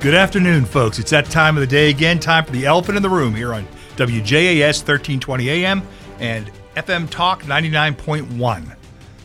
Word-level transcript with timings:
Good 0.00 0.14
afternoon, 0.14 0.64
folks. 0.64 0.98
It's 0.98 1.10
that 1.10 1.26
time 1.26 1.56
of 1.56 1.60
the 1.60 1.66
day 1.66 1.90
again. 1.90 2.18
Time 2.18 2.44
for 2.44 2.52
the 2.52 2.64
elephant 2.64 2.96
in 2.96 3.02
the 3.02 3.10
room 3.10 3.34
here 3.34 3.52
on 3.52 3.66
WJAS 3.96 4.78
1320 4.78 5.50
AM 5.50 5.82
and 6.18 6.50
FM 6.74 7.08
Talk 7.10 7.42
99.1. 7.42 8.76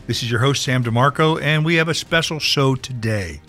This 0.06 0.22
is 0.22 0.30
your 0.30 0.40
host, 0.40 0.62
Sam 0.62 0.84
DeMarco, 0.84 1.40
and 1.40 1.64
we 1.64 1.76
have 1.76 1.88
a 1.88 1.94
special 1.94 2.38
show 2.38 2.74
today. 2.74 3.40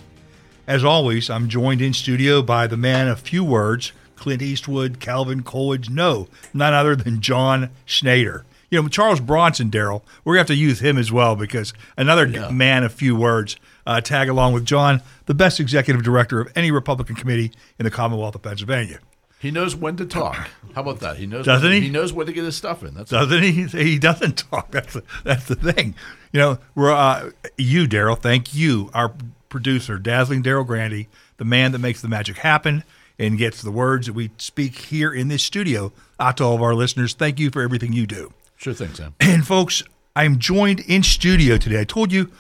As 0.68 0.86
always, 0.86 1.30
I'm 1.30 1.50
joined 1.50 1.82
in 1.82 1.94
studio 1.94 2.42
by 2.42 2.66
the 2.66 2.78
man 2.78 3.10
of 3.10 3.20
few 3.20 3.44
words, 3.44 3.92
Clint 4.16 4.42
Eastwood, 4.42 5.00
Calvin 5.02 5.44
Coolidge, 5.44 5.90
no, 5.90 6.30
none 6.54 6.74
other 6.74 6.96
than 6.96 7.20
John 7.20 7.70
Schneider. 7.86 8.46
You 8.72 8.82
know, 8.82 8.88
Charles 8.88 9.20
Bronson, 9.22 9.70
Daryl, 9.70 10.02
we're 10.24 10.36
going 10.36 10.46
to 10.46 10.54
have 10.54 10.58
to 10.58 10.62
use 10.62 10.80
him 10.82 10.98
as 10.98 11.12
well 11.12 11.36
because 11.36 11.74
another 11.98 12.26
Yeah. 12.26 12.50
man 12.50 12.84
of 12.84 12.94
few 12.94 13.16
words. 13.16 13.58
Uh, 13.88 14.02
tag 14.02 14.28
along 14.28 14.52
with 14.52 14.66
John, 14.66 15.02
the 15.28 15.34
best 15.34 15.62
executive 15.62 16.04
director 16.04 16.42
of 16.42 16.52
any 16.58 16.72
Republican 16.72 17.16
committee 17.16 17.54
in 17.80 17.86
the 17.86 17.90
Commonwealth 17.90 18.36
of 18.36 18.42
Pennsylvania. 18.42 19.00
He 19.40 19.50
knows 19.50 19.78
when 19.78 19.96
to 19.96 20.06
talk. 20.06 20.50
How 20.76 20.82
about 20.82 21.00
that? 21.00 21.16
He 21.16 21.26
knows. 21.26 21.46
Doesn't 21.46 21.70
when, 21.70 21.82
he? 21.82 21.88
He 21.88 21.90
knows 21.90 22.12
when 22.12 22.28
to 22.28 22.34
get 22.34 22.44
his 22.44 22.58
stuff 22.58 22.84
in. 22.84 22.96
That's 22.96 23.10
doesn't 23.10 23.42
he? 23.42 23.64
He 23.64 23.98
doesn't 24.00 24.40
talk. 24.50 24.72
That's 24.72 24.94
the, 24.94 25.04
that's 25.24 25.46
the 25.46 25.56
thing. 25.56 25.96
You 26.34 26.40
know, 26.40 26.58
we're 26.76 26.92
uh, 26.92 27.32
you, 27.58 27.88
Daryl. 27.88 28.20
Thank 28.20 28.54
you, 28.54 28.90
our 28.94 29.14
producer, 29.48 29.98
dazzling 29.98 30.44
Daryl 30.44 30.68
Grandy, 30.68 31.08
the 31.38 31.46
man 31.46 31.72
that 31.72 31.80
makes 31.80 32.02
the 32.02 32.10
magic 32.10 32.40
happen 32.40 32.84
and 33.18 33.38
gets 33.38 33.62
the 33.62 33.72
words 33.72 34.08
that 34.08 34.14
we 34.14 34.32
speak 34.38 34.76
here 34.76 35.14
in 35.14 35.30
this 35.30 35.44
studio 35.44 35.94
out 36.20 36.38
to 36.38 36.44
all 36.44 36.56
of 36.56 36.62
our 36.62 36.76
listeners. 36.76 37.14
Thank 37.14 37.40
you 37.40 37.52
for 37.52 37.62
everything 37.62 37.94
you 37.94 38.06
do. 38.06 38.34
sure 38.58 38.74
thing, 38.74 38.94
Sam. 38.94 39.16
And 39.20 39.48
folks, 39.48 39.82
I'm 40.16 40.40
joined 40.40 40.82
in 40.82 41.04
studio 41.04 41.58
today. 41.58 41.80
I 41.80 41.84
told 41.84 42.12
you 42.12 42.32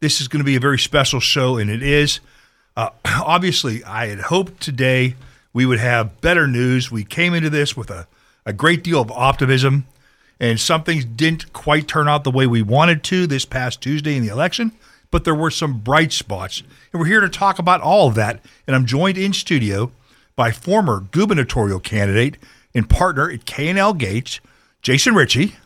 this 0.00 0.20
is 0.20 0.28
going 0.28 0.40
to 0.40 0.44
be 0.44 0.56
a 0.56 0.60
very 0.60 0.78
special 0.78 1.20
show, 1.20 1.58
and 1.58 1.70
it 1.70 1.82
is. 1.82 2.20
Uh, 2.76 2.90
obviously, 3.04 3.84
I 3.84 4.06
had 4.08 4.20
hoped 4.20 4.60
today 4.60 5.14
we 5.52 5.66
would 5.66 5.78
have 5.78 6.20
better 6.20 6.46
news. 6.46 6.90
We 6.90 7.04
came 7.04 7.34
into 7.34 7.50
this 7.50 7.76
with 7.76 7.90
a, 7.90 8.06
a 8.46 8.52
great 8.52 8.82
deal 8.82 9.00
of 9.00 9.10
optimism, 9.10 9.86
and 10.38 10.58
some 10.58 10.82
things 10.82 11.04
didn't 11.04 11.52
quite 11.52 11.86
turn 11.86 12.08
out 12.08 12.24
the 12.24 12.30
way 12.30 12.46
we 12.46 12.62
wanted 12.62 13.02
to 13.04 13.26
this 13.26 13.44
past 13.44 13.80
Tuesday 13.80 14.16
in 14.16 14.22
the 14.22 14.32
election, 14.32 14.72
but 15.10 15.24
there 15.24 15.34
were 15.34 15.50
some 15.50 15.80
bright 15.80 16.12
spots. 16.12 16.62
And 16.92 17.00
we're 17.00 17.06
here 17.06 17.20
to 17.20 17.28
talk 17.28 17.58
about 17.58 17.82
all 17.82 18.08
of 18.08 18.14
that. 18.14 18.40
And 18.66 18.74
I'm 18.74 18.86
joined 18.86 19.18
in 19.18 19.32
studio 19.32 19.92
by 20.34 20.50
former 20.50 21.00
gubernatorial 21.10 21.80
candidate 21.80 22.38
and 22.74 22.88
partner 22.88 23.30
at 23.30 23.44
K&L 23.44 23.92
Gates, 23.94 24.40
Jason 24.80 25.14
Richey. 25.14 25.56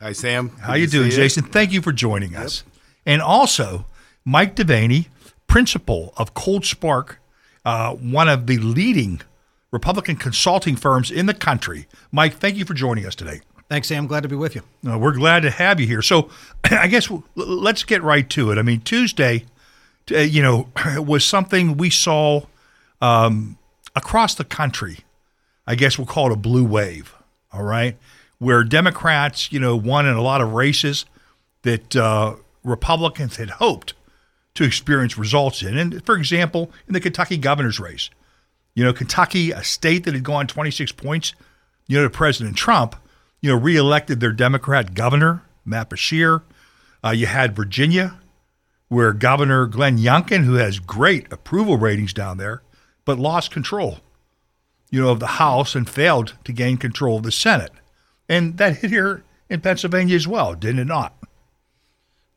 Hi, 0.00 0.12
Sam. 0.12 0.48
How 0.60 0.72
Good 0.72 0.80
you 0.80 0.86
doing, 0.86 1.10
Jason? 1.10 1.44
Thank 1.44 1.72
you 1.72 1.82
for 1.82 1.92
joining 1.92 2.34
us. 2.34 2.64
And 3.08 3.22
also, 3.22 3.86
Mike 4.26 4.54
DeVanney, 4.54 5.06
principal 5.46 6.12
of 6.18 6.34
ColdSpark, 6.34 7.16
uh, 7.64 7.94
one 7.94 8.28
of 8.28 8.46
the 8.46 8.58
leading 8.58 9.22
Republican 9.70 10.16
consulting 10.16 10.76
firms 10.76 11.10
in 11.10 11.24
the 11.24 11.32
country. 11.32 11.86
Mike, 12.12 12.34
thank 12.34 12.56
you 12.56 12.66
for 12.66 12.74
joining 12.74 13.06
us 13.06 13.14
today. 13.14 13.40
Thanks, 13.70 13.88
Sam. 13.88 14.06
Glad 14.06 14.24
to 14.24 14.28
be 14.28 14.36
with 14.36 14.54
you. 14.54 14.62
Uh, 14.86 14.98
we're 14.98 15.14
glad 15.14 15.40
to 15.40 15.50
have 15.50 15.80
you 15.80 15.86
here. 15.86 16.02
So, 16.02 16.28
I 16.70 16.86
guess 16.86 17.10
let's 17.34 17.82
get 17.82 18.02
right 18.02 18.28
to 18.30 18.50
it. 18.50 18.58
I 18.58 18.62
mean, 18.62 18.82
Tuesday, 18.82 19.46
uh, 20.12 20.18
you 20.18 20.42
know, 20.42 20.68
was 20.98 21.24
something 21.24 21.78
we 21.78 21.88
saw 21.88 22.42
um, 23.00 23.56
across 23.96 24.34
the 24.34 24.44
country. 24.44 24.98
I 25.66 25.76
guess 25.76 25.96
we'll 25.96 26.06
call 26.06 26.26
it 26.26 26.32
a 26.32 26.36
blue 26.36 26.64
wave. 26.64 27.14
All 27.54 27.62
right, 27.62 27.96
where 28.38 28.64
Democrats, 28.64 29.50
you 29.50 29.60
know, 29.60 29.76
won 29.76 30.04
in 30.04 30.14
a 30.14 30.22
lot 30.22 30.42
of 30.42 30.52
races 30.52 31.06
that 31.62 31.96
uh, 31.96 32.34
Republicans 32.64 33.36
had 33.36 33.50
hoped 33.50 33.94
to 34.54 34.64
experience 34.64 35.16
results 35.16 35.62
in. 35.62 35.78
And 35.78 36.04
for 36.04 36.16
example, 36.16 36.70
in 36.86 36.94
the 36.94 37.00
Kentucky 37.00 37.36
governor's 37.36 37.80
race, 37.80 38.10
you 38.74 38.84
know, 38.84 38.92
Kentucky, 38.92 39.50
a 39.50 39.64
state 39.64 40.04
that 40.04 40.14
had 40.14 40.22
gone 40.22 40.46
26 40.46 40.92
points, 40.92 41.34
you 41.86 41.96
know, 41.96 42.04
to 42.04 42.10
President 42.10 42.56
Trump, 42.56 42.96
you 43.40 43.50
know, 43.50 43.58
reelected 43.58 44.20
their 44.20 44.32
Democrat 44.32 44.94
governor, 44.94 45.42
Matt 45.64 45.90
Beshear. 45.90 46.42
Uh, 47.04 47.10
you 47.10 47.26
had 47.26 47.56
Virginia, 47.56 48.18
where 48.88 49.12
Governor 49.12 49.66
Glenn 49.66 49.98
Youngkin, 49.98 50.44
who 50.44 50.54
has 50.54 50.78
great 50.78 51.32
approval 51.32 51.76
ratings 51.76 52.12
down 52.12 52.38
there, 52.38 52.62
but 53.04 53.18
lost 53.18 53.50
control, 53.50 53.98
you 54.90 55.00
know, 55.00 55.10
of 55.10 55.20
the 55.20 55.26
House 55.26 55.74
and 55.74 55.88
failed 55.88 56.34
to 56.44 56.52
gain 56.52 56.76
control 56.76 57.18
of 57.18 57.22
the 57.22 57.32
Senate. 57.32 57.72
And 58.28 58.58
that 58.58 58.78
hit 58.78 58.90
here 58.90 59.24
in 59.48 59.60
Pennsylvania 59.60 60.16
as 60.16 60.28
well, 60.28 60.54
didn't 60.54 60.80
it 60.80 60.86
not? 60.86 61.14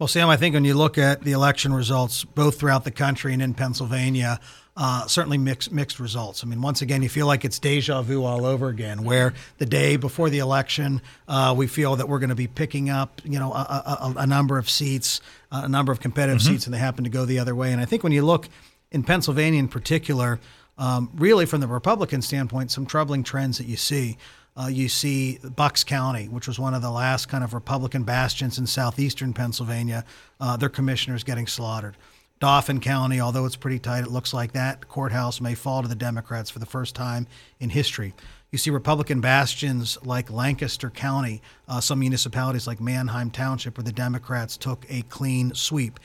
Well, 0.02 0.08
Sam, 0.08 0.30
I 0.30 0.36
think 0.36 0.56
when 0.56 0.66
you 0.66 0.74
look 0.74 0.98
at 0.98 1.22
the 1.22 1.34
election 1.34 1.72
results, 1.72 2.24
both 2.24 2.60
throughout 2.60 2.86
the 2.86 2.90
country 2.90 3.34
and 3.34 3.42
in 3.44 3.54
Pennsylvania, 3.54 4.40
uh, 4.76 5.06
certainly 5.06 5.38
mixed 5.38 5.72
mixed 5.72 6.00
results. 6.00 6.44
I 6.44 6.48
mean, 6.48 6.60
once 6.60 6.82
again, 6.82 7.04
you 7.04 7.08
feel 7.08 7.28
like 7.28 7.46
it's 7.46 7.60
deja 7.60 8.02
vu 8.02 8.24
all 8.24 8.44
over 8.44 8.70
again. 8.70 9.04
Where 9.04 9.36
the 9.60 9.68
day 9.68 9.98
before 9.98 10.32
the 10.32 10.40
election, 10.40 11.04
uh, 11.28 11.54
we 11.56 11.68
feel 11.68 11.98
that 11.98 12.10
we're 12.10 12.18
going 12.18 12.30
to 12.32 12.36
be 12.36 12.48
picking 12.48 12.90
up, 12.90 13.22
you 13.24 13.38
know, 13.38 13.54
a, 13.54 13.60
a, 14.02 14.14
a 14.22 14.26
number 14.26 14.58
of 14.58 14.72
seats, 14.72 15.22
a 15.52 15.70
number 15.70 15.92
of 15.92 16.00
competitive 16.00 16.42
seats, 16.42 16.66
and 16.66 16.74
they 16.74 16.80
happen 16.80 17.04
to 17.04 17.12
go 17.12 17.26
the 17.26 17.38
other 17.38 17.54
way. 17.54 17.72
And 17.72 17.80
I 17.80 17.86
think 17.86 18.02
when 18.02 18.12
you 18.12 18.26
look 18.26 18.50
in 18.90 19.04
Pennsylvania 19.04 19.60
in 19.60 19.68
particular, 19.68 20.40
um, 20.80 21.12
really 21.14 21.46
from 21.46 21.62
the 21.62 21.68
Republican 21.68 22.24
standpoint, 22.24 22.72
some 22.72 22.88
troubling 22.88 23.22
trends 23.24 23.60
that 23.60 23.68
you 23.68 23.78
see. 23.78 24.18
Uh, 24.62 24.68
you 24.68 24.88
see 24.88 25.40
Bucks 25.56 25.84
County, 25.84 26.28
which 26.28 26.48
was 26.48 26.60
one 26.60 26.76
of 26.76 26.84
the 26.84 26.92
last 26.92 27.28
kind 27.28 27.44
of 27.44 27.56
Republican 27.56 28.04
bastions 28.04 28.60
in 28.60 28.68
southeastern 28.68 29.34
Pennsylvania, 29.34 30.06
uh, 30.40 30.56
their 30.56 30.70
commissioners 30.70 31.24
getting 31.24 31.48
slaughtered. 31.48 31.98
Dauphin 32.40 32.80
County, 32.80 33.20
although 33.20 33.46
it's 33.46 33.56
pretty 33.56 33.80
tight, 33.80 34.04
it 34.04 34.12
looks 34.12 34.36
like 34.36 34.52
that 34.52 34.88
courthouse 34.88 35.42
may 35.42 35.56
fall 35.56 35.82
to 35.82 35.88
the 35.88 35.96
Democrats 35.96 36.52
for 36.52 36.60
the 36.60 36.68
first 36.68 36.94
time 36.94 37.26
in 37.60 37.72
history. 37.72 38.14
You 38.52 38.60
see 38.60 38.70
Republican 38.70 39.20
bastions 39.20 39.98
like 40.04 40.30
Lancaster 40.30 40.92
County, 40.92 41.42
uh, 41.68 41.82
some 41.82 41.98
municipalities 41.98 42.68
like 42.68 42.80
Manheim 42.80 43.32
Township, 43.32 43.78
where 43.78 43.84
the 43.84 43.92
Democrats 43.92 44.58
took 44.58 44.86
a 44.90 45.02
clean 45.04 45.56
sweep 45.56 46.00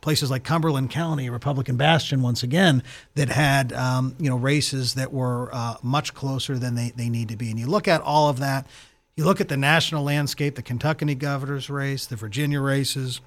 places 0.00 0.30
like 0.30 0.44
Cumberland 0.44 0.90
County, 0.90 1.30
Republican 1.30 1.76
bastion 1.76 2.22
once 2.22 2.42
again, 2.42 2.82
that 3.14 3.28
had 3.28 3.72
um, 3.72 4.14
you 4.18 4.28
know 4.28 4.36
races 4.36 4.94
that 4.94 5.12
were 5.12 5.50
uh, 5.52 5.76
much 5.82 6.14
closer 6.14 6.58
than 6.58 6.74
they, 6.74 6.92
they 6.96 7.08
need 7.08 7.28
to 7.28 7.36
be. 7.36 7.50
And 7.50 7.58
you 7.58 7.66
look 7.66 7.88
at 7.88 8.00
all 8.00 8.28
of 8.28 8.38
that, 8.38 8.66
you 9.16 9.24
look 9.24 9.40
at 9.40 9.48
the 9.48 9.56
national 9.56 10.04
landscape, 10.04 10.54
the 10.54 10.62
Kentucky 10.62 11.14
governor's 11.14 11.68
race, 11.68 12.06
the 12.06 12.16
Virginia 12.16 12.60
races, 12.60 13.20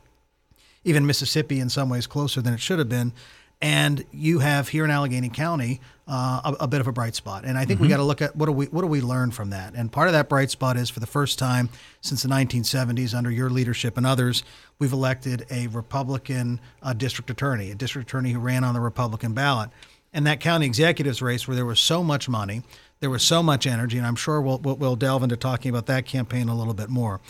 even 0.83 1.05
Mississippi 1.05 1.59
in 1.59 1.69
some 1.69 1.89
ways 1.89 2.07
closer 2.07 2.41
than 2.41 2.53
it 2.53 2.59
should 2.59 2.79
have 2.79 2.89
been. 2.89 3.13
And 3.61 4.05
you 4.11 4.39
have 4.39 4.69
here 4.69 4.83
in 4.85 4.89
Allegheny 4.89 5.29
County 5.29 5.81
uh, 6.11 6.53
a, 6.59 6.63
a 6.66 6.67
bit 6.67 6.81
of 6.81 6.88
a 6.88 6.91
bright 6.91 7.16
spot, 7.16 7.45
and 7.45 7.57
I 7.57 7.63
think 7.63 7.79
we 7.79 7.88
got 7.88 7.97
to 7.97 8.03
look 8.03 8.22
at 8.22 8.35
what 8.35 8.47
do 8.47 8.51
we 8.51 8.66
what 8.66 8.81
do 8.81 8.88
we 8.88 8.99
learn 8.99 9.31
from 9.31 9.51
that. 9.51 9.75
And 9.75 9.89
part 9.89 10.09
of 10.09 10.13
that 10.13 10.27
bright 10.27 10.51
spot 10.51 10.75
is 10.75 10.89
for 10.89 10.99
the 10.99 11.07
first 11.07 11.39
time 11.39 11.69
since 12.01 12.23
the 12.23 12.27
1970s, 12.27 13.16
under 13.16 13.31
your 13.31 13.49
leadership 13.49 13.95
and 13.95 14.05
others, 14.05 14.44
we've 14.77 14.91
elected 14.91 15.45
a 15.49 15.67
Republican 15.67 16.59
uh, 16.81 16.91
district 16.91 17.29
attorney, 17.29 17.72
a 17.72 17.75
district 17.75 18.09
attorney 18.09 18.33
who 18.33 18.39
ran 18.39 18.66
on 18.66 18.73
the 18.73 18.81
Republican 18.81 19.33
ballot. 19.33 19.69
And 20.13 20.27
that 20.27 20.41
county 20.41 20.66
executives 20.66 21.22
race, 21.22 21.47
where 21.47 21.55
there 21.55 21.66
was 21.66 21.79
so 21.79 22.03
much 22.03 22.28
money, 22.28 22.63
there 22.99 23.09
was 23.09 23.23
so 23.23 23.41
much 23.41 23.66
energy, 23.66 23.97
and 23.97 24.05
I'm 24.05 24.17
sure 24.17 24.41
we'll, 24.41 24.57
we'll, 24.59 24.75
we'll 24.75 24.95
delve 24.97 25.23
into 25.23 25.38
talking 25.38 25.69
about 25.69 25.85
that 25.85 26.05
campaign 26.05 26.49
a 26.49 26.55
little 26.55 26.73
bit 26.73 26.89
more. 26.89 27.22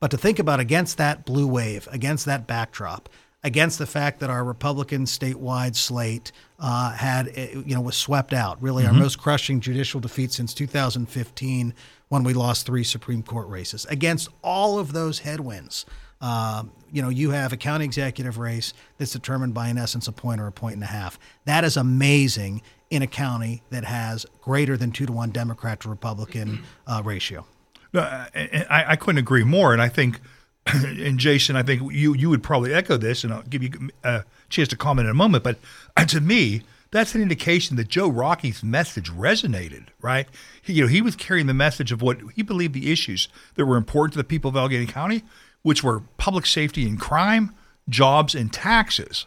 But 0.00 0.10
to 0.12 0.16
think 0.16 0.38
about 0.38 0.60
against 0.60 0.96
that 0.96 1.26
blue 1.26 1.46
wave, 1.46 1.86
against 1.92 2.24
that 2.24 2.46
backdrop, 2.46 3.10
against 3.42 3.78
the 3.78 3.86
fact 3.86 4.20
that 4.20 4.30
our 4.30 4.44
Republican 4.44 5.04
statewide 5.04 5.74
slate 5.74 6.32
uh, 6.58 6.92
had, 6.92 7.28
uh, 7.28 7.60
you 7.64 7.74
know, 7.74 7.80
was 7.80 7.96
swept 7.96 8.32
out, 8.32 8.60
really 8.62 8.86
our 8.86 8.92
most 8.92 9.18
crushing 9.18 9.60
judicial 9.60 10.00
defeat 10.00 10.32
since 10.32 10.52
2015 10.52 11.74
when 12.08 12.24
we 12.24 12.34
lost 12.34 12.66
three 12.66 12.84
Supreme 12.84 13.22
Court 13.22 13.48
races. 13.48 13.86
Against 13.86 14.28
all 14.42 14.78
of 14.78 14.92
those 14.92 15.20
headwinds, 15.20 15.86
um, 16.20 16.72
you 16.92 17.00
know, 17.00 17.08
you 17.08 17.30
have 17.30 17.52
a 17.52 17.56
county 17.56 17.84
executive 17.84 18.36
race 18.36 18.74
that's 18.98 19.12
determined 19.12 19.54
by, 19.54 19.68
in 19.68 19.78
essence, 19.78 20.06
a 20.06 20.12
point 20.12 20.40
or 20.40 20.46
a 20.46 20.52
point 20.52 20.74
and 20.74 20.84
a 20.84 20.88
half. 20.88 21.18
That 21.46 21.64
is 21.64 21.76
amazing 21.76 22.62
in 22.90 23.02
a 23.02 23.06
county 23.06 23.62
that 23.70 23.84
has 23.84 24.26
greater 24.42 24.76
than 24.76 24.90
two 24.90 25.06
to 25.06 25.12
one 25.12 25.30
Democrat 25.30 25.80
to 25.80 25.88
Republican 25.88 26.62
uh, 26.86 27.00
ratio. 27.04 27.46
No, 27.92 28.02
I 28.02 28.84
I 28.88 28.96
couldn't 28.96 29.18
agree 29.18 29.44
more. 29.44 29.72
And 29.72 29.80
I 29.80 29.88
think, 29.88 30.20
and 30.66 31.18
Jason, 31.18 31.56
I 31.56 31.62
think 31.62 31.92
you 31.92 32.14
you 32.14 32.30
would 32.30 32.42
probably 32.42 32.74
echo 32.74 32.96
this, 32.96 33.24
and 33.24 33.32
I'll 33.32 33.42
give 33.42 33.62
you 33.62 33.90
a 34.04 34.24
chance 34.48 34.68
to 34.68 34.76
comment 34.76 35.06
in 35.06 35.10
a 35.10 35.14
moment. 35.14 35.44
But 35.44 35.58
uh, 35.96 36.04
to 36.06 36.20
me, 36.20 36.62
that's 36.90 37.14
an 37.14 37.22
indication 37.22 37.76
that 37.76 37.88
Joe 37.88 38.08
Rockey's 38.08 38.62
message 38.62 39.10
resonated. 39.10 39.86
Right? 40.00 40.28
He, 40.62 40.74
you 40.74 40.82
know, 40.82 40.88
he 40.88 41.02
was 41.02 41.16
carrying 41.16 41.46
the 41.46 41.54
message 41.54 41.92
of 41.92 42.02
what 42.02 42.18
he 42.34 42.42
believed 42.42 42.74
the 42.74 42.92
issues 42.92 43.28
that 43.54 43.66
were 43.66 43.76
important 43.76 44.12
to 44.14 44.18
the 44.18 44.24
people 44.24 44.50
of 44.50 44.56
Allegheny 44.56 44.86
County, 44.86 45.22
which 45.62 45.82
were 45.82 46.02
public 46.18 46.46
safety 46.46 46.86
and 46.86 47.00
crime, 47.00 47.54
jobs 47.88 48.34
and 48.34 48.52
taxes. 48.52 49.26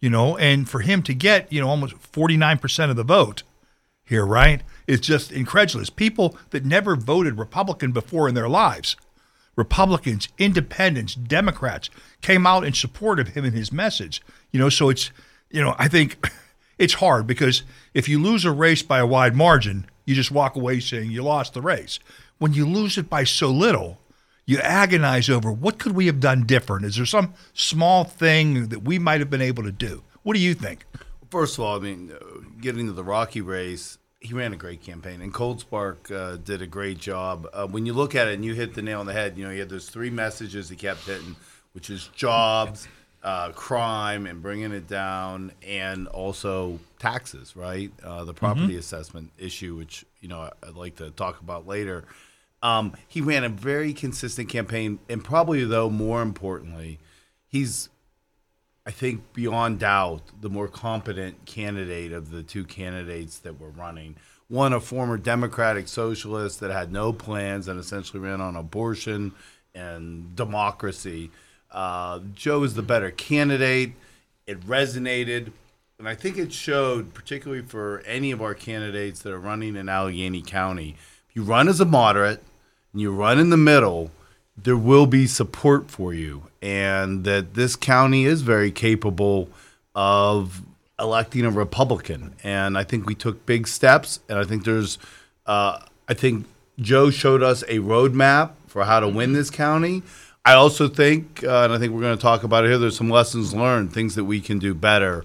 You 0.00 0.10
know, 0.10 0.36
and 0.36 0.68
for 0.68 0.80
him 0.80 1.02
to 1.04 1.14
get 1.14 1.52
you 1.52 1.60
know 1.60 1.68
almost 1.68 1.94
forty 1.94 2.36
nine 2.36 2.58
percent 2.58 2.90
of 2.90 2.96
the 2.96 3.04
vote 3.04 3.42
here, 4.04 4.24
right? 4.24 4.62
is 4.88 4.98
just 4.98 5.30
incredulous. 5.30 5.90
People 5.90 6.36
that 6.50 6.64
never 6.64 6.96
voted 6.96 7.38
Republican 7.38 7.92
before 7.92 8.28
in 8.28 8.34
their 8.34 8.48
lives, 8.48 8.96
Republicans, 9.58 10.28
independents, 10.38 11.16
Democrats, 11.16 11.90
came 12.22 12.46
out 12.46 12.62
in 12.62 12.72
support 12.72 13.18
of 13.18 13.30
him 13.30 13.44
and 13.44 13.54
his 13.54 13.72
message. 13.72 14.22
You 14.52 14.60
know, 14.60 14.68
so 14.68 14.88
it's, 14.88 15.10
you 15.50 15.60
know, 15.60 15.74
I 15.80 15.88
think 15.88 16.30
it's 16.78 16.94
hard 16.94 17.26
because 17.26 17.64
if 17.92 18.08
you 18.08 18.22
lose 18.22 18.44
a 18.44 18.52
race 18.52 18.84
by 18.84 19.00
a 19.00 19.06
wide 19.06 19.34
margin, 19.34 19.86
you 20.04 20.14
just 20.14 20.30
walk 20.30 20.54
away 20.54 20.78
saying 20.78 21.10
you 21.10 21.24
lost 21.24 21.54
the 21.54 21.60
race. 21.60 21.98
When 22.38 22.54
you 22.54 22.68
lose 22.68 22.96
it 22.98 23.10
by 23.10 23.24
so 23.24 23.50
little, 23.50 23.98
you 24.46 24.58
agonize 24.60 25.28
over 25.28 25.50
what 25.50 25.78
could 25.80 25.92
we 25.92 26.06
have 26.06 26.20
done 26.20 26.46
different? 26.46 26.86
Is 26.86 26.94
there 26.94 27.04
some 27.04 27.34
small 27.52 28.04
thing 28.04 28.68
that 28.68 28.84
we 28.84 29.00
might 29.00 29.18
have 29.18 29.28
been 29.28 29.42
able 29.42 29.64
to 29.64 29.72
do? 29.72 30.04
What 30.22 30.34
do 30.34 30.40
you 30.40 30.54
think? 30.54 30.84
First 31.32 31.58
of 31.58 31.64
all, 31.64 31.76
I 31.76 31.80
mean, 31.80 32.12
uh, 32.12 32.42
getting 32.60 32.86
to 32.86 32.92
the 32.92 33.02
Rockey 33.02 33.40
race, 33.40 33.98
he 34.20 34.34
ran 34.34 34.52
a 34.52 34.56
great 34.56 34.82
campaign, 34.82 35.20
and 35.20 35.32
ColdSpark 35.32 36.10
uh, 36.10 36.36
did 36.38 36.60
a 36.60 36.66
great 36.66 36.98
job. 36.98 37.48
Uh, 37.52 37.66
when 37.66 37.86
you 37.86 37.92
look 37.92 38.14
at 38.14 38.28
it 38.28 38.34
and 38.34 38.44
you 38.44 38.54
hit 38.54 38.74
the 38.74 38.82
nail 38.82 39.00
on 39.00 39.06
the 39.06 39.12
head, 39.12 39.38
you 39.38 39.44
know, 39.44 39.50
he 39.50 39.58
had 39.58 39.68
those 39.68 39.88
three 39.88 40.10
messages 40.10 40.68
he 40.68 40.76
kept 40.76 41.04
hitting, 41.06 41.36
which 41.72 41.88
is 41.88 42.08
jobs, 42.16 42.88
uh, 43.22 43.52
crime, 43.52 44.26
and 44.26 44.42
bringing 44.42 44.72
it 44.72 44.88
down, 44.88 45.52
and 45.66 46.08
also 46.08 46.80
taxes, 46.98 47.54
right? 47.54 47.92
Uh, 48.02 48.24
the 48.24 48.34
property 48.34 48.76
assessment 48.76 49.30
issue, 49.38 49.76
which 49.76 50.04
you 50.20 50.28
know 50.28 50.50
I'd 50.62 50.74
like 50.74 50.96
to 50.96 51.10
talk 51.10 51.40
about 51.40 51.66
later. 51.66 52.04
Um, 52.60 52.94
he 53.06 53.20
ran 53.20 53.44
a 53.44 53.48
very 53.48 53.92
consistent 53.92 54.48
campaign, 54.48 54.98
and 55.08 55.22
probably 55.22 55.64
though 55.64 55.90
more 55.90 56.22
importantly, 56.22 56.98
he's 57.46 57.88
I 58.88 58.90
think 58.90 59.34
beyond 59.34 59.80
doubt, 59.80 60.22
the 60.40 60.48
more 60.48 60.66
competent 60.66 61.44
candidate 61.44 62.10
of 62.10 62.30
the 62.30 62.42
two 62.42 62.64
candidates 62.64 63.38
that 63.40 63.60
were 63.60 63.68
running. 63.68 64.16
One, 64.48 64.72
a 64.72 64.80
former 64.80 65.18
Democratic 65.18 65.88
socialist 65.88 66.60
that 66.60 66.70
had 66.70 66.90
no 66.90 67.12
plans 67.12 67.68
and 67.68 67.78
essentially 67.78 68.18
ran 68.18 68.40
on 68.40 68.56
abortion 68.56 69.32
and 69.74 70.34
democracy. 70.34 71.30
Uh, 71.70 72.20
Joe 72.34 72.62
is 72.62 72.72
the 72.76 72.82
better 72.82 73.10
candidate. 73.10 73.92
It 74.46 74.58
resonated. 74.62 75.52
And 75.98 76.08
I 76.08 76.14
think 76.14 76.38
it 76.38 76.50
showed, 76.50 77.12
particularly 77.12 77.64
for 77.64 78.00
any 78.06 78.30
of 78.30 78.40
our 78.40 78.54
candidates 78.54 79.20
that 79.20 79.34
are 79.34 79.38
running 79.38 79.76
in 79.76 79.90
Allegheny 79.90 80.40
County, 80.40 80.96
if 81.28 81.36
you 81.36 81.42
run 81.42 81.68
as 81.68 81.78
a 81.78 81.84
moderate 81.84 82.42
and 82.94 83.02
you 83.02 83.12
run 83.12 83.38
in 83.38 83.50
the 83.50 83.58
middle, 83.58 84.12
there 84.56 84.78
will 84.78 85.04
be 85.04 85.26
support 85.26 85.90
for 85.90 86.14
you, 86.14 86.44
and 86.62 87.24
that 87.24 87.54
this 87.54 87.76
county 87.76 88.24
is 88.24 88.42
very 88.42 88.70
capable 88.70 89.48
of 89.94 90.62
electing 90.98 91.44
a 91.44 91.50
Republican. 91.50 92.34
And 92.42 92.76
I 92.76 92.84
think 92.84 93.06
we 93.06 93.14
took 93.14 93.46
big 93.46 93.68
steps, 93.68 94.20
and 94.28 94.38
I 94.38 94.44
think 94.44 94.64
there's, 94.64 94.98
uh, 95.46 95.80
I 96.08 96.14
think 96.14 96.46
Joe 96.80 97.10
showed 97.10 97.42
us 97.42 97.62
a 97.62 97.78
roadmap 97.78 98.52
for 98.66 98.84
how 98.84 99.00
to 99.00 99.08
win 99.08 99.32
this 99.32 99.50
county. 99.50 100.02
I 100.44 100.54
also 100.54 100.88
think, 100.88 101.44
uh, 101.44 101.64
and 101.64 101.72
I 101.72 101.78
think 101.78 101.92
we're 101.92 102.00
going 102.00 102.16
to 102.16 102.22
talk 102.22 102.42
about 102.42 102.64
it 102.64 102.68
here. 102.68 102.78
There's 102.78 102.96
some 102.96 103.10
lessons 103.10 103.54
learned, 103.54 103.92
things 103.92 104.14
that 104.14 104.24
we 104.24 104.40
can 104.40 104.58
do 104.58 104.74
better 104.74 105.24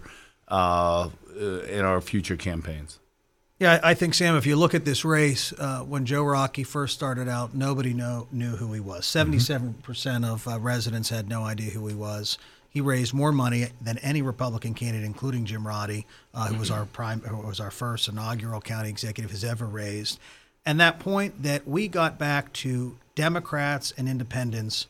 uh, 0.50 1.10
uh, 1.40 1.60
in 1.62 1.86
our 1.86 2.02
future 2.02 2.36
campaigns. 2.36 3.00
Yeah, 3.60 3.80
I 3.84 3.94
think 3.94 4.14
Sam. 4.14 4.36
If 4.36 4.46
you 4.46 4.56
look 4.56 4.74
at 4.74 4.84
this 4.84 5.06
race, 5.06 5.54
uh, 5.58 5.82
when 5.82 6.06
Joe 6.06 6.24
Rockey 6.24 6.64
first 6.64 6.96
started 6.96 7.30
out, 7.30 7.54
nobody 7.54 7.94
know, 7.94 8.28
knew 8.32 8.56
who 8.56 8.74
he 8.74 8.80
was. 8.80 9.06
Seventy-seven 9.06 9.76
percent 9.84 10.26
of 10.26 10.48
uh, 10.48 10.60
residents 10.60 11.10
had 11.10 11.30
no 11.30 11.44
idea 11.44 11.72
who 11.72 11.88
he 11.88 11.96
was. 11.96 12.38
He 12.70 12.82
raised 12.82 13.14
more 13.14 13.32
money 13.32 13.68
than 13.80 14.00
any 14.00 14.24
Republican 14.24 14.74
candidate, 14.74 15.06
including 15.06 15.46
Jim 15.46 15.64
Roddey, 15.64 16.06
uh, 16.34 16.48
who 16.48 16.58
was 16.58 16.72
our 16.72 16.86
prime, 16.86 17.22
who 17.22 17.38
was 17.48 17.60
our 17.60 17.70
first 17.70 18.08
inaugural 18.08 18.60
county 18.60 18.90
executive, 18.90 19.30
has 19.30 19.44
ever 19.44 19.68
raised. 19.68 20.20
And 20.66 20.80
that 20.80 21.00
point 21.00 21.44
that 21.44 21.68
we 21.68 21.88
got 21.88 22.18
back 22.18 22.52
to 22.54 22.98
Democrats 23.16 23.94
and 23.96 24.10
Independents 24.10 24.88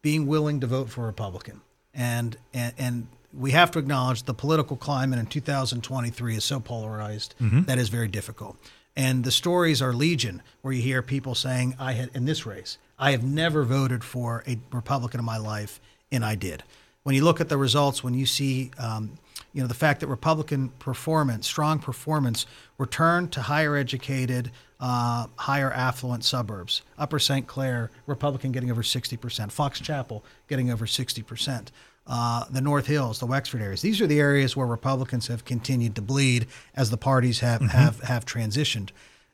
being 0.00 0.26
willing 0.26 0.60
to 0.60 0.66
vote 0.66 0.88
for 0.88 1.04
Republican, 1.04 1.60
and 1.92 2.36
and 2.54 2.72
and 2.78 3.08
we 3.36 3.50
have 3.52 3.70
to 3.72 3.78
acknowledge 3.78 4.24
the 4.24 4.34
political 4.34 4.76
climate 4.76 5.18
in 5.18 5.26
2023 5.26 6.36
is 6.36 6.44
so 6.44 6.60
polarized 6.60 7.34
that 7.66 7.78
is 7.78 7.88
very 7.88 8.08
difficult. 8.08 8.56
And 8.96 9.24
the 9.24 9.32
stories 9.32 9.82
are 9.82 9.92
legion, 9.92 10.40
where 10.62 10.72
you 10.72 10.80
hear 10.82 11.02
people 11.02 11.34
saying, 11.34 11.74
"I 11.78 11.92
had 11.92 12.10
in 12.14 12.26
this 12.26 12.46
race, 12.46 12.78
I 12.98 13.10
have 13.10 13.24
never 13.24 13.64
voted 13.64 14.04
for 14.04 14.44
a 14.46 14.58
Republican 14.72 15.18
in 15.18 15.26
my 15.26 15.36
life, 15.36 15.80
and 16.12 16.24
I 16.24 16.36
did." 16.36 16.62
When 17.02 17.14
you 17.14 17.24
look 17.24 17.40
at 17.40 17.48
the 17.48 17.56
results, 17.56 18.04
when 18.04 18.14
you 18.14 18.24
see, 18.24 18.70
um, 18.78 19.18
you 19.52 19.60
know, 19.60 19.66
the 19.68 19.74
fact 19.74 20.00
that 20.00 20.06
Republican 20.06 20.68
performance, 20.78 21.46
strong 21.46 21.78
performance, 21.78 22.46
returned 22.78 23.32
to 23.32 23.42
higher 23.42 23.76
educated, 23.76 24.52
uh, 24.80 25.26
higher 25.36 25.72
affluent 25.72 26.24
suburbs. 26.24 26.82
Upper 26.96 27.18
St. 27.18 27.46
Clair, 27.46 27.90
Republican 28.06 28.52
getting 28.52 28.70
over 28.70 28.82
60%. 28.82 29.50
Fox 29.52 29.80
Chapel 29.80 30.24
getting 30.48 30.70
over 30.70 30.86
60%. 30.86 31.70
Uh, 32.06 32.44
the 32.50 32.60
North 32.60 32.86
Hills, 32.86 33.18
the 33.18 33.26
Wexford 33.26 33.62
areas. 33.62 33.80
These 33.80 34.00
are 34.02 34.06
the 34.06 34.20
areas 34.20 34.54
where 34.54 34.66
Republicans 34.66 35.28
have 35.28 35.46
continued 35.46 35.94
to 35.96 36.02
bleed 36.02 36.46
as 36.76 36.90
the 36.90 36.98
parties 36.98 37.40
have, 37.40 37.62
have, 37.62 38.00
have 38.00 38.26
transitioned. 38.26 38.90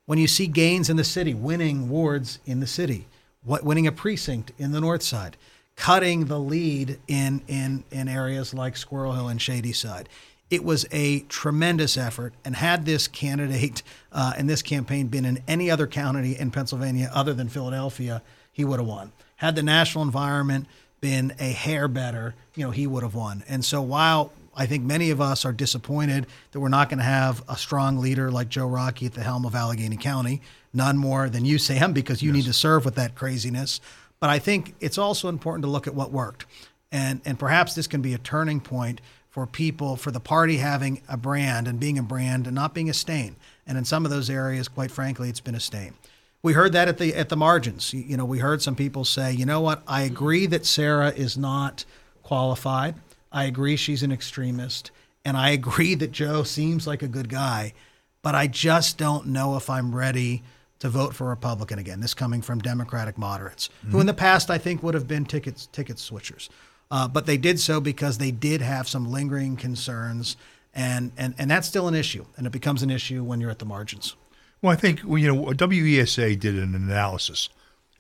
When 0.07 0.19
you 0.19 0.29
see 0.29 0.47
gains 0.47 0.89
in 0.89 0.97
the 0.97 1.05
city, 1.05 1.35
winning 1.35 1.89
wards 1.89 2.39
in 2.47 2.61
the 2.61 2.69
city, 2.69 3.09
what, 3.43 3.65
winning 3.65 3.87
a 3.87 3.93
precinct 3.93 4.53
in 4.57 4.71
the 4.71 4.81
north 4.81 5.03
side, 5.03 5.37
cutting 5.77 6.27
the 6.27 6.39
lead 6.39 6.99
in, 7.09 7.43
in, 7.49 7.85
in 7.91 8.07
areas 8.07 8.53
like 8.53 8.77
Squirrel 8.77 9.15
Hill 9.15 9.29
and 9.29 9.41
Shadyside. 9.41 10.09
It 10.51 10.65
was 10.65 10.85
a 10.91 11.21
tremendous 11.21 11.97
effort. 11.97 12.35
And 12.45 12.57
had 12.57 12.85
this 12.85 13.09
candidate 13.09 13.83
uh, 14.13 14.35
and 14.37 14.49
this 14.49 14.63
campaign 14.63 15.07
been 15.07 15.25
in 15.25 15.43
any 15.49 15.71
other 15.71 15.87
county 15.87 16.39
in 16.39 16.51
Pennsylvania 16.51 17.11
other 17.15 17.33
than 17.33 17.49
Philadelphia, 17.49 18.23
he 18.53 18.65
would 18.65 18.79
have 18.79 18.89
won. 18.89 19.13
Had 19.37 19.57
the 19.57 19.63
national 19.63 20.05
environment 20.05 20.67
been 21.01 21.33
a 21.39 21.51
hair 21.51 21.89
better, 21.89 22.35
you 22.55 22.65
know, 22.65 22.71
he 22.71 22.87
would 22.87 23.03
have 23.03 23.15
won. 23.15 23.43
And 23.49 23.65
so 23.65 23.81
while 23.81 24.33
I 24.55 24.67
think 24.67 24.85
many 24.85 25.11
of 25.11 25.21
us 25.21 25.45
are 25.45 25.53
disappointed 25.53 26.27
that 26.53 26.61
we're 26.61 26.69
not 26.69 26.89
going 26.89 26.99
to 26.99 27.05
have 27.05 27.43
a 27.49 27.57
strong 27.57 27.99
leader 27.99 28.31
like 28.31 28.49
Joe 28.49 28.67
Rockey 28.67 29.07
at 29.07 29.15
the 29.15 29.23
helm 29.23 29.47
of 29.47 29.55
Allegheny 29.55 29.97
County, 29.97 30.43
none 30.73 30.99
more 30.99 31.29
than 31.29 31.45
you, 31.45 31.59
Sam, 31.59 31.93
because 31.93 32.23
you 32.23 32.33
need 32.33 32.45
to 32.45 32.53
serve 32.53 32.85
with 32.85 32.97
that 32.97 33.15
craziness. 33.15 33.81
But 34.19 34.31
I 34.31 34.39
think 34.39 34.75
it's 34.81 34.99
also 34.99 35.29
important 35.29 35.65
to 35.65 35.71
look 35.71 35.87
at 35.87 35.95
what 35.95 36.13
worked. 36.13 36.47
And, 36.93 37.21
and 37.25 37.39
perhaps 37.39 37.75
this 37.75 37.87
can 37.87 38.03
be 38.03 38.13
a 38.13 38.19
turning 38.19 38.61
point 38.61 39.01
for 39.31 39.47
people, 39.47 39.97
for 39.97 40.11
the 40.11 40.21
party 40.21 40.57
having 40.57 41.03
a 41.09 41.17
brand 41.17 41.69
and 41.69 41.79
being 41.79 41.99
a 41.99 42.03
brand 42.03 42.47
and 42.47 42.55
not 42.55 42.75
being 42.75 42.91
a 42.91 42.95
stain. 42.95 43.37
And 43.67 43.79
in 43.79 43.85
some 43.85 44.05
of 44.05 44.11
those 44.11 44.29
areas, 44.29 44.67
quite 44.67 44.91
frankly, 44.91 45.29
it's 45.29 45.41
been 45.41 45.55
a 45.55 45.61
stain. 45.61 45.95
We 46.43 46.55
heard 46.55 46.73
that 46.73 46.89
at 46.89 46.99
the 46.99 47.15
at 47.15 47.29
the 47.29 47.37
margins. 47.37 47.93
You 47.93 48.17
know, 48.17 48.25
we 48.25 48.39
heard 48.39 48.63
some 48.63 48.77
people 48.77 49.05
say, 49.05 49.33
you 49.33 49.45
know 49.45 49.61
what, 49.61 49.83
I 49.87 50.03
agree 50.03 50.47
that 50.47 50.65
Sarah 50.65 51.11
is 51.11 51.37
not 51.37 51.85
qualified. 52.23 52.95
I 53.31 53.45
agree 53.45 53.77
she's 53.77 54.03
an 54.03 54.13
extremist. 54.13 54.91
And 55.25 55.37
I 55.37 55.51
agree 55.51 55.95
that 55.97 56.13
Joe 56.13 56.43
seems 56.43 56.87
like 56.87 57.03
a 57.03 57.09
good 57.09 57.29
guy, 57.29 57.75
but 58.23 58.35
I 58.35 58.47
just 58.47 58.97
don't 58.97 59.27
know 59.27 59.57
if 59.57 59.69
I'm 59.69 59.95
ready 59.95 60.43
to 60.79 60.89
vote 60.89 61.15
for 61.15 61.29
Republican 61.29 61.79
again. 61.79 62.01
This 62.01 62.15
coming 62.15 62.41
from 62.41 62.59
Democratic 62.61 63.19
moderates, 63.19 63.69
who 63.91 64.01
in 64.01 64.07
the 64.07 64.15
past 64.15 64.51
I 64.51 64.57
think 64.57 64.83
would 64.83 64.95
have 64.95 65.07
been 65.07 65.27
tickets 65.27 65.67
ticket 65.73 65.97
switchers, 65.97 66.49
uh, 66.91 67.07
but 67.07 67.27
they 67.27 67.37
did 67.37 67.61
so 67.61 67.81
because 67.81 68.17
they 68.17 68.31
did 68.31 68.63
have 68.63 68.89
some 68.89 69.11
lingering 69.11 69.57
concerns, 69.57 70.39
and 70.75 71.13
and 71.19 71.35
and 71.37 71.51
that's 71.51 71.69
still 71.69 71.87
an 71.87 71.95
issue, 71.95 72.25
and 72.39 72.47
it 72.47 72.51
becomes 72.51 72.83
an 72.83 72.91
issue 72.91 73.23
when 73.23 73.43
you're 73.43 73.51
at 73.51 73.59
the 73.59 73.67
margins. 73.67 74.17
Well, 74.63 74.73
I 74.73 74.77
think 74.77 75.03
you 75.03 75.27
know 75.27 75.47
WESA 75.47 76.39
did 76.39 76.59
an 76.59 76.75
analysis, 76.75 77.49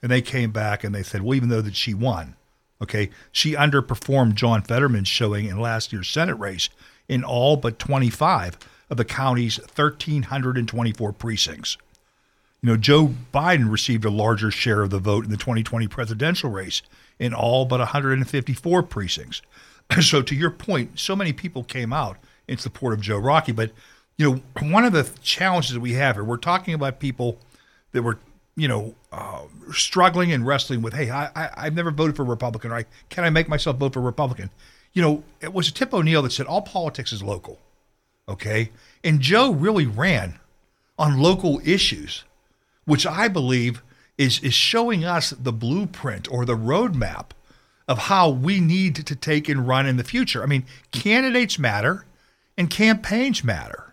and 0.03 0.11
they 0.11 0.23
came 0.23 0.51
back 0.51 0.85
and 0.85 0.95
they 0.95 1.03
said, 1.03 1.23
well, 1.23 1.35
even 1.35 1.49
though 1.49 1.63
that 1.63 1.77
she 1.77 1.95
won, 1.95 2.37
okay, 2.83 3.11
she 3.33 3.55
underperformed 3.55 4.35
John 4.35 4.63
Fetterman's 4.63 5.09
showing 5.09 5.47
in 5.47 5.59
last 5.59 5.93
year's 5.93 6.09
Senate 6.09 6.39
race 6.39 6.69
in 7.09 7.25
all 7.25 7.57
but 7.57 7.79
25 7.79 8.59
of 8.91 8.97
the 8.97 9.05
county's 9.05 9.59
1,324 9.59 11.13
precincts. 11.13 11.77
You 12.63 12.71
know, 12.71 12.77
Joe 12.77 13.15
Biden 13.33 13.71
received 13.71 14.05
a 14.05 14.11
larger 14.11 14.51
share 14.51 14.83
of 14.83 14.91
the 14.91 14.99
vote 14.99 15.25
in 15.25 15.31
the 15.31 15.37
2020 15.37 15.89
presidential 15.89 16.51
race 16.51 16.83
in 17.19 17.33
all 17.33 17.65
but 17.65 17.81
154 17.81 18.83
precincts. 18.83 19.41
so, 20.01 20.21
to 20.21 20.35
your 20.35 20.51
point, 20.51 20.99
so 20.99 21.17
many 21.17 21.33
people 21.33 21.65
came 21.65 21.93
out 21.93 22.19
in 22.47 22.59
support 22.59 22.93
of 22.93 23.01
Joe 23.01 23.19
Rockey. 23.19 23.53
But, 23.53 23.71
you 24.21 24.31
know, 24.31 24.69
one 24.69 24.85
of 24.85 24.93
the 24.93 25.11
challenges 25.23 25.73
that 25.73 25.81
we 25.81 25.95
have 25.95 26.17
here, 26.17 26.25
we're 26.25 26.37
talking 26.37 26.75
about 26.75 27.01
people 27.01 27.39
that 27.93 28.03
were, 28.03 28.19
you 28.55 28.69
know, 28.69 28.95
uh, 29.11 29.45
struggling 29.73 30.31
and 30.31 30.47
wrestling 30.47 30.83
with, 30.83 30.93
hey, 30.93 31.09
I, 31.09 31.31
I, 31.35 31.51
I've 31.57 31.75
never 31.75 31.91
voted 31.91 32.17
for 32.17 32.23
a 32.23 32.27
Republican, 32.27 32.71
right? 32.71 32.87
Can 33.09 33.25
I 33.25 33.31
make 33.31 33.49
myself 33.49 33.79
vote 33.79 33.95
for 33.95 34.01
a 34.01 34.03
Republican? 34.03 34.51
You 34.93 35.01
know, 35.01 35.25
it 35.41 35.55
was 35.55 35.73
Tip 35.73 35.95
O'Neill 35.95 36.21
that 36.21 36.33
said 36.33 36.45
all 36.45 36.61
politics 36.61 37.15
is 37.15 37.23
local, 37.23 37.61
okay? 38.29 38.71
And 39.03 39.21
Joe 39.23 39.53
really 39.53 39.87
ran 39.87 40.39
on 40.99 41.19
local 41.19 41.59
issues 41.65 42.25
which 42.85 43.07
I 43.07 43.29
believe 43.29 43.83
is 44.19 44.41
is 44.41 44.53
showing 44.53 45.03
us 45.03 45.31
the 45.31 45.53
blueprint 45.53 46.31
or 46.31 46.45
the 46.45 46.57
roadmap 46.57 47.31
of 47.89 47.99
how 47.99 48.29
we 48.29 48.61
need 48.61 48.97
to 48.97 49.17
take 49.17 49.49
and 49.49 49.67
run 49.67 49.87
in 49.87 49.97
the 49.97 50.05
future. 50.05 50.43
I 50.43 50.47
mean, 50.47 50.65
candidates 50.93 51.59
matter 51.59 52.05
and 52.59 52.69
campaigns 52.69 53.43
matter. 53.43 53.90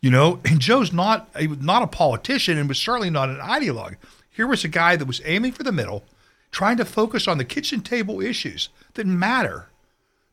You 0.00 0.10
know, 0.10 0.40
and 0.44 0.60
Joe's 0.60 0.92
not 0.92 1.28
a, 1.34 1.46
not 1.46 1.82
a 1.82 1.86
politician 1.86 2.56
and 2.56 2.68
was 2.68 2.78
certainly 2.78 3.10
not 3.10 3.28
an 3.28 3.38
ideologue. 3.38 3.96
Here 4.30 4.46
was 4.46 4.64
a 4.64 4.68
guy 4.68 4.96
that 4.96 5.04
was 5.04 5.20
aiming 5.24 5.52
for 5.52 5.62
the 5.62 5.72
middle, 5.72 6.04
trying 6.50 6.78
to 6.78 6.84
focus 6.84 7.28
on 7.28 7.38
the 7.38 7.44
kitchen 7.44 7.80
table 7.80 8.20
issues 8.20 8.70
that 8.94 9.06
matter 9.06 9.66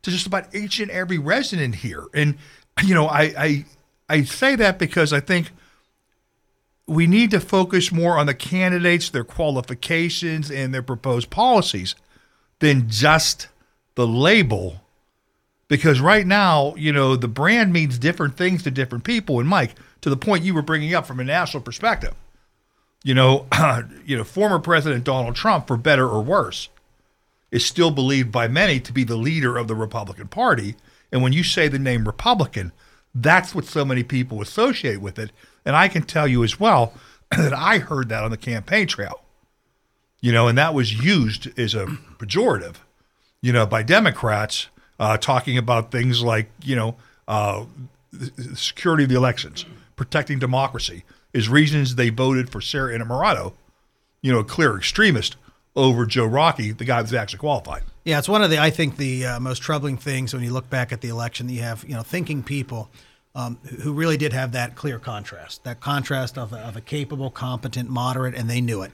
to 0.04 0.12
just 0.12 0.28
about 0.28 0.56
each 0.56 0.80
and 0.80 0.90
every 0.90 1.18
resident 1.18 1.76
here. 1.76 2.06
And 2.14 2.38
you 2.84 2.94
know, 2.94 3.08
I 3.08 3.22
I 3.38 3.66
I 4.10 4.24
say 4.24 4.56
that 4.56 4.80
because 4.80 5.12
I 5.12 5.20
think 5.20 5.52
we 6.88 7.06
need 7.06 7.32
to 7.32 7.40
focus 7.42 7.92
more 7.92 8.18
on 8.18 8.26
the 8.26 8.34
candidates, 8.34 9.10
their 9.10 9.26
qualifications, 9.26 10.50
and 10.50 10.74
their 10.74 10.82
proposed 10.82 11.30
policies 11.30 11.96
than 12.60 12.90
just 12.90 13.50
the 13.96 14.08
label. 14.08 14.82
Because 15.68 16.00
right 16.00 16.26
now, 16.26 16.74
you 16.76 16.94
know, 16.94 17.16
the 17.16 17.28
brand 17.28 17.74
means 17.74 17.98
different 17.98 18.38
things 18.38 18.64
to 18.64 18.72
different 18.72 19.04
people. 19.04 19.40
And 19.40 19.50
Mike, 19.50 19.76
to 20.02 20.10
the 20.10 20.18
point 20.18 20.44
you 20.44 20.54
were 20.54 20.62
bringing 20.62 20.94
up 20.94 21.06
from 21.06 21.20
a 21.20 21.26
national 21.26 21.62
perspective, 21.62 22.16
you 23.04 23.14
know, 23.14 23.48
you 24.06 24.18
know, 24.18 24.24
former 24.24 24.60
President 24.60 25.04
Donald 25.04 25.36
Trump, 25.36 25.68
for 25.68 25.78
better 25.78 26.08
or 26.08 26.22
worse, 26.22 26.70
is 27.52 27.66
still 27.66 27.92
believed 27.92 28.32
by 28.32 28.48
many 28.48 28.80
to 28.80 28.94
be 28.94 29.04
the 29.04 29.16
leader 29.16 29.58
of 29.58 29.68
the 29.68 29.76
Republican 29.76 30.28
Party. 30.28 30.76
And 31.12 31.22
when 31.22 31.34
you 31.34 31.44
say 31.44 31.68
the 31.68 31.80
name 31.80 32.06
Republican, 32.06 32.72
that's 33.14 33.56
what 33.56 33.66
so 33.66 33.84
many 33.84 34.04
people 34.04 34.42
associate 34.42 35.02
with 35.02 35.18
it. 35.18 35.32
And 35.66 35.76
I 35.76 35.88
can 35.88 36.04
tell 36.04 36.28
you 36.28 36.44
as 36.44 36.60
well 36.60 36.94
that 37.32 37.54
I 37.54 37.80
heard 37.80 38.10
that 38.10 38.24
on 38.24 38.32
the 38.32 38.38
campaign 38.38 38.88
trail, 38.88 39.22
you 40.22 40.32
know, 40.32 40.48
and 40.48 40.58
that 40.58 40.74
was 40.74 41.04
used 41.04 41.58
as 41.60 41.76
a 41.76 41.86
pejorative, 42.18 42.76
you 43.42 43.52
know, 43.52 43.66
by 43.66 43.84
Democrats 43.84 44.68
uh, 45.00 45.18
talking 45.18 45.58
about 45.58 45.92
things 45.92 46.24
like, 46.24 46.50
you 46.64 46.76
know, 46.76 46.96
uh, 47.28 47.66
security 48.56 49.04
of 49.04 49.10
the 49.10 49.16
elections, 49.16 49.66
protecting 49.96 50.40
democracy, 50.40 51.04
is 51.34 51.50
reasons 51.50 51.96
they 51.96 52.10
voted 52.10 52.50
for 52.50 52.62
Sarah 52.62 52.98
Innamorato, 52.98 53.54
you 54.22 54.32
know, 54.32 54.40
a 54.40 54.44
clear 54.44 54.78
extremist 54.78 55.36
over 55.76 56.06
Joe 56.06 56.26
Rockey, 56.26 56.72
the 56.72 56.86
guy 56.86 57.02
that's 57.02 57.14
actually 57.14 57.40
qualified. 57.40 57.84
Yeah, 58.04 58.18
it's 58.18 58.30
one 58.30 58.42
of 58.42 58.50
the 58.50 58.58
I 58.58 58.70
think 58.70 58.98
the 58.98 59.26
uh, 59.26 59.40
most 59.40 59.62
troubling 59.62 59.98
things 59.98 60.34
when 60.34 60.44
you 60.44 60.52
look 60.52 60.70
back 60.70 60.92
at 60.92 61.02
the 61.02 61.10
election. 61.10 61.48
That 61.48 61.54
you 61.54 61.62
have 61.62 61.84
you 61.88 61.94
know 61.94 62.02
thinking 62.02 62.42
people 62.42 62.90
um, 63.36 63.58
who 63.84 63.94
really 63.94 64.18
did 64.18 64.34
have 64.34 64.54
that 64.54 64.76
clear 64.76 64.98
contrast, 64.98 65.64
that 65.66 65.80
contrast 65.80 66.38
of 66.38 66.54
a, 66.54 66.58
of 66.58 66.76
a 66.76 66.82
capable, 66.82 67.30
competent, 67.30 67.90
moderate, 67.90 68.34
and 68.34 68.50
they 68.50 68.62
knew 68.62 68.82
it. 68.82 68.92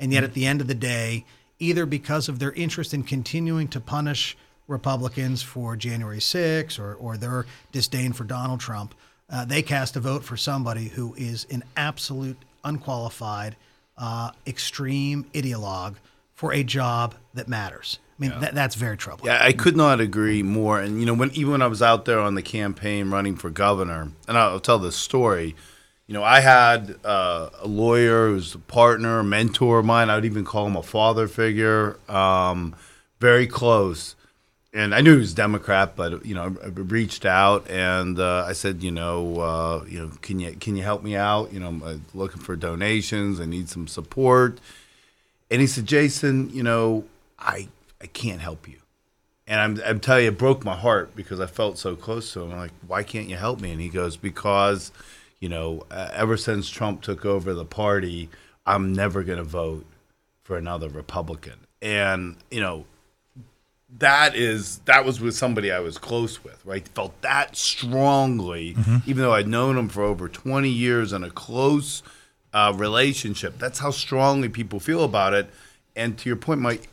And 0.00 0.12
yet, 0.12 0.24
at 0.24 0.34
the 0.34 0.46
end 0.46 0.60
of 0.60 0.66
the 0.66 0.74
day, 0.74 1.24
either 1.60 1.86
because 1.86 2.28
of 2.28 2.40
their 2.40 2.52
interest 2.52 2.92
in 2.92 3.04
continuing 3.04 3.68
to 3.68 3.80
punish 3.80 4.36
Republicans 4.66 5.42
for 5.42 5.76
January 5.76 6.20
6 6.20 6.78
or, 6.78 6.94
or 6.94 7.16
their 7.16 7.46
disdain 7.72 8.12
for 8.12 8.24
Donald 8.24 8.60
Trump, 8.60 8.94
uh, 9.30 9.44
they 9.44 9.62
cast 9.62 9.96
a 9.96 10.00
vote 10.00 10.24
for 10.24 10.36
somebody 10.36 10.88
who 10.88 11.14
is 11.14 11.46
an 11.50 11.62
absolute 11.76 12.38
unqualified, 12.64 13.56
uh, 13.98 14.30
extreme 14.46 15.24
ideologue 15.34 15.96
for 16.34 16.52
a 16.52 16.62
job 16.62 17.14
that 17.34 17.48
matters. 17.48 17.98
I 18.18 18.22
mean, 18.22 18.40
that, 18.40 18.54
that's 18.54 18.76
very 18.76 18.96
troubling. 18.96 19.32
Yeah, 19.32 19.42
I 19.42 19.52
could 19.52 19.76
not 19.76 20.00
agree 20.00 20.42
more. 20.42 20.80
And 20.80 21.00
you 21.00 21.06
know, 21.06 21.14
when 21.14 21.30
even 21.32 21.52
when 21.52 21.62
I 21.62 21.66
was 21.66 21.82
out 21.82 22.04
there 22.04 22.20
on 22.20 22.36
the 22.36 22.42
campaign 22.42 23.10
running 23.10 23.34
for 23.34 23.50
governor, 23.50 24.12
and 24.28 24.38
I'll 24.38 24.60
tell 24.60 24.78
this 24.78 24.96
story. 24.96 25.56
You 26.06 26.12
know, 26.12 26.22
I 26.22 26.40
had 26.40 26.96
uh, 27.02 27.48
a 27.62 27.66
lawyer 27.66 28.28
who's 28.28 28.54
a 28.54 28.58
partner, 28.58 29.20
a 29.20 29.24
mentor 29.24 29.78
of 29.78 29.86
mine. 29.86 30.10
I 30.10 30.16
would 30.16 30.26
even 30.26 30.44
call 30.44 30.66
him 30.66 30.76
a 30.76 30.82
father 30.82 31.26
figure, 31.26 31.98
um, 32.10 32.76
very 33.20 33.46
close. 33.46 34.14
And 34.74 34.92
I 34.92 35.02
knew 35.02 35.12
he 35.12 35.20
was 35.20 35.34
Democrat, 35.34 35.94
but 35.94 36.26
you 36.26 36.34
know, 36.34 36.56
I 36.62 36.66
reached 36.66 37.24
out 37.24 37.70
and 37.70 38.18
uh, 38.18 38.44
I 38.44 38.54
said, 38.54 38.82
you 38.82 38.90
know, 38.90 39.38
uh, 39.38 39.84
you 39.88 40.00
know, 40.00 40.10
can 40.20 40.40
you 40.40 40.52
can 40.56 40.76
you 40.76 40.82
help 40.82 41.04
me 41.04 41.14
out? 41.14 41.52
You 41.52 41.60
know, 41.60 41.68
I'm 41.68 41.82
uh, 41.82 41.94
looking 42.12 42.42
for 42.42 42.56
donations. 42.56 43.40
I 43.40 43.46
need 43.46 43.68
some 43.68 43.86
support. 43.86 44.58
And 45.48 45.60
he 45.60 45.68
said, 45.68 45.86
Jason, 45.86 46.50
you 46.50 46.64
know, 46.64 47.04
I 47.38 47.68
I 48.02 48.06
can't 48.08 48.40
help 48.40 48.66
you. 48.68 48.78
And 49.46 49.60
I'm, 49.60 49.82
I'm 49.86 50.00
telling 50.00 50.24
you, 50.24 50.30
it 50.30 50.38
broke 50.38 50.64
my 50.64 50.74
heart 50.74 51.14
because 51.14 51.38
I 51.38 51.46
felt 51.46 51.78
so 51.78 51.94
close 51.94 52.32
to 52.32 52.42
him. 52.42 52.52
I'm 52.52 52.58
like, 52.58 52.72
why 52.86 53.02
can't 53.02 53.28
you 53.28 53.36
help 53.36 53.60
me? 53.60 53.72
And 53.72 53.80
he 53.80 53.90
goes, 53.90 54.16
because, 54.16 54.90
you 55.38 55.48
know, 55.48 55.84
uh, 55.90 56.08
ever 56.12 56.36
since 56.36 56.70
Trump 56.70 57.02
took 57.02 57.26
over 57.26 57.52
the 57.52 57.64
party, 57.66 58.30
I'm 58.64 58.94
never 58.94 59.22
going 59.22 59.38
to 59.38 59.44
vote 59.44 59.84
for 60.42 60.56
another 60.56 60.88
Republican. 60.88 61.66
And, 61.82 62.36
you 62.50 62.60
know, 62.60 62.86
that 63.98 64.34
is 64.34 64.78
that 64.86 65.04
was 65.04 65.20
with 65.20 65.34
somebody 65.36 65.70
I 65.70 65.78
was 65.80 65.98
close 65.98 66.42
with, 66.42 66.64
right? 66.64 66.86
Felt 66.88 67.20
that 67.22 67.56
strongly, 67.56 68.76
even 69.06 69.22
though 69.22 69.32
I'd 69.32 69.48
known 69.48 69.78
him 69.78 69.88
for 69.88 70.02
over 70.02 70.28
20 70.28 70.68
years 70.68 71.12
in 71.12 71.22
a 71.22 71.30
close 71.30 72.02
uh, 72.52 72.72
relationship. 72.74 73.58
That's 73.58 73.78
how 73.78 73.90
strongly 73.90 74.48
people 74.48 74.80
feel 74.80 75.04
about 75.04 75.34
it. 75.34 75.48
And 75.96 76.18
to 76.18 76.28
your 76.28 76.36
point, 76.36 76.60
Mike, 76.60 76.88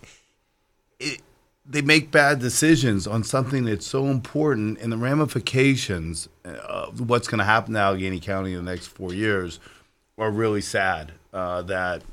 it, 1.00 1.22
they 1.66 1.82
make 1.82 2.12
bad 2.12 2.40
decisions 2.40 3.08
on 3.08 3.24
something 3.24 3.66
that's 3.66 3.86
so 3.86 4.08
important, 4.08 4.80
and 4.80 4.92
the 4.92 4.98
ramifications 4.98 6.28
of 6.44 7.10
what's 7.10 7.28
going 7.28 7.40
to 7.40 7.46
happen 7.46 7.74
to 7.74 7.80
Allegheny 7.80 8.20
County 8.20 8.54
in 8.54 8.64
the 8.64 8.72
next 8.72 8.88
four 8.88 9.14
years 9.14 9.60
are 10.18 10.32
really 10.32 10.62
sad. 10.62 11.14
Uh, 11.34 11.62
that 11.64 12.04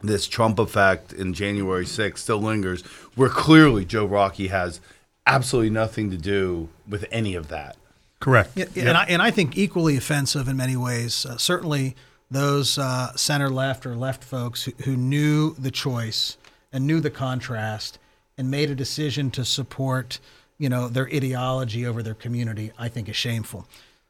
this 0.00 0.28
Trump 0.28 0.58
effect 0.58 1.12
in 1.12 1.34
January 1.34 1.84
6th 1.84 2.18
still 2.18 2.40
lingers, 2.40 2.82
where 3.14 3.28
clearly 3.28 3.84
Joe 3.84 4.06
Rockey 4.06 4.48
has 4.48 4.80
absolutely 5.26 5.70
nothing 5.70 6.10
to 6.10 6.16
do 6.16 6.68
with 6.88 7.04
any 7.10 7.34
of 7.34 7.48
that. 7.48 7.76
Correct. 8.20 8.52
Yeah, 8.56 8.66
and, 8.76 8.96
I, 8.96 9.04
and 9.04 9.22
I 9.22 9.30
think 9.30 9.56
equally 9.56 9.96
offensive 9.96 10.48
in 10.48 10.56
many 10.56 10.76
ways. 10.76 11.24
Uh, 11.24 11.36
certainly, 11.36 11.94
those 12.30 12.78
uh, 12.78 13.14
center 13.16 13.48
left 13.48 13.86
or 13.86 13.94
left 13.94 14.24
folks 14.24 14.64
who, 14.64 14.72
who 14.84 14.96
knew 14.96 15.54
the 15.54 15.70
choice 15.70 16.36
and 16.72 16.86
knew 16.86 17.00
the 17.00 17.10
contrast 17.10 17.98
and 18.36 18.50
made 18.50 18.70
a 18.70 18.74
decision 18.74 19.30
to 19.32 19.44
support, 19.44 20.18
you 20.58 20.68
know, 20.68 20.88
their 20.88 21.06
ideology 21.06 21.86
over 21.86 22.02
their 22.02 22.14
community. 22.14 22.72
I 22.78 22.88
think 22.88 23.08
is 23.08 23.16
shameful. 23.16 23.66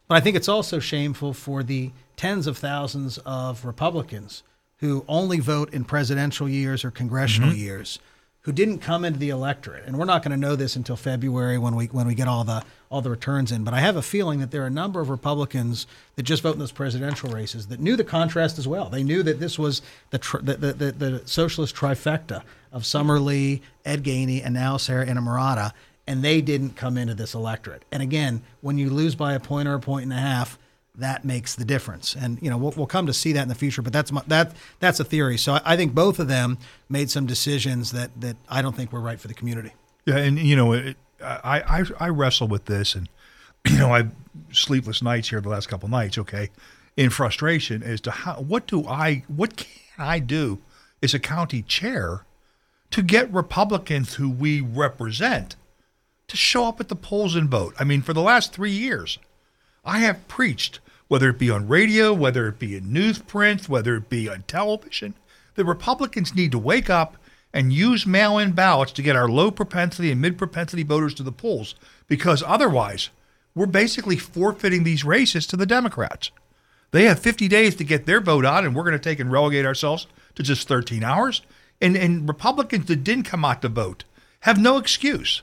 But 0.07 0.17
I 0.17 0.21
think 0.21 0.37
it's 0.37 0.49
also 0.49 0.79
shameful 0.79 1.35
for 1.35 1.63
the 1.63 1.93
tens 2.17 2.47
of 2.47 2.57
thousands 2.57 3.19
of 3.27 3.65
Republicans 3.65 4.43
who 4.79 5.05
only 5.09 5.41
vote 5.41 5.73
in 5.73 5.85
presidential 5.85 6.49
years 6.49 6.85
or 6.85 6.91
congressional 6.91 7.51
mm-hmm. 7.51 7.59
years 7.59 7.99
who 8.43 8.53
didn't 8.53 8.79
come 8.79 9.05
into 9.05 9.19
the 9.19 9.29
electorate. 9.29 9.85
And 9.85 9.99
we're 9.99 10.07
not 10.07 10.23
going 10.23 10.31
to 10.31 10.39
know 10.39 10.57
this 10.57 10.75
until 10.75 10.97
February 10.97 11.59
when 11.59 11.75
we 11.75 11.87
when 11.87 12.07
we 12.07 12.15
get 12.15 12.29
all 12.29 12.45
the 12.45 12.63
all 12.89 13.03
the 13.03 13.11
returns 13.11 13.53
in. 13.53 13.65
But 13.65 13.75
I 13.75 13.81
have 13.81 13.97
a 13.97 14.03
feeling 14.03 14.41
that 14.41 14.51
there 14.51 14.63
are 14.63 14.69
a 14.69 14.71
number 14.71 15.01
of 15.01 15.11
Republicans 15.11 15.87
that 16.17 16.23
just 16.23 16.43
vote 16.43 16.55
in 16.55 16.59
those 16.59 16.73
presidential 16.73 17.31
races 17.31 17.67
that 17.67 17.79
knew 17.79 17.95
the 17.95 18.05
contrast 18.05 18.59
as 18.59 18.67
well. 18.67 18.89
They 18.89 19.03
knew 19.03 19.23
that 19.23 19.39
this 19.41 19.59
was 19.59 19.83
the 20.11 20.19
tr- 20.19 20.39
the, 20.39 20.55
the, 20.55 20.73
the, 20.73 20.93
the 20.93 21.23
socialist 21.27 21.75
trifecta 21.75 22.43
of 22.73 22.87
Summer 22.87 23.21
Lee, 23.21 23.61
Ed 23.85 24.03
Gainey, 24.03 24.43
and 24.43 24.55
now 24.55 24.79
Sarah 24.79 25.07
Innamorato, 25.07 25.73
and 26.07 26.23
they 26.23 26.41
didn't 26.41 26.71
come 26.77 26.97
into 26.97 27.15
this 27.15 27.35
electorate. 27.35 27.85
And 27.93 28.03
again, 28.03 28.43
when 28.63 28.79
you 28.79 28.89
lose 28.89 29.15
by 29.15 29.35
a 29.35 29.41
point 29.41 29.69
or 29.69 29.75
a 29.75 29.81
point 29.81 30.05
and 30.05 30.13
a 30.13 30.17
half, 30.17 30.59
that 30.99 31.25
makes 31.25 31.55
the 31.55 31.65
difference. 31.65 32.15
And 32.15 32.39
you 32.43 32.51
know 32.51 32.59
we'll, 32.59 32.73
we'll 32.77 32.87
come 32.87 33.07
to 33.07 33.13
see 33.13 33.33
that 33.33 33.43
in 33.43 33.49
the 33.49 33.55
future, 33.55 33.83
but 33.83 33.93
that's 33.93 34.13
my, 34.13 34.23
that 34.27 34.53
that's 34.81 35.01
a 35.01 35.05
theory. 35.05 35.39
So 35.39 35.55
I, 35.55 35.61
I 35.65 35.77
think 35.77 35.95
both 35.95 36.19
of 36.19 36.29
them 36.29 36.59
made 36.89 37.11
some 37.11 37.27
decisions 37.27 37.93
that 37.93 38.11
that 38.21 38.37
I 38.49 38.63
don't 38.63 38.77
think 38.77 38.93
were 38.93 39.01
right 39.01 39.21
for 39.21 39.29
the 39.29 39.35
community. 39.35 39.73
Yeah, 40.05 40.19
and 40.19 40.39
you 40.39 40.57
know, 40.57 40.73
it, 40.73 40.97
I, 41.23 41.61
I 41.61 42.07
I 42.07 42.09
wrestle 42.09 42.49
with 42.49 42.67
this, 42.67 42.95
and 42.95 43.09
you 43.69 43.79
know, 43.79 43.95
I 43.95 44.09
sleepless 44.53 45.03
nights 45.03 45.31
here 45.31 45.41
the 45.41 45.49
last 45.49 45.69
couple 45.69 45.89
nights. 45.89 46.19
Okay, 46.19 46.51
in 46.97 47.11
frustration 47.11 47.83
as 47.83 48.01
to 48.03 48.11
how 48.11 48.35
what 48.35 48.67
do 48.67 48.87
I 48.87 49.25
what 49.29 49.57
can 49.57 49.69
I 49.99 50.19
do 50.19 50.59
as 51.03 51.15
a 51.15 51.19
county 51.19 51.63
chair 51.63 52.25
to 52.91 53.03
get 53.03 53.33
Republicans 53.33 54.15
who 54.15 54.29
we 54.31 54.61
represent 54.61 55.57
to 56.27 56.37
show 56.37 56.67
up 56.67 56.81
at 56.81 56.89
the 56.89 56.97
polls 56.97 57.35
and 57.35 57.49
vote. 57.49 57.75
I 57.79 57.85
mean, 57.85 58.03
for 58.03 58.13
the 58.13 58.23
last 58.23 58.53
three 58.53 58.71
years, 58.71 59.19
I 59.85 60.01
have 60.01 60.29
preached, 60.29 60.81
whether 61.09 61.31
it 61.31 61.39
be 61.39 61.51
on 61.51 61.67
radio, 61.67 62.13
whether 62.13 62.47
it 62.49 62.59
be 62.59 62.77
in 62.77 62.85
newsprint, 62.85 63.69
whether 63.69 63.97
it 63.97 64.09
be 64.09 64.29
on 64.29 64.43
television, 64.47 65.15
The 65.55 65.65
Republicans 65.65 66.35
need 66.35 66.53
to 66.53 66.59
wake 66.59 66.89
up 66.89 67.17
and 67.53 67.73
use 67.73 68.07
mail 68.07 68.39
in 68.39 68.53
ballots 68.53 68.93
to 68.93 69.03
get 69.03 69.17
our 69.17 69.29
low 69.29 69.51
propensity 69.51 70.13
and 70.13 70.21
mid 70.21 70.39
propensity 70.39 70.83
voters 70.83 71.15
to 71.15 71.23
the 71.23 71.33
polls, 71.33 71.75
because 72.07 72.45
otherwise, 72.47 73.11
we're 73.55 73.67
basically 73.67 74.17
forfeiting 74.17 74.85
these 74.85 75.05
races 75.05 75.47
to 75.49 75.57
the 75.57 75.67
Democrats. 75.67 76.31
They 76.91 77.05
have 77.05 77.19
50 77.19 77.49
days 77.49 77.75
to 77.77 77.85
get 77.85 78.07
their 78.07 78.21
vote 78.21 78.47
out, 78.47 78.65
and 78.65 78.75
we're 78.75 78.85
going 78.85 78.93
to 78.93 78.99
take 78.99 79.19
and 79.19 79.33
relegate 79.33 79.67
ourselves 79.67 80.07
to 80.37 80.43
just 80.43 80.69
13 80.69 81.03
hours. 81.03 81.43
And, 81.81 81.97
and 81.97 82.29
Republicans 82.29 82.87
that 82.87 83.05
didn't 83.05 83.25
come 83.25 83.45
out 83.45 83.63
to 83.63 83.69
vote 83.69 84.05
have 84.41 84.61
no 84.61 84.79
excuse. 84.79 85.43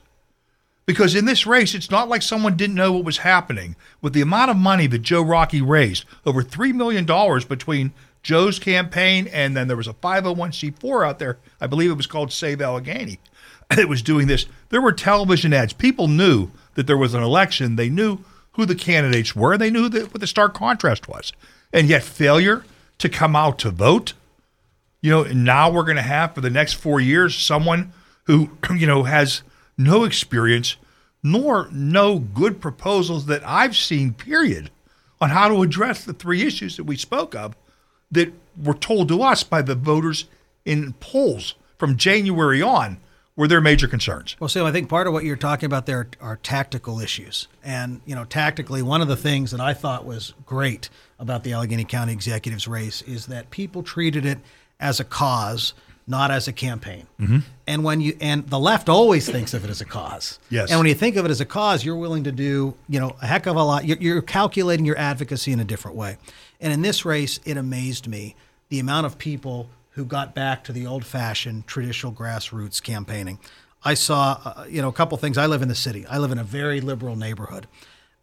Because 0.86 1.16
in 1.16 1.26
this 1.26 1.48
race, 1.48 1.74
it's 1.74 1.90
not 1.90 2.10
like 2.10 2.22
someone 2.22 2.56
didn't 2.58 2.76
know 2.76 2.92
what 2.92 3.06
was 3.06 3.20
happening. 3.20 3.76
With 4.02 4.14
the 4.14 4.22
amount 4.22 4.52
of 4.52 4.58
money 4.58 4.86
that 4.88 5.00
Joe 5.00 5.24
Rockey 5.24 5.62
raised, 5.62 6.06
over 6.26 6.44
$3 6.44 6.74
million 6.74 7.06
between 7.48 7.92
Joe's 8.22 8.60
campaign 8.60 9.28
and 9.28 9.56
then 9.56 9.68
there 9.68 9.78
was 9.78 9.88
a 9.88 9.94
501c4 9.94 11.08
out 11.08 11.20
there, 11.20 11.38
I 11.60 11.68
believe 11.68 11.90
it 11.90 11.96
was 11.96 12.08
called 12.08 12.32
Save 12.32 12.62
Allegheny, 12.62 13.20
that 13.70 13.90
was 13.90 14.02
doing 14.02 14.28
this. 14.28 14.46
There 14.70 14.82
were 14.82 14.92
television 14.92 15.54
ads. 15.54 15.74
People 15.74 16.08
knew 16.08 16.52
that 16.76 16.88
there 16.88 16.98
was 16.98 17.14
an 17.14 17.24
election. 17.24 17.76
They 17.76 17.90
knew 17.90 18.20
who 18.54 18.66
the 18.66 18.76
candidates 18.76 19.36
were. 19.36 19.58
They 19.58 19.72
knew 19.72 19.90
that, 19.90 20.14
what 20.14 20.22
the 20.22 20.28
stark 20.28 20.54
contrast 20.54 21.08
was. 21.08 21.34
And 21.74 21.88
yet, 21.88 22.04
failure 22.04 22.64
to 23.00 23.10
come 23.10 23.36
out 23.36 23.60
to 23.60 23.72
vote. 23.72 24.14
You 25.02 25.12
know, 25.12 25.24
now 25.24 25.72
we're 25.72 25.84
going 25.84 25.98
to 25.98 26.02
have 26.02 26.34
for 26.34 26.42
the 26.42 26.50
next 26.50 26.74
four 26.74 27.00
years 27.00 27.36
someone 27.36 27.92
who, 28.26 28.52
you 28.76 28.88
know, 28.88 29.04
has 29.04 29.42
no 29.78 30.04
experience 30.04 30.78
nor 31.24 31.68
no 31.72 32.20
good 32.20 32.62
proposals 32.62 33.26
that 33.26 33.42
I've 33.48 33.76
seen, 33.76 34.14
period, 34.14 34.70
on 35.20 35.32
how 35.32 35.48
to 35.48 35.64
address 35.64 36.04
the 36.04 36.14
three 36.14 36.44
issues 36.44 36.78
that 36.78 36.84
we 36.84 36.98
spoke 36.98 37.34
of 37.34 37.56
that 38.12 38.32
were 38.62 38.76
told 38.76 39.08
to 39.08 39.24
us 39.24 39.44
by 39.44 39.62
the 39.62 39.76
voters 39.76 40.26
in 40.66 40.94
polls 40.94 41.56
from 41.78 41.98
January 41.98 42.62
on 42.62 42.98
were 43.36 43.48
their 43.48 43.60
major 43.60 43.88
concerns. 43.88 44.36
Well, 44.40 44.48
Sam, 44.48 44.66
I 44.66 44.72
think 44.72 44.88
part 44.88 45.08
of 45.08 45.14
what 45.14 45.26
you're 45.26 45.36
talking 45.36 45.66
about 45.66 45.86
there 45.86 46.08
are 46.22 46.38
tactical 46.38 47.00
issues. 47.00 47.48
And, 47.64 48.02
you 48.06 48.16
know, 48.16 48.24
tactically, 48.24 48.82
one 48.82 49.02
of 49.02 49.08
the 49.08 49.18
things 49.18 49.52
that 49.52 49.60
I 49.60 49.74
thought 49.74 50.06
was 50.06 50.34
great 50.46 50.90
about 51.20 51.44
the 51.44 51.54
Allegheny 51.54 51.84
County 51.84 52.14
Executives 52.14 52.68
race 52.68 53.02
is 53.02 53.26
that 53.26 53.50
people 53.50 53.84
treated 53.84 54.26
it 54.26 54.40
as 54.80 55.00
a 55.00 55.04
cause, 55.04 55.74
not 56.08 56.32
as 56.32 56.48
a 56.48 56.54
campaign. 56.54 57.08
Mm-hmm. 57.20 57.40
And 57.68 57.84
when 57.84 58.00
you 58.00 58.16
and 58.22 58.48
the 58.48 58.60
left 58.60 58.90
always 58.90 59.28
thinks 59.28 59.54
of 59.54 59.64
it 59.64 59.70
as 59.70 59.82
a 59.82 59.86
cause. 59.86 60.40
Yes. 60.50 60.70
And 60.70 60.80
when 60.80 60.88
you 60.88 60.94
think 60.94 61.16
of 61.16 61.26
it 61.26 61.32
as 61.32 61.42
a 61.42 61.46
cause, 61.46 61.84
you're 61.84 61.96
willing 61.96 62.26
to 62.26 62.32
do, 62.32 62.76
you 62.88 63.00
know, 63.00 63.16
a 63.22 63.28
heck 63.28 63.48
of 63.48 63.56
a 63.56 63.64
lot. 63.64 63.86
You're, 63.86 63.98
you're 63.98 64.22
calculating 64.22 64.86
your 64.86 64.98
advocacy 64.98 65.52
in 65.52 65.60
a 65.60 65.64
different 65.64 65.98
way. 65.98 66.18
And 66.62 66.72
in 66.72 66.82
this 66.82 67.06
race, 67.06 67.40
it 67.46 67.58
amazed 67.58 68.08
me 68.08 68.36
the 68.70 68.80
amount 68.80 69.08
of 69.08 69.18
people 69.18 69.70
who 69.92 70.06
got 70.06 70.36
back 70.36 70.64
to 70.66 70.74
the 70.74 70.86
old-fashioned 70.86 71.66
traditional 71.68 72.12
grassroots 72.12 72.84
campaigning. 72.84 73.40
I 73.84 73.94
saw, 73.94 74.40
uh, 74.44 74.66
you 74.68 74.82
know, 74.82 74.90
a 74.90 74.94
couple 74.94 75.18
things. 75.18 75.38
I 75.38 75.46
live 75.46 75.62
in 75.62 75.70
the 75.70 75.76
city. 75.76 76.06
I 76.08 76.18
live 76.18 76.32
in 76.32 76.38
a 76.38 76.44
very 76.44 76.82
liberal 76.82 77.16
neighborhood, 77.16 77.68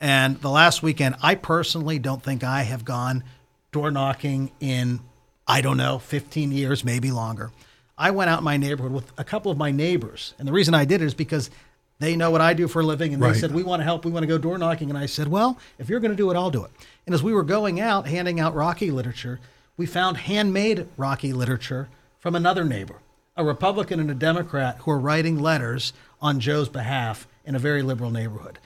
and 0.00 0.40
the 0.40 0.50
last 0.50 0.82
weekend, 0.82 1.14
I 1.22 1.36
personally 1.36 1.98
don't 2.00 2.22
think 2.22 2.42
I 2.42 2.62
have 2.62 2.84
gone 2.84 3.22
door 3.70 3.90
knocking 3.90 4.50
in, 4.60 5.00
I 5.46 5.60
don't 5.60 5.76
know, 5.76 5.98
15 5.98 6.50
years, 6.50 6.84
maybe 6.84 7.10
longer. 7.12 7.52
I 8.02 8.10
went 8.10 8.28
out 8.30 8.38
in 8.38 8.44
my 8.44 8.56
neighborhood 8.56 8.90
with 8.90 9.12
a 9.16 9.22
couple 9.22 9.52
of 9.52 9.56
my 9.58 9.70
neighbors, 9.70 10.34
and 10.36 10.48
the 10.48 10.52
reason 10.52 10.74
I 10.74 10.84
did 10.84 11.02
it 11.02 11.04
is 11.04 11.14
because 11.14 11.50
they 12.00 12.16
know 12.16 12.32
what 12.32 12.40
I 12.40 12.52
do 12.52 12.66
for 12.66 12.80
a 12.80 12.84
living, 12.84 13.12
and 13.14 13.22
Right. 13.22 13.32
they 13.32 13.38
said 13.38 13.54
we 13.54 13.62
want 13.62 13.78
to 13.78 13.84
help, 13.84 14.04
we 14.04 14.10
want 14.10 14.24
to 14.24 14.26
go 14.26 14.38
door 14.38 14.58
knocking, 14.58 14.88
and 14.90 14.98
I 14.98 15.06
said, 15.06 15.28
well, 15.28 15.56
if 15.78 15.88
you're 15.88 16.00
going 16.00 16.10
to 16.10 16.16
do 16.16 16.28
it, 16.28 16.34
I'll 16.36 16.50
do 16.50 16.64
it. 16.64 16.72
And 17.06 17.14
as 17.14 17.22
we 17.22 17.32
were 17.32 17.44
going 17.44 17.78
out 17.78 18.08
handing 18.08 18.40
out 18.40 18.56
Rockey 18.56 18.90
literature, 18.90 19.38
we 19.76 19.86
found 19.86 20.16
handmade 20.16 20.88
Rockey 20.96 21.32
literature 21.32 21.88
from 22.18 22.34
another 22.34 22.64
neighbor, 22.64 22.96
a 23.36 23.44
Republican 23.44 24.00
and 24.00 24.10
a 24.10 24.14
Democrat 24.14 24.78
who 24.80 24.90
are 24.90 24.98
writing 24.98 25.38
letters 25.38 25.92
on 26.20 26.40
Joe's 26.40 26.68
behalf 26.68 27.28
in 27.44 27.54
a 27.54 27.60
very 27.60 27.82
liberal 27.82 28.10
neighborhood. 28.10 28.58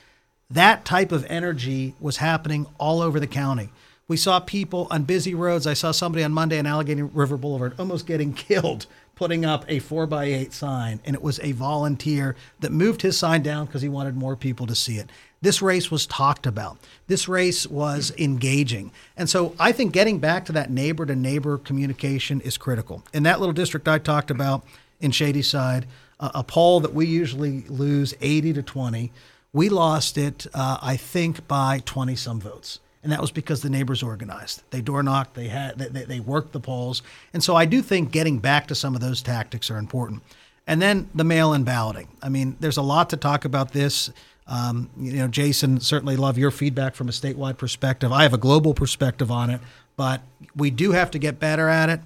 That 0.49 0.87
type 0.87 1.13
of 1.13 1.27
energy 1.29 1.95
was 2.01 2.17
happening 2.19 2.65
all 2.79 3.03
over 3.03 3.21
the 3.21 3.27
county. 3.27 3.69
We 4.09 4.17
saw 4.17 4.41
people 4.41 4.87
on 4.91 5.03
busy 5.03 5.35
roads. 5.35 5.67
I 5.67 5.75
saw 5.75 5.91
somebody 5.91 6.25
on 6.25 6.33
Monday 6.33 6.59
on 6.59 6.65
Allegheny 6.67 7.03
River 7.03 7.37
Boulevard 7.37 7.75
almost 7.79 8.07
getting 8.07 8.33
killed 8.49 8.87
putting 9.17 9.47
up 9.47 9.65
a 9.67 9.79
four 9.81 10.07
by 10.07 10.27
eight 10.27 10.53
sign, 10.53 11.01
and 11.05 11.17
it 11.17 11.23
was 11.23 11.41
a 11.43 11.53
volunteer 11.53 12.37
that 12.61 12.71
moved 12.71 13.03
his 13.03 13.19
sign 13.19 13.43
down 13.43 13.67
because 13.67 13.83
he 13.83 13.89
wanted 13.89 14.15
more 14.15 14.37
people 14.37 14.67
to 14.67 14.75
see 14.75 14.99
it. 14.99 15.11
This 15.41 15.61
race 15.61 15.91
was 15.91 16.07
talked 16.07 16.47
about. 16.47 16.79
This 17.09 17.27
race 17.27 17.67
was 17.67 18.13
engaging. 18.19 18.93
And 19.17 19.29
so 19.29 19.55
I 19.59 19.73
think 19.73 19.93
getting 19.93 20.19
back 20.19 20.45
to 20.47 20.53
that 20.53 20.71
neighbor 20.71 21.07
to 21.07 21.17
neighbor 21.17 21.59
communication 21.59 22.41
is 22.43 22.59
critical. 22.59 23.03
In 23.13 23.23
that 23.25 23.41
little 23.41 23.55
district 23.55 23.89
I 23.89 23.99
talked 23.99 24.31
about 24.31 24.65
in 25.01 25.11
Shadyside, 25.11 25.87
a, 26.21 26.31
a 26.37 26.45
poll 26.45 26.81
that 26.81 26.95
we 26.95 27.07
usually 27.07 27.63
lose 27.69 28.15
80 28.21 28.53
to 28.55 28.63
20, 28.63 29.13
we 29.53 29.69
lost 29.71 30.19
it, 30.19 30.47
uh, 30.53 30.79
I 30.83 30.97
think, 30.97 31.49
by 31.49 31.81
20 31.87 32.17
some 32.17 32.41
votes. 32.41 32.81
And 33.07 33.13
that 33.13 33.21
was 33.21 33.31
because 33.31 33.63
the 33.63 33.71
neighbors 33.71 34.03
organized. 34.03 34.65
They 34.71 34.81
door 34.81 35.01
knocked, 35.01 35.35
they, 35.35 35.47
had, 35.47 35.79
they, 35.79 36.03
they, 36.07 36.19
worked 36.19 36.51
the 36.51 36.59
polls. 36.59 37.03
And 37.33 37.41
so 37.41 37.55
I 37.55 37.65
do 37.65 37.81
think 37.81 38.11
getting 38.11 38.41
back 38.41 38.67
to 38.67 38.75
some 38.75 38.97
of 38.97 39.01
those 39.01 39.23
tactics 39.23 39.71
are 39.71 39.77
important. 39.77 40.25
And 40.67 40.83
then 40.83 41.09
the 41.15 41.23
mail 41.23 41.53
in 41.53 41.63
balloting. 41.63 42.09
I 42.21 42.31
mean, 42.31 42.57
there's 42.59 42.79
a 42.79 42.83
lot 42.83 43.11
to 43.11 43.17
talk 43.17 43.45
about 43.45 43.71
this. 43.71 44.11
Um, 44.49 44.91
you 44.99 45.13
know, 45.13 45.29
Jason, 45.29 45.79
certainly 45.79 46.17
love 46.17 46.37
your 46.37 46.51
feedback 46.51 46.97
from 46.97 47.09
a 47.09 47.13
statewide 47.13 47.59
perspective. 47.59 48.11
I 48.11 48.25
have 48.25 48.35
a 48.35 48.39
global 48.39 48.75
perspective 48.75 49.31
on 49.31 49.51
it, 49.51 49.61
but 49.97 50.21
we 50.57 50.71
do 50.71 50.91
have 50.91 51.13
to 51.13 51.21
get 51.21 51.39
better 51.39 51.69
at 51.69 51.89
it. 51.89 52.01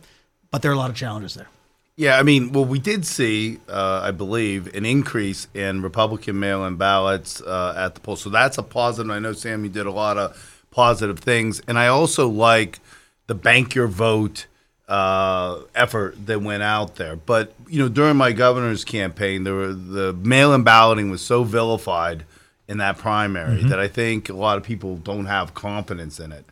But 0.51 0.61
there 0.61 0.71
are 0.71 0.75
a 0.75 0.79
lot 0.79 0.91
of 0.91 0.97
challenges 0.97 1.33
there. 1.33 1.49
Yeah, 1.97 2.19
I 2.19 2.25
mean, 2.25 2.53
well, 2.53 2.67
we 2.67 2.79
did 2.79 3.07
see, 3.07 3.59
uh, 3.71 4.03
I 4.05 4.11
believe, 4.11 4.75
an 4.75 4.85
increase 4.85 5.49
in 5.55 5.81
Republican 5.81 6.39
mail-in 6.39 6.77
ballots 6.77 7.41
uh, 7.41 7.73
at 7.75 7.95
the 7.95 8.03
polls. 8.03 8.21
So 8.21 8.29
that's 8.29 8.59
a 8.59 8.63
positive. 8.63 9.11
I 9.11 9.19
know 9.19 9.33
Sam, 9.33 9.65
you 9.65 9.71
did 9.71 9.87
a 9.87 9.91
lot 9.91 10.19
of 10.19 10.50
positive 10.71 11.19
things, 11.19 11.61
and 11.67 11.79
I 11.79 11.89
also 11.89 12.29
like 12.29 12.81
the 13.27 13.35
bank 13.35 13.75
your 13.75 13.87
vote 13.87 14.47
uh, 14.89 15.61
effort 15.75 16.27
that 16.27 16.43
went 16.43 16.63
out 16.63 16.97
there. 16.97 17.17
But 17.17 17.55
you 17.69 17.79
know, 17.79 17.89
during 17.89 18.17
my 18.17 18.33
governor's 18.33 18.85
campaign, 18.85 19.45
there 19.45 19.55
were, 19.55 19.73
the 19.73 20.13
mail-in 20.13 20.65
balloting 20.65 21.11
was 21.11 21.23
so 21.23 21.45
vilified 21.45 22.25
in 22.67 22.79
that 22.79 22.99
primary 22.99 23.65
that 23.65 23.81
I 23.81 23.89
think 23.89 24.29
a 24.29 24.33
lot 24.33 24.57
of 24.57 24.63
people 24.63 24.97
don't 24.97 25.27
have 25.27 25.55
confidence 25.55 26.21
in 26.21 26.31
it. 26.31 26.45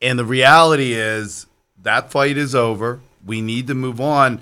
And 0.00 0.18
the 0.18 0.24
reality 0.24 0.92
is 0.92 1.46
that 1.82 2.10
fight 2.12 2.36
is 2.36 2.54
over. 2.54 3.00
We 3.26 3.40
need 3.40 3.66
to 3.68 3.74
move 3.74 4.00
on. 4.00 4.40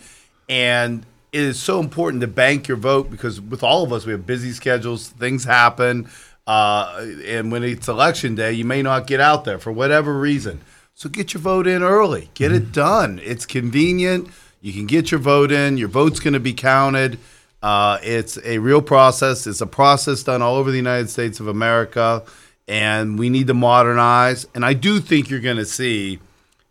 And 0.49 1.07
it 1.33 1.41
is 1.41 1.59
so 1.59 1.81
important 1.81 2.21
to 2.21 2.27
bank 2.27 2.69
your 2.69 2.77
vote 2.77 3.11
because 3.11 3.41
with 3.41 3.63
all 3.63 3.83
of 3.83 3.93
us, 3.93 4.05
we 4.05 4.13
have 4.13 4.27
busy 4.27 4.53
schedules, 4.53 5.09
things 5.09 5.45
happen. 5.45 6.09
Uh, 6.47 7.07
and 7.25 7.53
when 7.53 7.63
it's 7.63 7.89
election 7.89 8.35
day, 8.35 8.53
you 8.53 8.65
may 8.65 8.83
not 8.83 9.07
get 9.07 9.21
out 9.21 9.45
there 9.45 9.59
for 9.59 9.71
whatever 9.71 10.19
reason. 10.19 10.61
So 10.95 11.09
get 11.09 11.35
your 11.35 11.41
vote 11.41 11.67
in 11.67 11.83
early, 11.83 12.31
get 12.35 12.53
it 12.53 12.73
done. 12.73 13.21
It's 13.23 13.47
convenient. 13.47 14.29
You 14.61 14.73
can 14.73 14.87
get 14.87 15.11
your 15.11 15.21
vote 15.21 15.51
in, 15.51 15.77
your 15.77 15.89
vote's 15.89 16.21
going 16.21 16.35
to 16.35 16.41
be 16.41 16.53
counted. 16.53 17.19
Uh, 17.63 17.99
it's 18.03 18.39
a 18.45 18.59
real 18.59 18.83
process. 18.83 19.47
It's 19.47 19.61
a 19.61 19.67
process 19.67 20.23
done 20.23 20.43
all 20.43 20.57
over 20.57 20.71
the 20.71 20.77
United 20.77 21.11
States 21.11 21.41
of 21.41 21.49
America, 21.49 22.25
and 22.69 23.19
we 23.19 23.31
need 23.31 23.47
to 23.49 23.55
modernize. 23.55 24.47
And 24.55 24.65
I 24.65 24.75
do 24.75 25.01
think 25.01 25.31
you're 25.31 25.41
going 25.41 25.57
to 25.57 25.65
see 25.65 26.19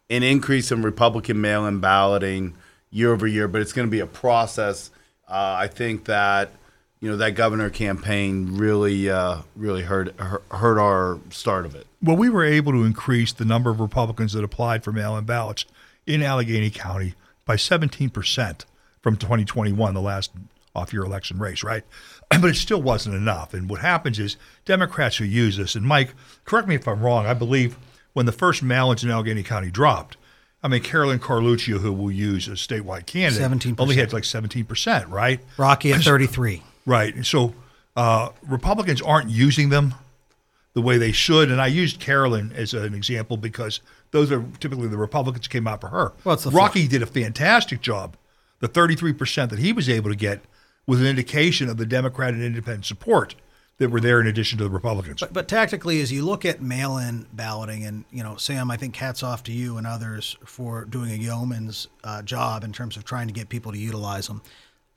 an 0.10 0.24
increase 0.24 0.72
in 0.72 0.82
Republican 0.82 1.40
mail-in 1.40 1.80
balloting 1.80 2.56
year 2.90 3.14
over 3.14 3.26
year, 3.26 3.48
but 3.48 3.62
it's 3.62 3.74
going 3.74 3.88
to 3.88 3.92
be 3.92 4.02
a 4.02 4.08
process. 4.08 4.92
Uh, 5.28 5.56
I 5.60 5.68
think 5.68 6.06
that 6.06 6.52
you 7.02 7.10
know 7.10 7.18
that 7.18 7.32
governor 7.32 7.70
campaign 7.70 8.56
really, 8.56 9.10
uh, 9.10 9.40
really 9.56 9.82
hurt 9.82 10.18
hurt 10.20 10.44
hurt 10.52 10.80
our 10.80 11.20
start 11.32 11.66
of 11.66 11.76
it. 11.76 11.88
Well, 12.02 12.16
we 12.16 12.30
were 12.30 12.46
able 12.46 12.72
to 12.72 12.84
increase 12.84 13.34
the 13.34 13.46
number 13.46 13.70
of 13.70 13.80
Republicans 13.80 14.34
that 14.34 14.44
applied 14.44 14.84
for 14.84 14.92
mail 14.92 15.18
in 15.18 15.26
ballots 15.26 15.66
in 16.06 16.22
Allegheny 16.22 16.70
County 16.70 17.16
by 17.46 17.56
17% 17.56 18.66
from 19.02 19.18
2021, 19.18 19.94
the 19.94 20.02
last 20.02 20.32
off 20.76 20.94
year 20.94 21.04
election 21.04 21.38
race, 21.40 21.64
right? 21.64 21.84
But 22.40 22.52
it 22.52 22.56
still 22.56 22.82
wasn't 22.82 23.16
enough. 23.16 23.54
And 23.54 23.70
what 23.70 23.82
happens 23.82 24.18
is 24.18 24.38
Democrats 24.64 25.18
who 25.18 25.26
use 25.26 25.58
this, 25.58 25.76
and 25.76 25.86
Mike, 25.86 26.14
correct 26.46 26.66
me 26.66 26.76
if 26.76 26.88
I'm 26.88 27.02
wrong, 27.02 27.26
I 27.26 27.34
believe 27.34 27.78
when 28.14 28.26
the 28.26 28.32
first 28.32 28.64
mail 28.64 28.90
ins 28.90 29.04
in 29.04 29.10
Allegheny 29.12 29.44
County 29.44 29.70
dropped, 29.70 30.16
I 30.64 30.70
mean, 30.70 30.82
Carolyn 30.82 31.20
Carluccio, 31.20 31.80
who 31.80 31.92
will 31.92 32.12
use 32.12 32.48
a 32.48 32.52
statewide 32.52 33.06
candidate, 33.06 33.52
17%. 33.52 33.80
only 33.80 33.96
had 33.96 34.14
like 34.14 34.24
17%, 34.24 35.10
right? 35.10 35.42
Rockey 35.58 35.92
at 35.92 36.02
33. 36.02 36.64
Right. 36.86 37.14
And 37.14 37.26
So 37.26 37.54
uh, 37.96 38.30
Republicans 38.48 39.02
aren't 39.02 39.30
using 39.30 39.70
them 39.70 39.94
the 40.74 40.82
way 40.82 40.98
they 40.98 41.12
should. 41.12 41.52
And 41.52 41.62
I 41.62 41.68
used 41.68 42.00
Carolyn 42.00 42.52
as 42.56 42.74
an 42.74 42.94
example 42.94 43.38
because 43.38 43.82
those 44.12 44.32
are 44.32 44.44
typically 44.60 44.88
the 44.88 44.98
Republicans 44.98 45.48
came 45.48 45.68
out 45.68 45.82
for 45.82 45.88
her. 45.88 46.14
Well, 46.24 46.38
Rockey 46.52 46.88
did 46.88 47.02
a 47.02 47.06
fantastic 47.06 47.82
job. 47.82 48.16
The 48.60 48.70
33% 48.70 49.50
that 49.50 49.60
he 49.60 49.74
was 49.74 49.90
able 49.90 50.10
to 50.10 50.16
get 50.16 50.42
was 50.86 51.02
an 51.02 51.08
indication 51.08 51.68
of 51.70 51.78
the 51.78 51.86
Democrat 51.86 52.34
and 52.34 52.44
independent 52.44 52.86
support 52.86 53.36
that 53.78 53.90
were 53.90 54.00
there 54.00 54.22
in 54.22 54.28
addition 54.28 54.60
to 54.60 54.64
the 54.64 54.70
Republicans. 54.70 55.22
But, 55.22 55.34
but 55.34 55.48
tactically, 55.48 56.02
as 56.02 56.12
you 56.12 56.24
look 56.24 56.46
at 56.46 56.62
mail-in 56.62 57.26
balloting, 57.34 57.84
and 57.84 58.06
you 58.12 58.22
know, 58.22 58.36
Sam, 58.36 58.70
I 58.70 58.78
think 58.78 58.96
hats 58.96 59.24
off 59.24 59.42
to 59.44 59.52
you 59.52 59.78
and 59.78 59.88
others 59.88 60.38
for 60.46 60.86
doing 60.86 61.12
a 61.12 61.16
yeoman's 61.16 61.88
uh, 62.04 62.22
job 62.22 62.64
in 62.64 62.74
terms 62.74 62.96
of 62.96 63.06
trying 63.06 63.28
to 63.28 63.34
get 63.34 63.50
people 63.50 63.72
to 63.72 63.80
utilize 63.80 64.28
them. 64.28 64.44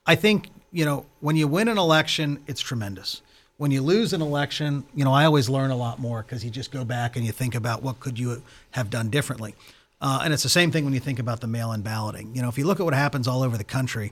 I 0.05 0.15
think 0.15 0.49
you 0.71 0.85
know 0.85 1.05
when 1.19 1.35
you 1.35 1.47
win 1.47 1.67
an 1.67 1.77
election, 1.77 2.39
it's 2.47 2.61
tremendous. 2.61 3.21
When 3.57 3.71
you 3.71 3.81
lose 3.81 4.11
an 4.11 4.21
election, 4.21 4.83
you 4.93 5.05
know, 5.05 5.13
I 5.13 5.23
always 5.23 5.47
learn 5.47 5.71
a 5.71 5.77
lot 5.77 5.97
more 5.97 6.21
because 6.21 6.43
you 6.43 6.51
just 6.51 6.71
go 6.71 6.83
back 6.83 7.15
and 7.15 7.25
you 7.25 7.31
think 7.31 7.55
about 7.55 7.81
what 7.81 8.01
could 8.01 8.19
you 8.19 8.41
have 8.71 8.89
done 8.89 9.09
differently. 9.09 9.55
Uh, 10.01 10.21
and 10.23 10.33
it's 10.33 10.43
the 10.43 10.49
same 10.49 10.71
thing 10.71 10.83
when 10.83 10.93
you 10.93 10.99
think 10.99 11.19
about 11.19 11.39
the 11.39 11.47
mail-in 11.47 11.81
balloting. 11.81 12.35
You 12.35 12.41
know, 12.41 12.49
if 12.49 12.57
you 12.57 12.65
look 12.65 12.81
at 12.81 12.83
what 12.83 12.93
happens 12.93 13.29
all 13.29 13.41
over 13.43 13.57
the 13.57 13.63
country, 13.63 14.11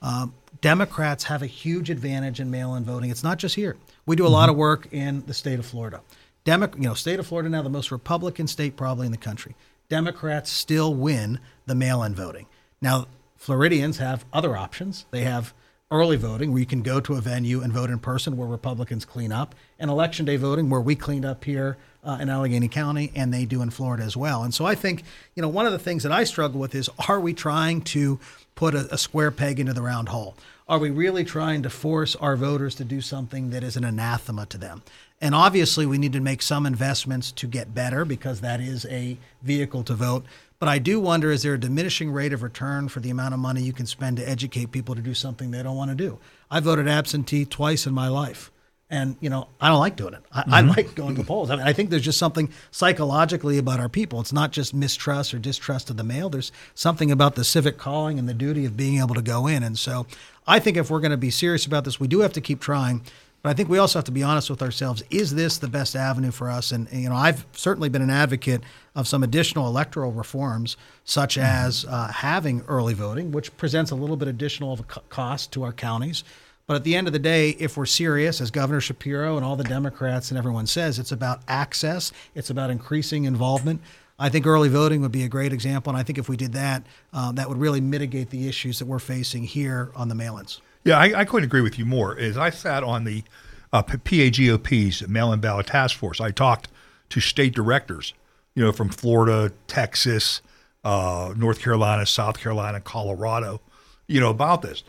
um, 0.00 0.32
Democrats 0.62 1.24
have 1.24 1.42
a 1.42 1.46
huge 1.46 1.90
advantage 1.90 2.40
in 2.40 2.50
mail-in 2.50 2.84
voting. 2.84 3.10
It's 3.10 3.22
not 3.22 3.38
just 3.38 3.54
here. 3.54 3.76
We 4.06 4.16
do 4.16 4.26
a 4.26 4.28
lot 4.28 4.48
of 4.48 4.56
work 4.56 4.88
in 4.90 5.22
the 5.26 5.34
state 5.34 5.58
of 5.58 5.66
Florida. 5.66 6.00
Demo- 6.44 6.72
you 6.74 6.84
know, 6.88 6.94
state 6.94 7.18
of 7.18 7.26
Florida 7.26 7.50
now 7.50 7.60
the 7.60 7.68
most 7.68 7.90
Republican 7.90 8.46
state 8.46 8.74
probably 8.74 9.04
in 9.04 9.12
the 9.12 9.18
country. 9.18 9.54
Democrats 9.90 10.50
still 10.50 10.94
win 10.94 11.40
the 11.66 11.74
mail-in 11.74 12.14
voting. 12.14 12.46
Now, 12.80 13.06
Floridians 13.38 13.96
have 13.98 14.26
other 14.32 14.56
options. 14.56 15.06
They 15.10 15.22
have 15.22 15.54
early 15.90 16.16
voting, 16.16 16.52
where 16.52 16.60
you 16.60 16.66
can 16.66 16.82
go 16.82 17.00
to 17.00 17.14
a 17.14 17.20
venue 17.20 17.62
and 17.62 17.72
vote 17.72 17.88
in 17.88 17.98
person, 17.98 18.36
where 18.36 18.46
Republicans 18.46 19.06
clean 19.06 19.32
up, 19.32 19.54
and 19.78 19.90
election 19.90 20.26
day 20.26 20.36
voting, 20.36 20.68
where 20.68 20.82
we 20.82 20.94
cleaned 20.94 21.24
up 21.24 21.44
here 21.44 21.78
uh, 22.04 22.18
in 22.20 22.28
Allegheny 22.28 22.68
County 22.68 23.10
and 23.14 23.32
they 23.32 23.44
do 23.44 23.62
in 23.62 23.70
Florida 23.70 24.02
as 24.02 24.16
well. 24.16 24.42
And 24.42 24.52
so 24.52 24.64
I 24.66 24.74
think, 24.74 25.02
you 25.34 25.42
know, 25.42 25.48
one 25.48 25.66
of 25.66 25.72
the 25.72 25.78
things 25.78 26.02
that 26.02 26.12
I 26.12 26.24
struggle 26.24 26.60
with 26.60 26.74
is 26.74 26.90
are 27.08 27.20
we 27.20 27.32
trying 27.32 27.80
to 27.82 28.18
put 28.54 28.74
a, 28.74 28.92
a 28.92 28.98
square 28.98 29.30
peg 29.30 29.58
into 29.58 29.72
the 29.72 29.82
round 29.82 30.08
hole? 30.08 30.34
Are 30.68 30.78
we 30.78 30.90
really 30.90 31.24
trying 31.24 31.62
to 31.62 31.70
force 31.70 32.14
our 32.16 32.36
voters 32.36 32.74
to 32.74 32.84
do 32.84 33.00
something 33.00 33.50
that 33.50 33.62
is 33.62 33.76
an 33.76 33.84
anathema 33.84 34.44
to 34.46 34.58
them? 34.58 34.82
And 35.20 35.34
obviously, 35.34 35.86
we 35.86 35.98
need 35.98 36.12
to 36.12 36.20
make 36.20 36.42
some 36.42 36.66
investments 36.66 37.32
to 37.32 37.46
get 37.46 37.74
better 37.74 38.04
because 38.04 38.40
that 38.40 38.60
is 38.60 38.84
a 38.86 39.16
vehicle 39.42 39.82
to 39.84 39.94
vote. 39.94 40.24
But 40.58 40.68
I 40.68 40.78
do 40.78 40.98
wonder 40.98 41.30
is 41.30 41.42
there 41.42 41.54
a 41.54 41.60
diminishing 41.60 42.10
rate 42.10 42.32
of 42.32 42.42
return 42.42 42.88
for 42.88 43.00
the 43.00 43.10
amount 43.10 43.34
of 43.34 43.40
money 43.40 43.62
you 43.62 43.72
can 43.72 43.86
spend 43.86 44.16
to 44.16 44.28
educate 44.28 44.72
people 44.72 44.94
to 44.94 45.00
do 45.00 45.14
something 45.14 45.50
they 45.50 45.62
don't 45.62 45.76
want 45.76 45.90
to 45.90 45.94
do? 45.94 46.18
I 46.50 46.60
voted 46.60 46.88
absentee 46.88 47.44
twice 47.44 47.86
in 47.86 47.94
my 47.94 48.08
life. 48.08 48.50
And, 48.90 49.16
you 49.20 49.28
know, 49.28 49.48
I 49.60 49.68
don't 49.68 49.80
like 49.80 49.96
doing 49.96 50.14
it. 50.14 50.22
I, 50.32 50.40
I 50.40 50.62
mm-hmm. 50.62 50.70
like 50.70 50.94
going 50.94 51.14
to 51.14 51.20
the 51.20 51.26
polls. 51.26 51.50
I 51.50 51.56
mean, 51.56 51.66
I 51.66 51.74
think 51.74 51.90
there's 51.90 52.04
just 52.04 52.18
something 52.18 52.48
psychologically 52.70 53.58
about 53.58 53.80
our 53.80 53.88
people. 53.88 54.18
It's 54.18 54.32
not 54.32 54.50
just 54.50 54.72
mistrust 54.72 55.34
or 55.34 55.38
distrust 55.38 55.90
of 55.90 55.98
the 55.98 56.04
mail. 56.04 56.30
There's 56.30 56.52
something 56.74 57.10
about 57.10 57.34
the 57.34 57.44
civic 57.44 57.76
calling 57.76 58.18
and 58.18 58.26
the 58.26 58.34
duty 58.34 58.64
of 58.64 58.78
being 58.78 58.98
able 58.98 59.14
to 59.14 59.20
go 59.20 59.46
in. 59.46 59.62
And 59.62 59.78
so 59.78 60.06
I 60.46 60.58
think 60.58 60.78
if 60.78 60.90
we're 60.90 61.00
going 61.00 61.10
to 61.10 61.18
be 61.18 61.30
serious 61.30 61.66
about 61.66 61.84
this, 61.84 62.00
we 62.00 62.08
do 62.08 62.20
have 62.20 62.32
to 62.32 62.40
keep 62.40 62.60
trying. 62.60 63.02
But 63.42 63.50
I 63.50 63.54
think 63.54 63.68
we 63.68 63.78
also 63.78 63.98
have 63.98 64.04
to 64.06 64.12
be 64.12 64.22
honest 64.22 64.50
with 64.50 64.62
ourselves. 64.62 65.02
Is 65.10 65.34
this 65.34 65.58
the 65.58 65.68
best 65.68 65.94
avenue 65.94 66.32
for 66.32 66.50
us? 66.50 66.72
And, 66.72 66.88
you 66.90 67.08
know, 67.08 67.14
I've 67.14 67.46
certainly 67.52 67.88
been 67.88 68.02
an 68.02 68.10
advocate 68.10 68.62
of 68.96 69.06
some 69.06 69.22
additional 69.22 69.68
electoral 69.68 70.10
reforms, 70.10 70.76
such 71.04 71.38
as 71.38 71.84
uh, 71.84 72.08
having 72.08 72.62
early 72.66 72.94
voting, 72.94 73.30
which 73.30 73.56
presents 73.56 73.92
a 73.92 73.94
little 73.94 74.16
bit 74.16 74.26
additional 74.26 74.72
of 74.72 74.80
a 74.80 74.82
cost 74.82 75.52
to 75.52 75.62
our 75.62 75.72
counties. 75.72 76.24
But 76.66 76.74
at 76.74 76.84
the 76.84 76.96
end 76.96 77.06
of 77.06 77.12
the 77.12 77.18
day, 77.18 77.50
if 77.50 77.76
we're 77.76 77.86
serious, 77.86 78.40
as 78.40 78.50
Governor 78.50 78.80
Shapiro 78.80 79.36
and 79.36 79.46
all 79.46 79.56
the 79.56 79.64
Democrats 79.64 80.30
and 80.30 80.36
everyone 80.36 80.66
says, 80.66 80.98
it's 80.98 81.12
about 81.12 81.40
access, 81.48 82.12
it's 82.34 82.50
about 82.50 82.70
increasing 82.70 83.24
involvement. 83.24 83.80
I 84.18 84.28
think 84.28 84.46
early 84.46 84.68
voting 84.68 85.00
would 85.00 85.12
be 85.12 85.22
a 85.22 85.28
great 85.28 85.52
example. 85.52 85.90
And 85.90 85.98
I 85.98 86.02
think 86.02 86.18
if 86.18 86.28
we 86.28 86.36
did 86.36 86.52
that, 86.54 86.82
um, 87.12 87.36
that 87.36 87.48
would 87.48 87.58
really 87.58 87.80
mitigate 87.80 88.30
the 88.30 88.48
issues 88.48 88.80
that 88.80 88.86
we're 88.86 88.98
facing 88.98 89.44
here 89.44 89.92
on 89.94 90.08
the 90.08 90.14
mail 90.16 90.38
ins. 90.38 90.60
Yeah, 90.84 90.98
I, 90.98 91.20
I 91.20 91.24
couldn't 91.24 91.46
agree 91.46 91.60
with 91.60 91.78
you 91.78 91.84
more. 91.84 92.18
As 92.18 92.38
I 92.38 92.50
sat 92.50 92.82
on 92.82 93.04
the 93.04 93.24
uh, 93.72 93.82
PAGOP's 93.82 95.06
mail-in 95.06 95.40
ballot 95.40 95.66
task 95.66 95.96
force, 95.96 96.20
I 96.20 96.30
talked 96.30 96.68
to 97.10 97.20
state 97.20 97.54
directors, 97.54 98.14
you 98.54 98.64
know, 98.64 98.72
from 98.72 98.88
Florida, 98.88 99.52
Texas, 99.66 100.40
uh, 100.84 101.34
North 101.36 101.60
Carolina, 101.60 102.06
South 102.06 102.38
Carolina, 102.38 102.80
Colorado, 102.80 103.60
you 104.06 104.20
know, 104.20 104.30
about 104.30 104.62
this. 104.62 104.82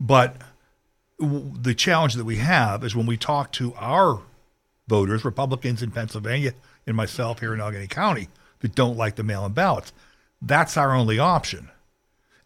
But 0.00 0.36
w- 1.20 1.52
the 1.60 1.74
challenge 1.74 2.14
that 2.14 2.24
we 2.24 2.36
have 2.36 2.82
is 2.82 2.96
when 2.96 3.06
we 3.06 3.16
talk 3.16 3.52
to 3.52 3.74
our 3.74 4.22
voters, 4.88 5.24
Republicans 5.24 5.82
in 5.82 5.90
Pennsylvania, 5.90 6.54
and 6.86 6.96
myself 6.96 7.40
here 7.40 7.52
in 7.54 7.60
Allegheny 7.60 7.86
County, 7.86 8.28
that 8.60 8.74
don't 8.74 8.96
like 8.96 9.16
the 9.16 9.22
mail-in 9.22 9.52
ballots. 9.52 9.92
That's 10.40 10.76
our 10.76 10.94
only 10.94 11.18
option. 11.18 11.70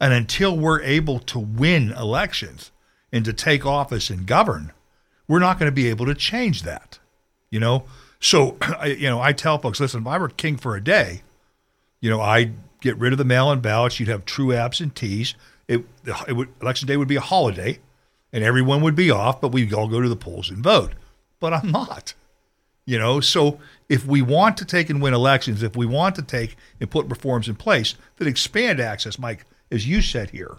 And 0.03 0.13
until 0.13 0.59
we're 0.59 0.83
able 0.83 1.21
to 1.21 1.39
win 1.39 1.93
elections 1.93 2.73
and 3.13 3.25
to 3.25 3.33
take 3.33 3.65
office 3.65 4.11
and 4.11 4.27
govern, 4.27 4.73
we're 5.29 5.39
not 5.39 5.61
going 5.61 5.71
to 5.71 5.75
be 5.75 5.89
able 5.89 6.07
to 6.07 6.15
change 6.15 6.65
that. 6.65 6.99
You 7.51 7.61
know, 7.61 7.85
so 8.19 8.57
I, 8.63 8.87
you 8.87 9.09
know, 9.09 9.21
I 9.21 9.33
tell 9.33 9.59
folks, 9.59 9.79
listen, 9.79 10.01
if 10.01 10.07
I 10.09 10.19
were 10.19 10.29
king 10.29 10.57
for 10.57 10.75
a 10.75 10.83
day, 10.83 11.23
you 12.01 12.11
know, 12.11 12.21
I'd 12.21 12.55
get 12.81 12.99
rid 12.99 13.13
of 13.13 13.19
the 13.19 13.25
mail-in 13.25 13.61
ballots. 13.61 14.01
You'd 14.01 14.09
have 14.09 14.25
true 14.25 14.53
absentees. 14.53 15.37
It, 15.69 15.85
it 16.27 16.33
would 16.33 16.49
election 16.61 16.89
day 16.89 16.97
would 16.97 17.07
be 17.07 17.15
a 17.15 17.21
holiday, 17.21 17.79
and 18.33 18.43
everyone 18.43 18.81
would 18.83 18.97
be 18.97 19.13
off, 19.13 19.41
but 19.41 19.53
we'd 19.53 19.73
all 19.73 19.87
go 19.87 20.01
to 20.01 20.09
the 20.09 20.17
polls 20.17 20.51
and 20.51 20.65
vote. 20.65 20.95
But 21.39 21.53
I'm 21.53 21.71
not. 21.71 22.15
You 22.85 22.99
know, 22.99 23.21
so 23.21 23.61
if 23.89 24.05
we 24.05 24.21
want 24.21 24.57
to 24.57 24.65
take 24.65 24.91
and 24.91 25.01
win 25.01 25.15
elections, 25.15 25.63
if 25.63 25.77
we 25.77 25.87
want 25.87 26.17
to 26.17 26.23
take 26.23 26.57
and 26.81 26.91
put 26.91 27.07
reforms 27.07 27.49
in 27.49 27.55
place 27.55 27.95
that 28.17 28.27
expand 28.27 28.81
access, 28.81 29.17
Mike, 29.21 29.47
as 29.73 29.87
you 29.87 30.03
said 30.03 30.31
here, 30.31 30.59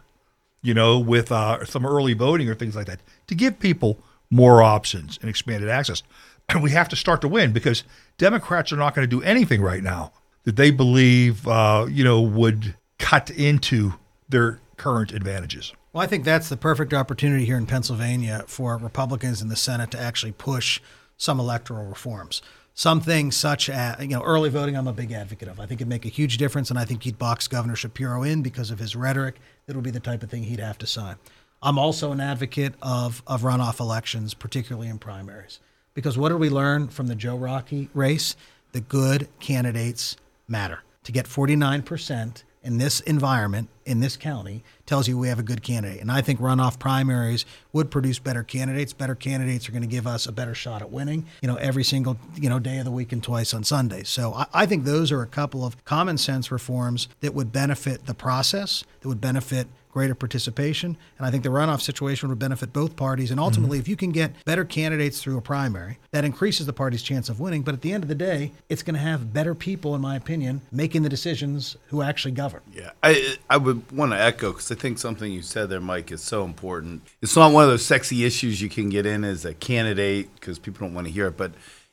you 0.62 0.74
know, 0.74 1.00
with 1.00 1.32
uh, 1.32 1.64
some 1.66 1.86
early 1.86 2.14
voting 2.14 2.50
or 2.50 2.56
things 2.56 2.76
like 2.76 2.88
that, 2.88 3.00
to 3.28 3.36
give 3.36 3.60
people 3.60 4.00
more 4.30 4.64
options 4.64 5.20
and 5.22 5.30
expanded 5.30 5.70
access, 5.70 6.04
and 6.50 6.64
we 6.64 6.72
have 6.72 6.90
to 6.90 6.96
start 6.96 7.22
to 7.22 7.28
win 7.28 7.54
because 7.54 7.84
Democrats 8.18 8.72
are 8.72 8.78
not 8.78 8.96
going 8.96 9.08
to 9.08 9.16
do 9.16 9.24
anything 9.24 9.62
right 9.62 9.84
now 9.84 10.12
that 10.44 10.56
they 10.56 10.72
believe, 10.72 11.48
uh, 11.48 11.86
you 11.90 12.04
know, 12.04 12.22
would 12.22 12.76
cut 13.00 13.30
into 13.30 13.94
their 14.28 14.60
current 14.78 15.14
advantages. 15.14 15.74
Well, 15.94 16.04
I 16.04 16.08
think 16.08 16.26
that's 16.26 16.50
the 16.50 16.58
perfect 16.58 16.94
opportunity 16.94 17.46
here 17.46 17.58
in 17.58 17.66
Pennsylvania 17.66 18.44
for 18.48 18.78
Republicans 18.78 19.42
in 19.42 19.48
the 19.50 19.56
Senate 19.56 19.92
to 19.92 20.00
actually 20.00 20.32
push 20.32 20.82
some 21.18 21.40
electoral 21.40 21.86
reforms. 21.86 22.42
Some 22.76 23.02
things 23.02 23.36
such 23.38 23.70
as, 23.70 24.02
you 24.02 24.08
know, 24.08 24.24
early 24.24 24.50
voting, 24.50 24.76
I'm 24.76 24.88
a 24.88 24.94
big 24.94 25.12
advocate 25.12 25.48
of. 25.48 25.60
I 25.60 25.68
think 25.68 25.80
it'd 25.80 25.88
make 25.88 26.06
a 26.06 26.10
huge 26.10 26.38
difference, 26.38 26.72
and 26.72 26.80
I 26.80 26.86
think 26.86 27.04
he'd 27.04 27.20
box 27.20 27.48
Governor 27.48 27.76
Shapiro 27.76 28.24
in 28.24 28.42
because 28.42 28.72
of 28.72 28.80
his 28.80 28.96
rhetoric. 28.96 29.36
It 29.68 29.76
would 29.76 29.84
be 29.84 29.92
the 29.92 30.00
type 30.00 30.24
of 30.24 30.32
thing 30.32 30.44
he'd 30.44 30.60
have 30.60 30.80
to 30.80 30.88
sign. 30.88 31.18
I'm 31.62 31.78
also 31.78 32.12
an 32.12 32.20
advocate 32.20 32.74
of, 32.82 33.22
of 33.28 33.44
runoff 33.44 33.80
elections, 33.80 34.34
particularly 34.34 34.88
in 34.88 34.98
primaries. 34.98 35.60
Because 35.94 36.18
what 36.18 36.30
did 36.30 36.40
we 36.40 36.50
learn 36.50 36.88
from 36.88 37.08
the 37.08 37.16
Joe 37.16 37.38
Rockey 37.38 37.90
race? 37.94 38.36
The 38.72 38.82
good 38.82 39.30
candidates 39.40 40.18
matter. 40.48 40.80
To 41.04 41.12
get 41.12 41.28
49% 41.28 42.44
in 42.64 42.78
this 42.78 43.02
environment, 43.02 43.70
in 43.86 44.00
this 44.00 44.16
county, 44.16 44.64
tells 44.86 45.08
you 45.08 45.18
we 45.18 45.28
have 45.28 45.40
a 45.40 45.44
good 45.44 45.62
candidate. 45.62 46.00
And 46.00 46.12
I 46.12 46.22
think 46.22 46.40
runoff 46.40 46.80
primaries 46.80 47.46
would 47.74 47.92
produce 47.92 48.20
better 48.20 48.44
candidates. 48.44 48.94
Better 48.94 49.16
candidates 49.16 49.68
are 49.68 49.72
going 49.72 49.82
to 49.82 49.88
give 49.88 50.08
us 50.08 50.26
a 50.26 50.32
better 50.32 50.56
shot 50.56 50.82
at 50.82 50.90
winning, 50.90 51.26
you 51.42 51.48
know, 51.48 51.56
every 51.56 51.84
single, 51.84 52.18
you 52.36 52.50
know, 52.50 52.60
day 52.60 52.78
of 52.78 52.86
the 52.86 52.92
week 52.92 53.12
and 53.12 53.22
twice 53.22 53.54
on 53.54 53.64
Sundays. 53.64 54.08
So 54.08 54.34
I, 54.34 54.46
I 54.54 54.66
think 54.66 54.86
those 54.86 55.12
are 55.12 55.22
a 55.22 55.28
couple 55.28 55.66
of 55.66 55.84
common 55.84 56.18
sense 56.18 56.52
reforms 56.52 57.10
that 57.20 57.34
would 57.34 57.52
benefit 57.52 58.06
the 58.06 58.14
process, 58.14 58.84
that 59.02 59.08
would 59.08 59.22
benefit 59.22 59.68
greater 59.94 60.16
participation. 60.16 60.98
And 61.18 61.28
I 61.28 61.30
think 61.30 61.44
the 61.44 61.50
runoff 61.50 61.80
situation 61.80 62.28
would 62.30 62.40
benefit 62.40 62.74
both 62.74 62.96
parties. 62.96 63.30
And 63.30 63.40
ultimately, 63.40 63.78
mm-hmm. 63.78 63.84
if 63.84 63.88
you 63.88 63.96
can 63.96 64.12
get 64.12 64.34
better 64.44 64.66
candidates 64.66 65.22
through 65.22 65.38
a 65.38 65.42
primary, 65.42 66.00
that 66.12 66.26
increases 66.26 66.66
the 66.66 66.74
party's 66.74 67.04
chance 67.04 67.30
of 67.30 67.40
winning. 67.40 67.62
But 67.62 67.76
at 67.76 67.82
the 67.82 67.94
end 67.94 68.04
of 68.04 68.10
the 68.10 68.16
day, 68.16 68.54
it's 68.70 68.82
going 68.82 68.96
to 68.96 69.00
have 69.00 69.32
better 69.32 69.54
people, 69.54 69.94
in 69.94 70.02
my 70.02 70.16
opinion, 70.16 70.62
making 70.72 71.04
the 71.04 71.10
decisions 71.10 71.78
who 71.88 72.02
actually 72.02 72.32
govern. 72.32 72.62
Yeah, 72.74 72.90
I 73.04 73.38
I 73.50 73.58
would 73.58 73.90
want 73.92 74.12
to 74.14 74.20
echo 74.20 74.52
because 74.52 74.72
I 74.72 74.76
think 74.76 74.98
something 74.98 75.32
you 75.32 75.44
said 75.44 75.70
there, 75.70 75.80
Mike, 75.80 76.12
is 76.12 76.22
so 76.22 76.44
important. 76.44 77.04
It's 77.22 77.36
not 77.36 77.54
one 77.54 77.64
of 77.64 77.70
those 77.70 77.86
sexy 77.86 78.26
issues 78.26 78.62
you 78.62 78.70
can 78.70 78.90
get 78.90 79.06
in 79.06 79.24
as 79.24 79.46
a 79.46 79.54
candidate 79.54 80.34
because 80.34 80.58
people 80.58 80.88
don't 80.88 80.96
want 80.96 81.06
to 81.06 81.14
hear 81.14 81.28
it. 81.28 81.38
But 81.38 81.52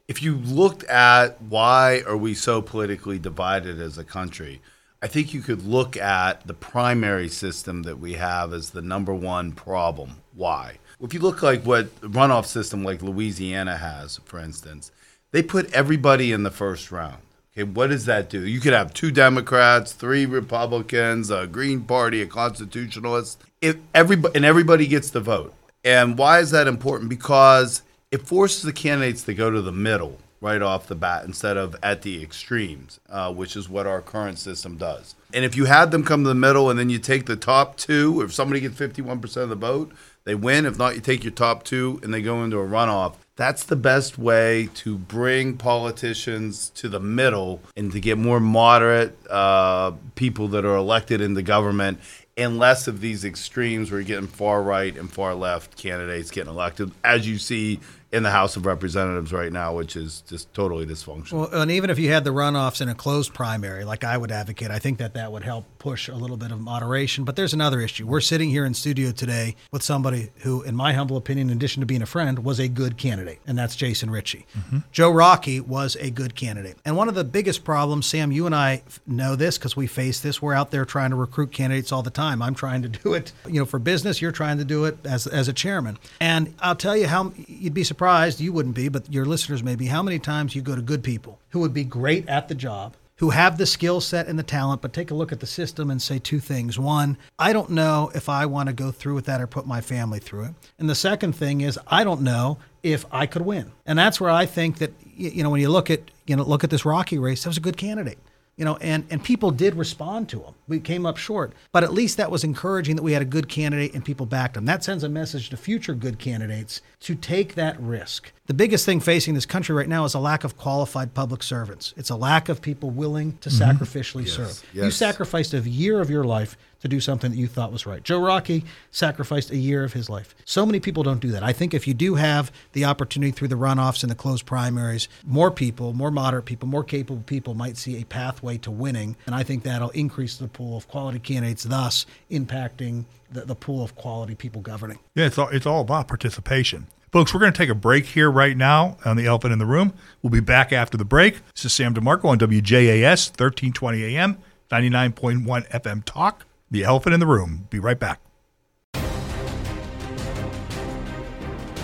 if 0.08 0.22
you 0.22 0.36
looked 0.36 0.84
at 0.84 1.40
why 1.42 2.02
are 2.06 2.16
we 2.16 2.32
so 2.32 2.62
politically 2.62 3.18
divided 3.18 3.78
as 3.78 3.98
a 3.98 4.04
country, 4.04 4.62
I 5.02 5.06
think 5.06 5.32
you 5.32 5.40
could 5.40 5.64
look 5.64 5.96
at 5.96 6.46
the 6.46 6.52
primary 6.52 7.30
system 7.30 7.84
that 7.84 7.98
we 7.98 8.14
have 8.14 8.52
as 8.52 8.70
the 8.70 8.82
number 8.82 9.14
one 9.14 9.52
problem. 9.52 10.16
Why? 10.34 10.76
If 11.00 11.14
you 11.14 11.20
look 11.20 11.42
like 11.42 11.62
what 11.62 11.98
runoff 12.02 12.44
system 12.44 12.84
like 12.84 13.00
Louisiana 13.00 13.78
has, 13.78 14.20
for 14.26 14.38
instance, 14.38 14.92
they 15.32 15.42
put 15.42 15.72
everybody 15.72 16.32
in 16.32 16.42
the 16.42 16.50
first 16.50 16.92
round. 16.92 17.22
Okay, 17.54 17.62
what 17.62 17.88
does 17.88 18.04
that 18.04 18.28
do? 18.28 18.46
You 18.46 18.60
could 18.60 18.74
have 18.74 18.92
two 18.92 19.10
Democrats, 19.10 19.92
three 19.92 20.26
Republicans, 20.26 21.30
a 21.30 21.46
Green 21.46 21.80
Party, 21.80 22.20
a 22.20 22.26
Constitutionalist. 22.26 23.42
If 23.62 23.76
everybody 23.94 24.36
and 24.36 24.44
everybody 24.44 24.86
gets 24.86 25.10
the 25.10 25.20
vote. 25.20 25.54
And 25.82 26.18
why 26.18 26.40
is 26.40 26.50
that 26.50 26.68
important? 26.68 27.08
Because 27.08 27.82
it 28.10 28.26
forces 28.26 28.62
the 28.64 28.72
candidates 28.74 29.22
to 29.24 29.32
go 29.32 29.50
to 29.50 29.62
the 29.62 29.72
middle 29.72 30.18
right 30.40 30.62
off 30.62 30.86
the 30.86 30.94
bat 30.94 31.24
instead 31.24 31.56
of 31.56 31.76
at 31.82 32.02
the 32.02 32.22
extremes, 32.22 32.98
uh, 33.10 33.32
which 33.32 33.56
is 33.56 33.68
what 33.68 33.86
our 33.86 34.00
current 34.00 34.38
system 34.38 34.76
does. 34.76 35.14
And 35.32 35.44
if 35.44 35.56
you 35.56 35.66
had 35.66 35.90
them 35.90 36.04
come 36.04 36.24
to 36.24 36.28
the 36.28 36.34
middle 36.34 36.70
and 36.70 36.78
then 36.78 36.90
you 36.90 36.98
take 36.98 37.26
the 37.26 37.36
top 37.36 37.76
two, 37.76 38.22
if 38.22 38.32
somebody 38.32 38.60
gets 38.60 38.78
51% 38.78 39.36
of 39.36 39.48
the 39.48 39.54
vote, 39.54 39.92
they 40.24 40.34
win. 40.34 40.66
If 40.66 40.78
not, 40.78 40.94
you 40.94 41.00
take 41.00 41.24
your 41.24 41.32
top 41.32 41.62
two 41.62 42.00
and 42.02 42.12
they 42.12 42.22
go 42.22 42.42
into 42.42 42.58
a 42.58 42.66
runoff. 42.66 43.14
That's 43.36 43.64
the 43.64 43.76
best 43.76 44.18
way 44.18 44.68
to 44.74 44.98
bring 44.98 45.56
politicians 45.56 46.70
to 46.76 46.88
the 46.88 47.00
middle 47.00 47.62
and 47.74 47.90
to 47.92 48.00
get 48.00 48.18
more 48.18 48.40
moderate 48.40 49.16
uh, 49.30 49.92
people 50.14 50.48
that 50.48 50.64
are 50.64 50.76
elected 50.76 51.20
into 51.20 51.40
government 51.42 52.00
and 52.36 52.58
less 52.58 52.86
of 52.86 53.00
these 53.00 53.24
extremes 53.24 53.90
where 53.90 54.00
you're 54.00 54.06
getting 54.06 54.26
far 54.26 54.62
right 54.62 54.96
and 54.96 55.12
far 55.12 55.34
left 55.34 55.76
candidates 55.76 56.30
getting 56.30 56.50
elected, 56.50 56.90
as 57.04 57.26
you 57.26 57.38
see 57.38 57.80
in 58.12 58.22
the 58.22 58.30
House 58.30 58.56
of 58.56 58.66
Representatives 58.66 59.32
right 59.32 59.52
now, 59.52 59.74
which 59.74 59.94
is 59.94 60.22
just 60.22 60.52
totally 60.54 60.86
dysfunctional. 60.86 61.50
Well, 61.50 61.62
and 61.62 61.70
even 61.70 61.90
if 61.90 61.98
you 61.98 62.10
had 62.10 62.24
the 62.24 62.30
runoffs 62.30 62.80
in 62.80 62.88
a 62.88 62.94
closed 62.94 63.34
primary, 63.34 63.84
like 63.84 64.02
I 64.02 64.16
would 64.16 64.32
advocate, 64.32 64.70
I 64.70 64.78
think 64.78 64.98
that 64.98 65.14
that 65.14 65.30
would 65.30 65.44
help 65.44 65.66
push 65.78 66.08
a 66.08 66.16
little 66.16 66.36
bit 66.36 66.50
of 66.50 66.60
moderation. 66.60 67.24
But 67.24 67.36
there's 67.36 67.54
another 67.54 67.80
issue. 67.80 68.06
We're 68.06 68.20
sitting 68.20 68.50
here 68.50 68.64
in 68.64 68.74
studio 68.74 69.12
today 69.12 69.56
with 69.70 69.82
somebody 69.82 70.30
who, 70.38 70.62
in 70.62 70.74
my 70.74 70.92
humble 70.92 71.16
opinion, 71.16 71.50
in 71.50 71.56
addition 71.56 71.80
to 71.80 71.86
being 71.86 72.02
a 72.02 72.06
friend, 72.06 72.40
was 72.40 72.58
a 72.58 72.66
good 72.66 72.96
candidate. 72.96 73.20
candidate, 73.20 73.40
and 73.46 73.58
that's 73.58 73.76
Jason 73.76 74.10
Richey. 74.10 74.46
Mm-hmm. 74.56 74.78
Joe 74.92 75.10
Rockey 75.10 75.60
was 75.60 75.96
a 75.96 76.10
good 76.10 76.34
candidate. 76.34 76.76
And 76.84 76.96
one 76.96 77.08
of 77.08 77.14
the 77.14 77.24
biggest 77.24 77.64
problems, 77.64 78.06
Sam, 78.06 78.32
you 78.32 78.46
and 78.46 78.54
I 78.54 78.82
know 79.06 79.36
this 79.36 79.58
because 79.58 79.76
we 79.76 79.86
face 79.86 80.20
this. 80.20 80.40
We're 80.40 80.54
out 80.54 80.70
there 80.70 80.84
trying 80.84 81.10
to 81.10 81.16
recruit 81.16 81.52
candidates 81.52 81.92
all 81.92 82.02
the 82.02 82.10
time. 82.10 82.42
I'm 82.42 82.54
trying 82.54 82.82
to 82.82 82.88
do 82.88 83.14
it, 83.14 83.32
you 83.46 83.58
know, 83.60 83.66
for 83.66 83.78
business. 83.78 84.22
You're 84.22 84.32
trying 84.32 84.58
to 84.58 84.64
do 84.64 84.84
it 84.84 84.98
as, 85.04 85.26
as 85.26 85.48
a 85.48 85.52
chairman. 85.52 85.98
And 86.20 86.54
I'll 86.60 86.76
tell 86.76 86.96
you 86.96 87.06
how 87.06 87.32
you'd 87.46 87.74
be 87.74 87.84
surprised, 87.84 87.99
you 88.40 88.52
wouldn't 88.52 88.74
be, 88.74 88.88
but 88.88 89.12
your 89.12 89.24
listeners 89.24 89.62
may 89.62 89.74
be, 89.76 89.86
how 89.86 90.02
many 90.02 90.18
times 90.18 90.54
you 90.54 90.62
go 90.62 90.74
to 90.74 90.82
good 90.82 91.02
people 91.02 91.38
who 91.50 91.60
would 91.60 91.74
be 91.74 91.84
great 91.84 92.28
at 92.28 92.48
the 92.48 92.54
job 92.54 92.96
who 93.20 93.28
have 93.28 93.58
the 93.58 93.66
skill 93.66 94.00
set 94.00 94.28
and 94.28 94.38
the 94.38 94.42
talent, 94.42 94.80
but 94.80 94.94
take 94.94 95.10
a 95.10 95.14
look 95.14 95.30
at 95.30 95.40
the 95.40 95.46
system 95.46 95.90
and 95.90 96.00
say 96.00 96.18
two 96.18 96.40
things. 96.40 96.78
One, 96.78 97.18
I 97.38 97.52
don't 97.52 97.68
know 97.68 98.10
if 98.14 98.30
I 98.30 98.46
want 98.46 98.70
to 98.70 98.72
go 98.72 98.90
through 98.90 99.14
with 99.14 99.26
that 99.26 99.42
or 99.42 99.46
put 99.46 99.66
my 99.66 99.82
family 99.82 100.20
through 100.20 100.44
it. 100.44 100.54
And 100.78 100.88
the 100.88 100.94
second 100.94 101.34
thing 101.34 101.60
is, 101.60 101.78
I 101.86 102.02
don't 102.02 102.22
know 102.22 102.56
if 102.82 103.04
I 103.12 103.26
could 103.26 103.42
win. 103.42 103.72
And 103.84 103.98
that's 103.98 104.22
where 104.22 104.30
I 104.30 104.46
think 104.46 104.78
that 104.78 104.92
you 105.14 105.42
know 105.42 105.50
when 105.50 105.60
you 105.60 105.68
look 105.68 105.90
at 105.90 106.00
you 106.26 106.34
know 106.34 106.44
look 106.44 106.64
at 106.64 106.70
this 106.70 106.86
Rockey 106.86 107.18
race, 107.18 107.42
that 107.42 107.50
was 107.50 107.58
a 107.58 107.60
good 107.60 107.76
candidate. 107.76 108.18
You 108.60 108.66
know, 108.66 108.76
and, 108.76 109.06
and 109.08 109.24
people 109.24 109.52
did 109.52 109.74
respond 109.74 110.28
to 110.28 110.42
him. 110.42 110.52
We 110.68 110.80
came 110.80 111.06
up 111.06 111.16
short, 111.16 111.54
but 111.72 111.82
at 111.82 111.94
least 111.94 112.18
that 112.18 112.30
was 112.30 112.44
encouraging 112.44 112.94
that 112.96 113.02
we 113.02 113.14
had 113.14 113.22
a 113.22 113.24
good 113.24 113.48
candidate 113.48 113.94
and 113.94 114.04
people 114.04 114.26
backed 114.26 114.54
him. 114.54 114.66
That 114.66 114.84
sends 114.84 115.02
a 115.02 115.08
message 115.08 115.48
to 115.48 115.56
future 115.56 115.94
good 115.94 116.18
candidates 116.18 116.82
to 117.00 117.14
take 117.14 117.54
that 117.54 117.80
risk. 117.80 118.32
The 118.48 118.52
biggest 118.52 118.84
thing 118.84 119.00
facing 119.00 119.32
this 119.32 119.46
country 119.46 119.74
right 119.74 119.88
now 119.88 120.04
is 120.04 120.12
a 120.12 120.18
lack 120.18 120.44
of 120.44 120.58
qualified 120.58 121.14
public 121.14 121.42
servants. 121.42 121.94
It's 121.96 122.10
a 122.10 122.16
lack 122.16 122.50
of 122.50 122.60
people 122.60 122.90
willing 122.90 123.38
to 123.38 123.48
mm-hmm. 123.48 123.64
sacrificially 123.64 124.28
serve. 124.28 124.62
You 124.74 124.90
sacrificed 124.90 125.54
a 125.54 125.60
year 125.60 125.98
of 125.98 126.10
your 126.10 126.24
life 126.24 126.58
to 126.80 126.88
do 126.88 127.00
something 127.00 127.30
that 127.30 127.36
you 127.36 127.46
thought 127.46 127.72
was 127.72 127.86
right. 127.86 128.02
Joe 128.02 128.20
Rockey 128.20 128.64
sacrificed 128.90 129.50
a 129.50 129.56
year 129.56 129.84
of 129.84 129.92
his 129.92 130.08
life. 130.08 130.34
So 130.44 130.66
many 130.66 130.80
people 130.80 131.02
don't 131.02 131.20
do 131.20 131.30
that. 131.30 131.42
I 131.42 131.52
think 131.52 131.74
if 131.74 131.86
you 131.86 131.94
do 131.94 132.14
have 132.16 132.50
the 132.72 132.84
opportunity 132.84 133.32
through 133.32 133.48
the 133.48 133.56
runoffs 133.56 134.02
and 134.02 134.10
the 134.10 134.16
closed 134.16 134.46
primaries, 134.46 135.08
more 135.24 135.50
people, 135.50 135.92
more 135.92 136.10
moderate 136.10 136.44
people, 136.44 136.68
more 136.68 136.84
capable 136.84 137.22
people 137.22 137.54
might 137.54 137.76
see 137.76 138.00
a 138.00 138.04
pathway 138.04 138.58
to 138.58 138.70
winning. 138.70 139.16
And 139.26 139.34
I 139.34 139.42
think 139.42 139.62
that'll 139.62 139.90
increase 139.90 140.36
the 140.36 140.48
pool 140.48 140.76
of 140.76 140.88
quality 140.88 141.18
candidates, 141.18 141.64
thus 141.64 142.06
impacting 142.30 143.04
the, 143.30 143.44
the 143.44 143.54
pool 143.54 143.84
of 143.84 143.94
quality 143.94 144.34
people 144.34 144.60
governing. 144.60 144.98
Yeah, 145.14 145.26
it's 145.26 145.38
all, 145.38 145.48
it's 145.48 145.66
all 145.66 145.82
about 145.82 146.08
participation. 146.08 146.86
Folks, 147.12 147.34
we're 147.34 147.40
going 147.40 147.52
to 147.52 147.58
take 147.58 147.70
a 147.70 147.74
break 147.74 148.06
here 148.06 148.30
right 148.30 148.56
now 148.56 148.96
on 149.04 149.16
the 149.16 149.26
Elephant 149.26 149.52
in 149.52 149.58
the 149.58 149.66
Room. 149.66 149.92
We'll 150.22 150.30
be 150.30 150.38
back 150.38 150.72
after 150.72 150.96
the 150.96 151.04
break. 151.04 151.40
This 151.54 151.64
is 151.64 151.72
Sam 151.72 151.92
DeMarco 151.92 152.26
on 152.26 152.38
WJAS, 152.38 153.30
1320 153.30 154.16
AM, 154.16 154.38
99.1 154.70 155.68
FM 155.70 156.04
Talk. 156.04 156.46
The 156.72 156.84
Elephant 156.84 157.14
in 157.14 157.20
the 157.20 157.26
Room. 157.26 157.66
Be 157.68 157.80
right 157.80 157.98
back. 157.98 158.20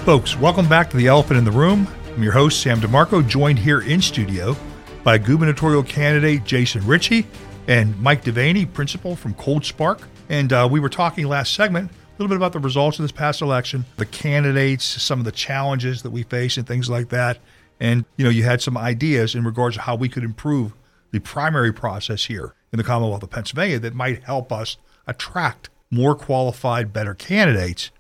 Folks, 0.05 0.37
welcome 0.37 0.69
back 0.69 0.89
to 0.91 0.97
the 0.97 1.09
Elephant 1.09 1.39
in 1.39 1.45
the 1.45 1.51
Room. 1.51 1.89
I'm 2.15 2.23
your 2.23 2.33
host, 2.33 2.63
Sam 2.63 2.81
DeMarco, 2.81 3.27
joined 3.27 3.59
here 3.59 3.81
in 3.81 4.01
studio 4.01 4.57
by 5.03 5.19
gubernatorial 5.19 5.83
candidate 5.83 6.45
Jason 6.45 6.87
Richey 6.87 7.27
and 7.67 8.01
Mike 8.01 8.23
DeVanney, 8.23 8.73
principal 8.73 9.17
from 9.17 9.35
ColdSpark. 9.35 10.03
And 10.29 10.53
uh, 10.53 10.69
we 10.71 10.79
were 10.79 10.89
talking 10.89 11.27
last 11.27 11.55
segment 11.55 11.91
a 11.91 11.95
little 12.23 12.29
bit 12.29 12.37
about 12.37 12.53
the 12.53 12.61
results 12.61 13.01
of 13.01 13.03
this 13.03 13.13
past 13.13 13.43
election, 13.43 13.85
the 13.97 14.07
candidates, 14.07 14.85
some 14.85 15.19
of 15.19 15.25
the 15.25 15.33
challenges 15.33 16.03
that 16.03 16.11
we 16.11 16.23
face, 16.23 16.57
and 16.57 16.67
things 16.67 16.89
like 16.89 17.09
that. 17.09 17.39
And 17.81 18.05
you 18.17 18.25
know, 18.25 18.31
you 18.31 18.45
had 18.45 18.63
some 18.63 18.77
ideas 18.77 19.35
in 19.35 19.43
regards 19.43 19.75
to 19.75 19.83
how 19.83 19.97
we 19.97 20.09
could 20.09 20.23
improve 20.23 20.73
the 21.17 21.21
primary 21.21 21.73
process 21.73 22.27
here 22.27 22.55
in 22.73 22.77
the 22.77 22.85
Commonwealth 22.85 23.23
of 23.23 23.31
Pennsylvania 23.31 23.79
that 23.79 23.95
might 23.95 24.25
help 24.25 24.53
us 24.53 24.77
attract 25.07 25.71
more 25.91 26.15
qualified, 26.15 26.93
better 26.93 27.15
candidates 27.15 27.91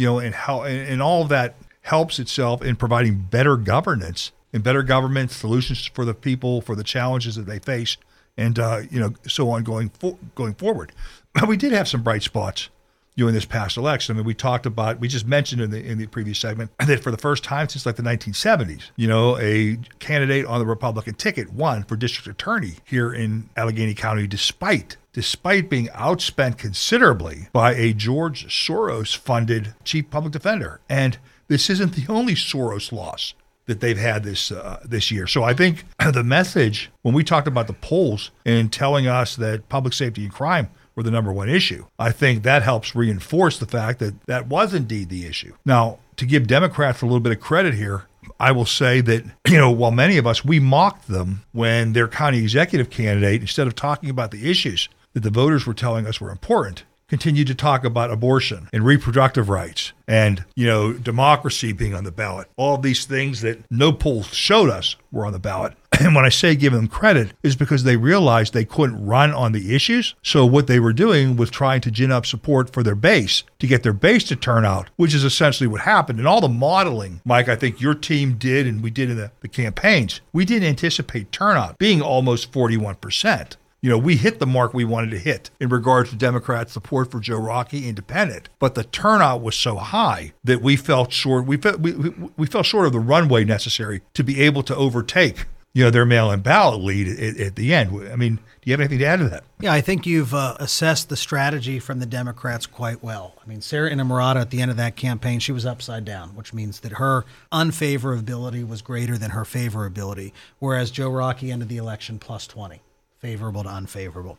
you 0.00 0.06
know, 0.06 0.18
and 0.18 0.34
how 0.34 0.62
and, 0.62 0.88
and 0.88 1.02
all 1.02 1.20
of 1.20 1.28
that 1.28 1.56
helps 1.82 2.18
itself 2.18 2.62
in 2.62 2.74
providing 2.74 3.16
better 3.30 3.58
governance 3.58 4.32
and 4.50 4.62
better 4.62 4.82
government 4.82 5.30
solutions 5.30 5.86
for 5.92 6.06
the 6.06 6.14
people 6.14 6.62
for 6.62 6.74
the 6.74 6.82
challenges 6.82 7.36
that 7.36 7.44
they 7.44 7.58
face, 7.58 7.98
and 8.34 8.58
uh, 8.58 8.80
you 8.90 8.98
know, 8.98 9.12
so 9.28 9.50
on 9.50 9.62
going 9.62 9.90
for, 9.90 10.16
going 10.34 10.54
forward. 10.54 10.92
But 11.34 11.48
we 11.48 11.58
did 11.58 11.72
have 11.72 11.86
some 11.86 12.02
bright 12.02 12.22
spots 12.22 12.70
during 13.16 13.34
this 13.34 13.44
past 13.44 13.76
election. 13.76 14.14
I 14.14 14.18
mean, 14.18 14.26
we 14.26 14.34
talked 14.34 14.66
about 14.66 15.00
we 15.00 15.08
just 15.08 15.26
mentioned 15.26 15.60
in 15.60 15.70
the 15.70 15.84
in 15.84 15.98
the 15.98 16.06
previous 16.06 16.38
segment 16.38 16.70
that 16.86 17.02
for 17.02 17.10
the 17.10 17.18
first 17.18 17.44
time 17.44 17.68
since 17.68 17.86
like 17.86 17.96
the 17.96 18.02
1970s, 18.02 18.90
you 18.96 19.08
know, 19.08 19.38
a 19.38 19.78
candidate 19.98 20.46
on 20.46 20.58
the 20.58 20.66
Republican 20.66 21.14
ticket 21.14 21.52
won 21.52 21.82
for 21.84 21.96
district 21.96 22.28
attorney 22.28 22.74
here 22.84 23.12
in 23.12 23.48
Allegheny 23.56 23.94
County, 23.94 24.26
despite 24.26 24.96
despite 25.12 25.68
being 25.68 25.88
outspent 25.88 26.56
considerably 26.56 27.48
by 27.52 27.74
a 27.74 27.92
George 27.92 28.46
Soros 28.46 29.16
funded 29.16 29.74
chief 29.84 30.08
public 30.10 30.32
defender. 30.32 30.80
And 30.88 31.18
this 31.48 31.68
isn't 31.68 31.94
the 31.94 32.10
only 32.10 32.34
Soros 32.34 32.92
loss 32.92 33.34
that 33.66 33.80
they've 33.80 33.98
had 33.98 34.24
this 34.24 34.50
uh, 34.50 34.80
this 34.84 35.10
year. 35.10 35.26
So 35.26 35.42
I 35.42 35.54
think 35.54 35.84
the 36.12 36.24
message 36.24 36.90
when 37.02 37.14
we 37.14 37.24
talked 37.24 37.48
about 37.48 37.66
the 37.66 37.72
polls 37.72 38.30
and 38.44 38.72
telling 38.72 39.06
us 39.06 39.36
that 39.36 39.68
public 39.68 39.94
safety 39.94 40.24
and 40.24 40.32
crime 40.32 40.70
were 41.00 41.04
the 41.04 41.10
number 41.10 41.32
one 41.32 41.48
issue, 41.48 41.86
I 41.98 42.12
think 42.12 42.42
that 42.42 42.62
helps 42.62 42.94
reinforce 42.94 43.58
the 43.58 43.64
fact 43.64 44.00
that 44.00 44.20
that 44.26 44.48
was 44.48 44.74
indeed 44.74 45.08
the 45.08 45.24
issue. 45.24 45.54
Now, 45.64 45.98
to 46.16 46.26
give 46.26 46.46
Democrats 46.46 47.00
a 47.00 47.06
little 47.06 47.20
bit 47.20 47.32
of 47.32 47.40
credit 47.40 47.72
here, 47.72 48.02
I 48.38 48.52
will 48.52 48.66
say 48.66 49.00
that, 49.00 49.24
you 49.48 49.56
know, 49.56 49.70
while 49.70 49.92
many 49.92 50.18
of 50.18 50.26
us, 50.26 50.44
we 50.44 50.60
mocked 50.60 51.08
them 51.08 51.42
when 51.52 51.94
their 51.94 52.06
county 52.06 52.38
executive 52.42 52.90
candidate, 52.90 53.40
instead 53.40 53.66
of 53.66 53.74
talking 53.74 54.10
about 54.10 54.30
the 54.30 54.50
issues 54.50 54.90
that 55.14 55.22
the 55.22 55.30
voters 55.30 55.66
were 55.66 55.72
telling 55.72 56.06
us 56.06 56.20
were 56.20 56.30
important, 56.30 56.84
continued 57.10 57.48
to 57.48 57.54
talk 57.54 57.84
about 57.84 58.10
abortion 58.10 58.68
and 58.72 58.84
reproductive 58.86 59.48
rights 59.48 59.92
and, 60.06 60.44
you 60.54 60.66
know, 60.66 60.92
democracy 60.92 61.72
being 61.72 61.92
on 61.94 62.04
the 62.04 62.12
ballot. 62.12 62.48
All 62.56 62.78
these 62.78 63.04
things 63.04 63.42
that 63.42 63.58
no 63.70 63.92
polls 63.92 64.32
showed 64.32 64.70
us 64.70 64.96
were 65.10 65.26
on 65.26 65.32
the 65.32 65.38
ballot. 65.38 65.74
And 66.00 66.14
when 66.14 66.24
I 66.24 66.30
say 66.30 66.54
give 66.54 66.72
them 66.72 66.88
credit, 66.88 67.34
is 67.42 67.56
because 67.56 67.84
they 67.84 67.98
realized 67.98 68.54
they 68.54 68.64
couldn't 68.64 69.04
run 69.04 69.34
on 69.34 69.52
the 69.52 69.74
issues. 69.74 70.14
So 70.22 70.46
what 70.46 70.66
they 70.66 70.80
were 70.80 70.94
doing 70.94 71.36
was 71.36 71.50
trying 71.50 71.82
to 71.82 71.90
gin 71.90 72.10
up 72.10 72.24
support 72.24 72.72
for 72.72 72.82
their 72.82 72.94
base 72.94 73.42
to 73.58 73.66
get 73.66 73.82
their 73.82 73.92
base 73.92 74.24
to 74.24 74.36
turn 74.36 74.64
out, 74.64 74.88
which 74.96 75.12
is 75.12 75.24
essentially 75.24 75.66
what 75.66 75.82
happened. 75.82 76.18
And 76.18 76.26
all 76.26 76.40
the 76.40 76.48
modeling, 76.48 77.20
Mike, 77.26 77.50
I 77.50 77.56
think 77.56 77.82
your 77.82 77.94
team 77.94 78.38
did 78.38 78.66
and 78.66 78.82
we 78.82 78.90
did 78.90 79.10
in 79.10 79.18
the, 79.18 79.30
the 79.40 79.48
campaigns, 79.48 80.22
we 80.32 80.46
didn't 80.46 80.70
anticipate 80.70 81.32
turnout 81.32 81.76
being 81.76 82.00
almost 82.00 82.50
41%. 82.50 83.56
You 83.82 83.88
know, 83.88 83.96
we 83.96 84.16
hit 84.16 84.40
the 84.40 84.46
mark 84.46 84.74
we 84.74 84.84
wanted 84.84 85.10
to 85.12 85.18
hit 85.18 85.50
in 85.58 85.70
regards 85.70 86.10
to 86.10 86.16
Democrat 86.16 86.68
support 86.68 87.10
for 87.10 87.18
Joe 87.18 87.38
Rockey 87.38 87.88
independent, 87.88 88.50
but 88.58 88.74
the 88.74 88.84
turnout 88.84 89.40
was 89.40 89.54
so 89.54 89.76
high 89.76 90.34
that 90.44 90.60
we 90.60 90.76
felt 90.76 91.12
short. 91.12 91.46
We 91.46 91.56
felt 91.56 91.80
we, 91.80 91.92
we, 91.92 92.10
we 92.36 92.46
fell 92.46 92.62
short 92.62 92.86
of 92.86 92.92
the 92.92 93.00
runway 93.00 93.44
necessary 93.44 94.02
to 94.12 94.22
be 94.22 94.42
able 94.42 94.62
to 94.64 94.76
overtake, 94.76 95.46
you 95.72 95.82
know, 95.82 95.88
their 95.88 96.04
mail-in 96.04 96.40
ballot 96.40 96.82
lead 96.82 97.08
at, 97.08 97.40
at 97.40 97.56
the 97.56 97.72
end. 97.72 98.06
I 98.12 98.16
mean, 98.16 98.36
do 98.36 98.42
you 98.64 98.74
have 98.74 98.80
anything 98.80 98.98
to 98.98 99.06
add 99.06 99.20
to 99.20 99.30
that? 99.30 99.44
Yeah, 99.60 99.72
I 99.72 99.80
think 99.80 100.04
you've 100.04 100.34
uh, 100.34 100.56
assessed 100.60 101.08
the 101.08 101.16
strategy 101.16 101.78
from 101.78 102.00
the 102.00 102.06
Democrats 102.06 102.66
quite 102.66 103.02
well. 103.02 103.32
I 103.42 103.48
mean, 103.48 103.62
Sarah 103.62 103.90
Innamorato 103.90 104.42
at 104.42 104.50
the 104.50 104.60
end 104.60 104.70
of 104.70 104.76
that 104.76 104.96
campaign, 104.96 105.38
she 105.38 105.52
was 105.52 105.64
upside 105.64 106.04
down, 106.04 106.36
which 106.36 106.52
means 106.52 106.80
that 106.80 106.92
her 106.92 107.24
unfavorability 107.50 108.68
was 108.68 108.82
greater 108.82 109.16
than 109.16 109.30
her 109.30 109.44
favorability, 109.44 110.32
whereas 110.58 110.90
Joe 110.90 111.08
Rockey 111.08 111.50
ended 111.50 111.70
the 111.70 111.78
election 111.78 112.18
plus 112.18 112.46
20 112.46 112.82
favorable 113.20 113.62
to 113.62 113.68
unfavorable. 113.68 114.38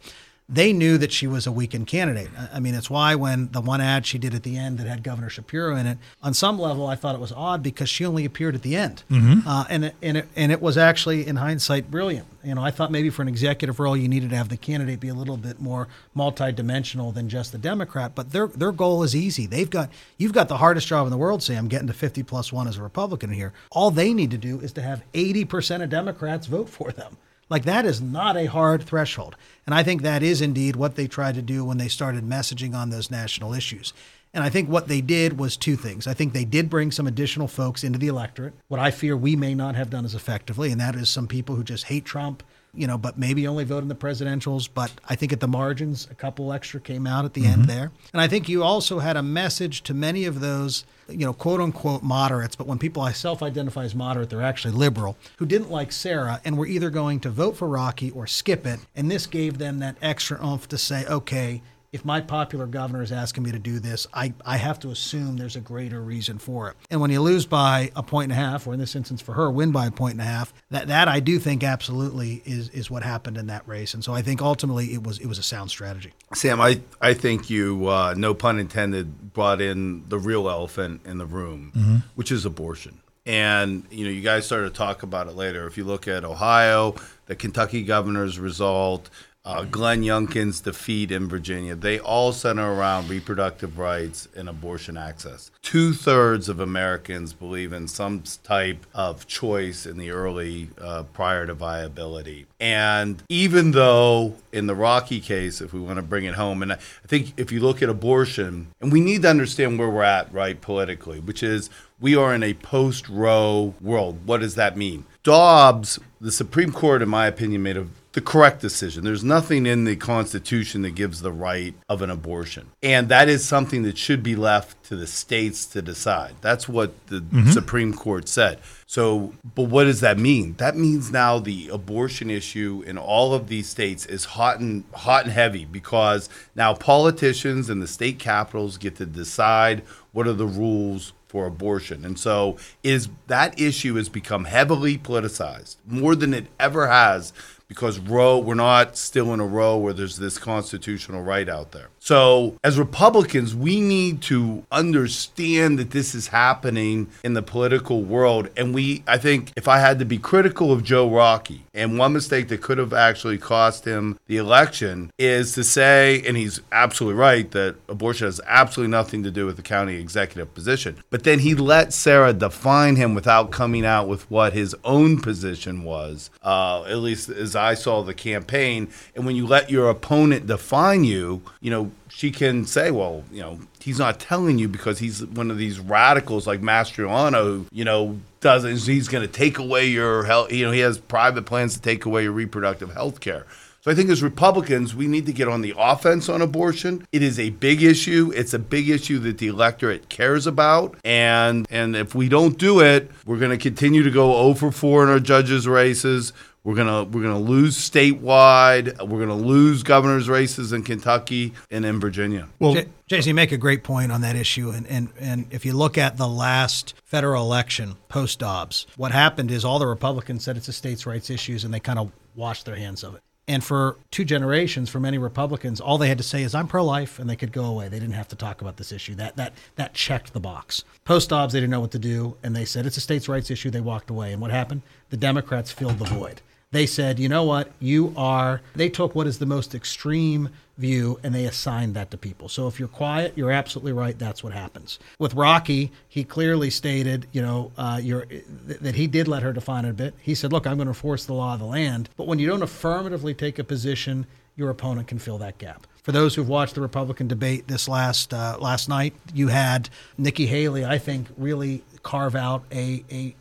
They 0.50 0.74
knew 0.74 0.98
that 0.98 1.14
she 1.14 1.28
was 1.28 1.48
a 1.48 1.52
weakened 1.52 1.88
candidate. 1.88 2.28
I- 2.54 2.60
mean, 2.60 2.74
it's 2.76 2.90
why 2.90 3.16
when 3.16 3.50
the 3.54 3.62
one 3.62 3.80
ad 3.80 4.06
she 4.06 4.18
did 4.18 4.34
at 4.36 4.44
the 4.44 4.58
end 4.58 4.80
that 4.80 4.88
had 4.88 5.02
Governor 5.02 5.30
Shapiro 5.30 5.78
in 5.78 5.86
it, 5.86 5.98
on 6.22 6.34
some 6.34 6.60
level, 6.60 6.88
I 6.88 6.96
thought 6.96 7.16
it 7.16 7.22
was 7.22 7.32
odd 7.32 7.64
because 7.64 7.88
she 7.88 8.04
only 8.06 8.26
appeared 8.26 8.54
at 8.54 8.62
the 8.62 8.76
end, 8.76 9.04
uh, 9.10 9.64
and 9.70 9.86
it, 9.86 9.96
and 10.02 10.18
it, 10.18 10.28
and 10.36 10.52
it 10.52 10.62
was 10.62 10.78
actually, 10.78 11.26
in 11.26 11.38
hindsight, 11.38 11.90
brilliant. 11.90 12.28
You 12.44 12.56
know, 12.56 12.64
I 12.64 12.70
thought 12.72 12.92
maybe 12.92 13.10
for 13.10 13.22
an 13.22 13.30
executive 13.30 13.80
role, 13.80 13.96
you 13.96 14.10
needed 14.10 14.32
to 14.32 14.36
have 14.36 14.50
the 14.50 14.58
candidate 14.58 15.00
be 15.00 15.08
a 15.08 15.14
little 15.14 15.38
bit 15.38 15.62
more 15.62 15.88
multidimensional 16.18 17.14
than 17.14 17.30
just 17.30 17.54
the 17.54 17.58
Democrat. 17.58 18.12
But 18.14 18.32
their 18.32 18.48
their 18.48 18.72
goal 18.74 19.04
is 19.04 19.16
easy. 19.16 19.46
They've 19.46 19.70
got 19.70 19.90
you've 20.18 20.34
got 20.34 20.50
the 20.50 20.58
hardest 20.58 20.88
job 20.88 21.06
in 21.08 21.12
the 21.12 21.18
world, 21.18 21.44
Sam, 21.44 21.70
getting 21.70 21.88
to 21.88 21.94
50 21.94 22.24
plus 22.24 22.52
one 22.52 22.68
as 22.68 22.78
a 22.78 22.84
Republican 22.84 23.32
here. 23.32 23.54
All 23.72 23.90
they 23.92 24.14
need 24.14 24.32
to 24.32 24.38
do 24.38 24.60
is 24.60 24.74
to 24.74 24.82
have 24.82 25.04
80 25.14 25.46
percent 25.46 25.84
of 25.84 25.90
Democrats 25.90 26.48
vote 26.48 26.68
for 26.68 26.92
them. 26.92 27.16
Like 27.52 27.66
that 27.66 27.86
is 27.86 28.02
not 28.02 28.38
a 28.38 28.46
hard 28.46 28.82
threshold. 28.82 29.36
And 29.66 29.76
I 29.76 29.84
think 29.84 30.02
that 30.02 30.24
is 30.24 30.42
indeed 30.42 30.78
what 30.78 30.96
they 30.96 31.06
tried 31.06 31.36
to 31.36 31.42
do 31.42 31.66
when 31.66 31.78
they 31.78 31.90
started 31.90 32.24
messaging 32.24 32.74
on 32.74 32.90
those 32.90 33.12
national 33.12 33.54
issues. 33.54 33.94
And 34.34 34.42
I 34.42 34.50
think 34.50 34.70
what 34.70 34.88
they 34.88 35.02
did 35.02 35.38
was 35.38 35.58
two 35.58 35.76
things. 35.76 36.08
I 36.08 36.14
think 36.14 36.32
they 36.32 36.46
did 36.46 36.70
bring 36.70 36.92
some 36.92 37.08
additional 37.08 37.50
folks 37.50 37.84
into 37.84 38.00
the 38.00 38.08
electorate, 38.08 38.54
what 38.70 38.80
I 38.80 38.90
fear 38.90 39.18
we 39.18 39.36
may 39.36 39.54
not 39.54 39.76
have 39.76 39.90
done 39.90 40.06
as 40.06 40.16
effectively, 40.16 40.72
and 40.72 40.80
that 40.80 40.96
is 40.96 41.10
some 41.10 41.28
people 41.28 41.56
who 41.56 41.64
just 41.66 41.84
hate 41.84 42.06
Trump, 42.06 42.42
you 42.74 42.88
know, 42.88 42.98
but 42.98 43.20
maybe 43.20 43.46
only 43.46 43.66
vote 43.66 43.84
in 43.84 43.90
the 43.90 43.96
presidentials. 43.96 44.70
But 44.74 44.94
I 45.10 45.16
think 45.16 45.34
at 45.34 45.42
the 45.42 45.50
margins, 45.50 46.08
a 46.10 46.16
couple 46.16 46.54
extra 46.54 46.80
came 46.80 47.06
out 47.06 47.26
at 47.26 47.34
the 47.34 47.46
end 47.46 47.64
mm-hmm. 47.64 47.78
there. 47.78 47.92
And 48.14 48.22
I 48.22 48.30
think 48.30 48.48
you 48.48 48.64
also 48.64 49.00
had 49.00 49.18
a 49.18 49.24
message 49.24 49.84
to 49.84 49.94
many 49.94 50.24
of 50.24 50.40
those, 50.40 50.86
you 51.12 51.26
know, 51.26 51.34
quote 51.34 51.62
unquote 51.62 52.04
moderates, 52.04 52.56
but 52.56 52.68
when 52.68 52.80
people 52.80 53.02
I 53.02 53.12
self 53.12 53.44
identify 53.44 53.84
as 53.84 53.96
moderate, 53.96 54.30
they're 54.30 54.42
actually 54.42 54.74
liberal, 54.74 55.18
who 55.38 55.46
didn't 55.46 55.72
like 55.72 55.92
Sarah 55.92 56.42
and 56.44 56.58
were 56.58 56.66
either 56.66 56.90
going 56.90 57.20
to 57.22 57.30
vote 57.30 57.58
for 57.58 57.68
Rockey 57.68 58.12
or 58.12 58.28
skip 58.28 58.66
it. 58.66 58.80
And 58.96 59.10
this 59.10 59.28
gave 59.28 59.58
them 59.58 59.80
that 59.80 59.98
extra 60.02 60.44
oomph 60.46 60.68
to 60.70 60.78
say, 60.78 61.06
okay, 61.06 61.62
if 61.92 62.06
my 62.06 62.22
popular 62.22 62.68
governor 62.68 63.02
is 63.02 63.12
asking 63.12 63.44
me 63.44 63.52
to 63.52 63.60
do 63.60 63.80
this, 63.80 64.08
I, 64.14 64.34
I 64.46 64.58
have 64.58 64.80
to 64.80 64.90
assume 64.92 65.36
there's 65.38 65.58
a 65.58 65.62
greater 65.62 66.02
reason 66.02 66.38
for 66.38 66.70
it. 66.70 66.78
And 66.90 67.02
when 67.02 67.12
you 67.12 67.22
lose 67.22 67.46
by 67.46 67.92
a 67.96 68.04
point 68.04 68.32
and 68.32 68.40
a 68.40 68.44
half, 68.44 68.66
or 68.66 68.74
in 68.74 68.80
this 68.80 68.96
instance 68.96 69.22
for 69.22 69.34
her, 69.34 69.52
win 69.52 69.72
by 69.72 69.88
a 69.88 69.92
point 69.92 70.14
and 70.14 70.22
a 70.22 70.26
half, 70.26 70.54
that, 70.70 70.88
that 70.88 71.10
I 71.10 71.20
do 71.20 71.38
think 71.38 71.64
absolutely 71.64 72.42
is, 72.46 72.70
is 72.70 72.90
what 72.90 73.04
happened 73.04 73.38
in 73.38 73.48
that 73.48 73.68
race. 73.68 73.94
And 73.94 74.04
so 74.04 74.14
I 74.14 74.22
think 74.22 74.42
ultimately 74.42 74.94
it 74.94 75.04
was 75.04 75.20
it 75.20 75.28
was 75.28 75.38
a 75.38 75.44
sound 75.44 75.70
strategy. 75.70 76.14
Sam, 76.34 76.62
I, 76.62 76.80
I 77.02 77.14
think 77.14 77.50
you, 77.50 77.88
uh, 77.88 78.14
no 78.18 78.34
pun 78.34 78.58
intended, 78.58 79.34
brought 79.34 79.60
in 79.60 80.08
the 80.08 80.18
real 80.18 80.50
elephant 80.50 81.02
in 81.06 81.18
the 81.18 81.26
room, 81.26 82.04
which 82.16 82.32
is 82.32 82.46
abortion. 82.46 83.02
And 83.26 83.86
you 83.92 84.06
know, 84.06 84.12
you 84.12 84.22
guys 84.22 84.46
started 84.46 84.70
to 84.70 84.76
talk 84.76 85.04
about 85.04 85.28
it 85.28 85.36
later. 85.36 85.68
If 85.68 85.78
you 85.78 85.84
look 85.84 86.08
at 86.08 86.24
Ohio, 86.24 86.96
the 87.28 87.36
Kentucky 87.36 87.84
governor's 87.84 88.40
result, 88.40 89.10
uh, 89.44 89.64
Glenn 89.64 90.04
Youngkin's 90.04 90.60
defeat 90.60 91.12
in 91.12 91.28
Virginia, 91.28 91.76
they 91.76 92.00
all 92.00 92.32
center 92.32 92.74
around 92.74 93.10
reproductive 93.10 93.80
rights 93.80 94.28
and 94.36 94.48
abortion 94.48 94.98
access. 94.98 95.50
Two 95.64 95.94
thirds 95.94 96.48
of 96.48 96.60
Americans 96.60 97.34
believe 97.34 97.74
in 97.74 97.88
some 97.88 98.24
type 98.44 98.86
of 98.94 99.26
choice 99.26 99.86
in 99.88 99.98
the 99.98 100.12
early 100.12 100.70
uh, 100.80 101.04
prior 101.14 101.48
to 101.48 101.56
viability. 101.56 102.46
And 102.60 103.24
even 103.30 103.72
though 103.72 104.36
in 104.52 104.68
the 104.68 104.76
Rockey 104.76 105.20
case, 105.20 105.60
if 105.60 105.74
we 105.74 105.80
want 105.80 105.96
to 105.96 106.04
bring 106.04 106.26
it 106.26 106.36
home, 106.36 106.62
and 106.62 106.74
I 106.74 106.78
think 107.08 107.34
if 107.38 107.52
you 107.52 107.62
look 107.62 107.82
at 107.82 107.90
abortion, 107.90 108.68
and 108.80 108.92
we 108.92 109.02
need 109.02 109.24
to 109.24 109.30
understand 109.30 109.80
where 109.80 109.90
we're 109.90 110.04
at, 110.04 110.32
right, 110.32 110.60
politically, 110.62 111.20
which 111.20 111.42
is 111.42 111.72
we 112.00 112.16
are 112.16 112.34
in 112.34 112.44
a 112.44 112.54
post 112.54 113.10
Roe 113.10 113.74
world. 113.82 114.26
What 114.26 114.42
does 114.42 114.56
that 114.56 114.78
mean? 114.78 115.06
Dobbs, 115.24 116.00
the 116.20 116.32
Supreme 116.32 116.72
Court, 116.72 117.02
in 117.02 117.10
my 117.10 117.28
opinion, 117.28 117.64
made 117.64 117.78
a 117.78 117.88
the 118.14 118.22
correct 118.22 118.60
decision. 118.60 119.04
There's 119.04 119.24
nothing 119.24 119.66
in 119.66 119.86
the 119.86 119.96
Constitution 119.96 120.82
that 120.82 120.96
gives 120.96 121.22
the 121.22 121.32
right 121.32 121.74
of 121.88 122.02
an 122.02 122.10
abortion. 122.10 122.72
And 122.84 123.08
that 123.10 123.30
is 123.30 123.46
something 123.46 123.84
that 123.84 123.98
should 123.98 124.22
be 124.22 124.36
left 124.36 124.84
to 124.86 124.96
the 124.96 125.08
states 125.08 125.66
to 125.68 125.82
decide. 125.82 126.36
That's 126.42 126.68
what 126.68 127.08
the 127.08 127.22
mm-hmm. 127.22 127.52
Supreme 127.52 127.94
Court 127.94 128.28
said. 128.28 128.60
So, 128.86 129.34
but 129.56 129.64
what 129.64 129.86
does 129.86 130.02
that 130.02 130.18
mean? 130.18 130.56
That 130.58 130.76
means 130.76 131.12
now 131.12 131.40
the 131.40 131.70
abortion 131.70 132.30
issue 132.30 132.84
in 132.86 132.98
all 132.98 133.34
of 133.34 133.48
these 133.48 133.70
states 133.70 134.06
is 134.06 134.26
hot 134.26 134.60
and 134.60 134.84
hot 134.94 135.24
and 135.24 135.34
heavy 135.34 135.64
because 135.64 136.28
now 136.56 136.74
politicians 136.74 137.70
and 137.70 137.82
the 137.82 137.88
state 137.88 138.20
capitals 138.20 138.78
get 138.78 138.98
to 138.98 139.06
decide 139.06 139.84
what 140.12 140.28
are 140.28 140.34
the 140.34 140.46
rules 140.46 141.14
for 141.32 141.46
abortion. 141.46 142.04
And 142.04 142.20
so 142.20 142.58
is 142.84 143.08
that 143.28 143.58
issue 143.58 143.96
has 143.96 144.10
become 144.10 144.44
heavily 144.44 144.98
politicized 144.98 145.78
more 145.88 146.14
than 146.14 146.34
it 146.34 146.48
ever 146.60 146.90
has 146.90 147.32
because 147.72 148.00
Roe, 148.00 148.38
we're 148.38 148.54
not 148.54 148.98
still 148.98 149.34
in 149.34 149.40
a 149.40 149.46
row 149.46 149.78
where 149.78 149.94
there's 149.94 150.18
this 150.18 150.38
constitutional 150.38 151.24
right 151.24 151.48
out 151.48 151.72
there. 151.72 151.88
So, 152.00 152.58
as 152.66 152.78
Republicans, 152.78 153.56
we 153.56 153.80
need 153.80 154.22
to 154.24 154.66
understand 154.74 155.80
that 155.80 155.92
this 155.92 156.14
is 156.14 156.28
happening 156.28 157.08
in 157.24 157.34
the 157.34 157.42
political 157.42 158.04
world. 158.04 158.50
And 158.58 158.74
we, 158.74 159.06
I 159.08 159.18
think, 159.18 159.54
if 159.56 159.70
I 159.70 159.80
had 159.80 160.00
to 160.00 160.06
be 160.06 160.18
critical 160.18 160.74
of 160.74 160.84
Joe 160.84 161.10
Rockey, 161.10 161.64
and 161.74 161.98
one 161.98 162.12
mistake 162.12 162.50
that 162.50 162.62
could 162.62 162.78
have 162.78 162.92
actually 162.92 163.38
cost 163.38 163.86
him 163.86 164.20
the 164.28 164.36
election 164.36 165.10
is 165.18 165.54
to 165.54 165.64
say, 165.64 166.22
and 166.28 166.36
he's 166.36 166.60
absolutely 166.74 167.18
right, 167.18 167.50
that 167.52 167.78
abortion 167.88 168.28
has 168.28 168.42
absolutely 168.48 168.92
nothing 168.92 169.24
to 169.24 169.32
do 169.32 169.46
with 169.46 169.56
the 169.56 169.62
county 169.62 169.96
executive 169.96 170.54
position. 170.54 171.02
But 171.10 171.24
then 171.24 171.40
he 171.40 171.56
let 171.56 171.94
Sarah 171.94 172.34
define 172.34 172.98
him 172.98 173.16
without 173.16 173.52
coming 173.52 173.86
out 173.86 174.10
with 174.10 174.30
what 174.30 174.52
his 174.52 174.76
own 174.84 175.22
position 175.22 175.84
was, 175.84 176.30
uh, 176.44 176.84
at 176.84 176.98
least 176.98 177.30
as 177.30 177.56
I 177.62 177.74
saw 177.76 178.02
the 178.02 178.14
campaign. 178.14 178.90
And 179.16 179.26
when 179.26 179.36
you 179.36 179.48
let 179.48 179.70
your 179.70 179.90
opponent 179.90 180.48
define 180.48 181.04
you, 181.04 181.42
you 181.62 181.72
know, 181.72 181.92
she 182.10 182.32
can 182.32 182.66
say, 182.66 182.92
well, 182.92 183.24
you 183.32 183.42
know, 183.42 183.60
he's 183.80 184.00
not 184.00 184.20
telling 184.20 184.60
you 184.60 184.68
because 184.68 185.00
he's 185.00 185.26
one 185.26 185.50
of 185.50 185.58
these 185.58 185.80
radicals 185.80 186.46
like 186.48 186.62
Mastriano 186.62 187.44
who, 187.44 187.66
you 187.72 187.86
know, 187.86 188.20
doesn't, 188.42 188.80
he's 188.80 189.08
going 189.08 189.26
to 189.26 189.32
take 189.32 189.58
away 189.58 189.88
your 189.88 190.24
health, 190.26 190.52
you 190.52 190.66
know, 190.66 190.72
he 190.72 190.80
has 190.80 190.98
private 190.98 191.46
plans 191.46 191.76
to 191.76 191.82
take 191.82 192.06
away 192.06 192.24
your 192.24 192.32
reproductive 192.32 192.94
health 192.94 193.20
care. 193.20 193.46
So 193.84 193.90
I 193.90 193.96
think 193.96 194.12
as 194.12 194.22
Republicans, 194.22 194.94
we 194.94 195.08
need 195.08 195.26
to 195.26 195.34
get 195.34 195.48
on 195.48 195.62
the 195.62 195.74
offense 195.76 196.30
on 196.30 196.44
abortion. 196.44 197.08
It 197.12 197.24
is 197.24 197.40
a 197.40 197.50
big 197.50 197.82
issue. 197.82 198.32
It's 198.36 198.54
a 198.54 198.60
big 198.60 198.90
issue 198.90 199.18
that 199.20 199.40
the 199.40 199.48
electorate 199.48 200.08
cares 200.08 200.46
about. 200.46 200.98
And 201.04 201.66
and 201.72 201.96
if 201.96 202.14
we 202.14 202.30
don't 202.30 202.60
do 202.60 202.80
it, 202.80 203.10
we're 203.26 203.40
going 203.40 203.50
to 203.50 203.58
continue 203.58 204.04
to 204.04 204.12
go 204.12 204.36
oh 204.36 204.50
over 204.52 204.72
4 204.72 205.04
in 205.04 205.10
our 205.10 205.20
judges 205.20 205.68
races. 205.68 206.32
We're 206.64 206.76
gonna 206.76 207.06
we're 207.06 207.24
gonna 207.24 207.40
lose 207.40 207.76
statewide. 207.78 209.08
We're 209.08 209.20
gonna 209.20 209.36
lose 209.36 209.82
governors' 209.82 210.30
races 210.30 210.74
in 210.74 210.84
Kentucky 210.84 211.54
and 211.72 211.84
in 211.86 212.00
Virginia. 212.00 212.48
Well, 212.60 212.76
J- 212.76 212.88
Jason, 213.08 213.30
you 213.30 213.34
make 213.34 213.52
a 213.52 213.58
great 213.58 213.84
point 213.84 214.12
on 214.12 214.22
that 214.22 214.36
issue. 214.36 214.70
And, 214.70 214.86
and, 214.88 215.10
and 215.20 215.48
if 215.50 215.66
you 215.66 215.74
look 215.74 215.98
at 215.98 216.18
the 216.18 216.28
last 216.28 216.94
federal 217.04 217.44
election 217.44 217.96
post 218.10 218.40
Dobbs, 218.40 218.86
what 218.96 219.12
happened 219.12 219.50
is 219.50 219.66
all 219.66 219.80
the 219.80 219.88
Republicans 219.88 220.44
said 220.44 220.56
it's 220.56 220.68
a 220.68 220.74
states' 220.74 221.08
rights 221.08 221.32
issues 221.32 221.64
and 221.64 221.74
they 221.74 221.80
kind 221.80 221.98
of 221.98 222.12
washed 222.36 222.66
their 222.66 222.76
hands 222.76 223.04
of 223.04 223.16
it. 223.16 223.22
And 223.48 223.64
for 223.64 223.98
two 224.12 224.24
generations, 224.24 224.90
for 224.90 225.00
many 225.00 225.18
Republicans, 225.18 225.82
all 225.82 225.98
they 225.98 226.08
had 226.08 226.20
to 226.20 226.24
say 226.24 226.44
is 226.44 226.54
"I'm 226.54 226.68
pro-life," 226.68 227.18
and 227.18 227.28
they 227.30 227.36
could 227.36 227.52
go 227.52 227.66
away. 227.66 227.90
They 227.90 228.00
didn't 228.00 228.14
have 228.14 228.28
to 228.30 228.36
talk 228.36 228.62
about 228.62 228.78
this 228.78 228.92
issue. 228.92 229.16
That 229.16 229.36
that 229.36 229.54
that 229.76 229.94
checked 229.94 230.32
the 230.32 230.40
box. 230.40 230.84
Post 231.06 231.30
Dobbs, 231.32 231.52
they 231.52 231.60
didn't 231.60 231.72
know 231.72 231.82
what 231.82 231.92
to 231.92 232.00
do, 232.00 232.38
and 232.44 232.56
they 232.56 232.66
said 232.66 232.86
it's 232.86 232.98
a 232.98 233.02
states' 233.02 233.28
rights 233.28 233.50
issue. 233.50 233.72
They 233.72 233.82
walked 233.82 234.12
away, 234.12 234.32
and 234.32 234.42
what 234.42 234.52
happened? 234.52 234.84
The 235.10 235.18
Democrats 235.18 235.72
filled 235.72 235.98
the 235.98 236.06
void. 236.06 236.42
They 236.72 236.86
said, 236.86 237.20
you 237.20 237.28
know 237.28 237.44
what? 237.44 237.72
You 237.80 238.14
are. 238.16 238.62
They 238.76 238.90
took 238.90 239.14
what 239.14 239.28
is 239.28 239.40
the 239.40 239.46
most 239.46 239.76
extreme 239.76 240.50
view 240.78 241.20
and 241.22 241.36
they 241.36 241.46
assigned 241.46 241.94
that 241.96 242.10
to 242.12 242.18
people. 242.18 242.48
So 242.48 242.68
if 242.68 242.80
you're 242.80 242.88
quiet, 242.88 243.34
you're 243.36 243.52
absolutely 243.52 243.92
right. 243.92 244.18
That's 244.18 244.42
what 244.42 244.54
happens. 244.54 244.98
With 245.20 245.34
Rockey, 245.34 245.92
he 246.08 246.24
clearly 246.24 246.70
stated, 246.70 247.28
you 247.34 247.42
know, 247.42 247.72
uh, 247.78 248.00
th- 248.00 248.46
that 248.80 248.96
he 248.96 249.06
did 249.08 249.28
let 249.28 249.44
her 249.44 249.52
define 249.52 249.84
it 249.84 249.90
a 249.90 249.94
bit. 249.94 250.14
He 250.22 250.34
said, 250.34 250.54
look, 250.54 250.66
I'm 250.66 250.78
going 250.78 250.86
to 250.86 250.92
enforce 250.92 251.26
the 251.26 251.34
law 251.34 251.54
of 251.54 251.60
the 251.60 251.66
land. 251.66 252.10
But 252.16 252.28
when 252.28 252.40
you 252.40 252.48
don't 252.48 252.64
affirmatively 252.64 253.34
take 253.34 253.60
a 253.60 253.66
position, 253.66 254.26
your 254.56 254.70
opponent 254.70 255.08
can 255.08 255.20
fill 255.20 255.38
that 255.40 255.58
gap. 255.58 255.88
For 256.02 256.12
those 256.12 256.34
who've 256.34 256.50
watched 256.50 256.74
the 256.74 256.82
Republican 256.82 257.28
debate 257.28 257.68
this 257.68 257.88
last 257.88 258.34
uh, 258.34 258.58
last 258.60 258.90
night, 258.90 259.14
you 259.36 259.50
had 259.50 259.90
Nikki 260.18 260.48
Haley, 260.48 260.84
I 260.84 260.98
think, 260.98 261.28
really 261.38 261.84
carve 262.02 262.36
out 262.36 262.64
a, 262.72 263.04
a 263.12 263.36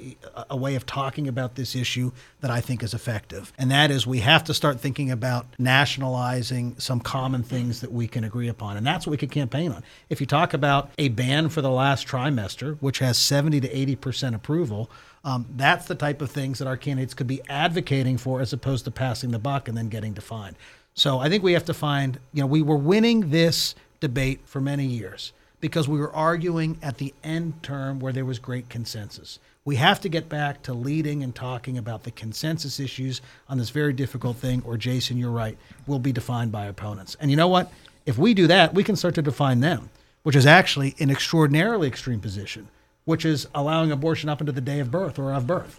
a 0.51 0.57
way 0.57 0.75
of 0.75 0.85
talking 0.85 1.27
about 1.27 1.55
this 1.55 1.75
issue 1.75 2.13
that 2.43 2.51
I 2.51 2.61
think 2.61 2.83
is 2.83 2.93
effective, 2.93 3.51
and 3.57 3.71
that 3.71 3.91
is 3.91 4.07
we 4.07 4.19
have 4.19 4.45
to 4.45 4.53
start 4.53 4.79
thinking 4.79 5.11
about 5.11 5.47
nationalizing 5.59 6.75
some 6.79 7.01
common 7.01 7.43
things 7.43 7.81
that 7.81 7.93
we 7.93 8.07
can 8.07 8.25
agree 8.25 8.49
upon, 8.49 8.77
and 8.77 8.87
that's 8.87 9.07
what 9.07 9.13
we 9.13 9.17
could 9.17 9.31
campaign 9.31 9.73
on. 9.73 9.83
If 10.11 10.21
you 10.21 10.27
talk 10.27 10.53
about 10.53 10.91
a 10.99 11.09
ban 11.09 11.49
for 11.49 11.63
the 11.63 11.71
last 11.71 12.07
trimester, 12.07 12.77
which 12.81 12.99
has 12.99 13.17
seventy 13.17 13.61
to 13.61 13.71
eighty 13.71 13.97
percent 13.97 14.35
approval. 14.35 14.91
Um, 15.23 15.45
that's 15.55 15.85
the 15.85 15.95
type 15.95 16.23
of 16.23 16.31
things 16.31 16.61
that 16.61 16.67
our 16.67 16.79
candidates 16.79 17.13
could 17.13 17.27
be 17.27 17.43
advocating 17.47 18.17
for 18.17 18.41
as 18.41 18.55
opposed 18.55 18.87
to 18.87 18.91
passing 18.91 19.33
the 19.33 19.39
buck 19.39 19.69
and 19.69 19.77
then 19.77 19.91
getting 19.91 20.15
defined. 20.15 20.57
So 20.95 21.19
I 21.19 21.29
think 21.29 21.43
we 21.43 21.53
have 21.53 21.65
to 21.67 21.75
find, 21.75 22.19
you 22.33 22.43
know, 22.43 22.47
we 22.47 22.63
were 22.63 22.77
winning 22.77 23.31
this 23.31 23.75
debate 24.01 24.41
for 24.45 24.61
many 24.61 24.85
years 24.85 25.33
because 25.61 25.89
we 25.89 25.99
were 25.99 26.15
arguing 26.15 26.79
at 26.83 26.99
the 26.99 27.15
end 27.23 27.63
term 27.63 28.01
where 28.01 28.13
there 28.13 28.25
was 28.25 28.39
great 28.39 28.69
consensus. 28.69 29.39
We 29.65 29.77
have 29.77 30.01
to 30.01 30.09
get 30.09 30.29
back 30.29 30.63
to 30.63 30.73
leading 30.73 31.23
and 31.23 31.35
talking 31.35 31.77
about 31.77 32.05
the 32.05 32.11
consensus 32.11 32.81
issues 32.81 33.21
on 33.49 33.59
this 33.59 33.71
very 33.71 33.93
difficult 33.93 34.39
thing, 34.39 34.63
or 34.65 34.79
Jason, 34.79 35.19
you're 35.19 35.31
right, 35.31 35.59
will 35.87 35.99
be 35.99 36.13
defined 36.13 36.51
by 36.51 36.65
opponents. 36.65 37.17
And 37.21 37.31
you 37.31 37.37
know 37.37 37.49
what? 37.49 37.71
If 38.07 38.17
we 38.17 38.33
do 38.33 38.47
that, 38.47 38.73
we 38.73 38.83
can 38.83 38.97
start 38.97 39.15
to 39.17 39.23
define 39.23 39.61
them, 39.61 39.91
which 40.23 40.35
is 40.35 40.47
actually 40.47 40.95
an 40.99 41.11
extraordinarily 41.11 41.87
extreme 41.87 42.21
position, 42.21 42.69
which 43.05 43.27
is 43.27 43.49
allowing 43.55 43.93
abortion 43.93 44.31
up 44.31 44.41
into 44.41 44.53
the 44.53 44.63
day 44.63 44.81
of 44.81 44.91
birth 44.91 45.19
or 45.19 45.33
of 45.33 45.47
birth. 45.47 45.79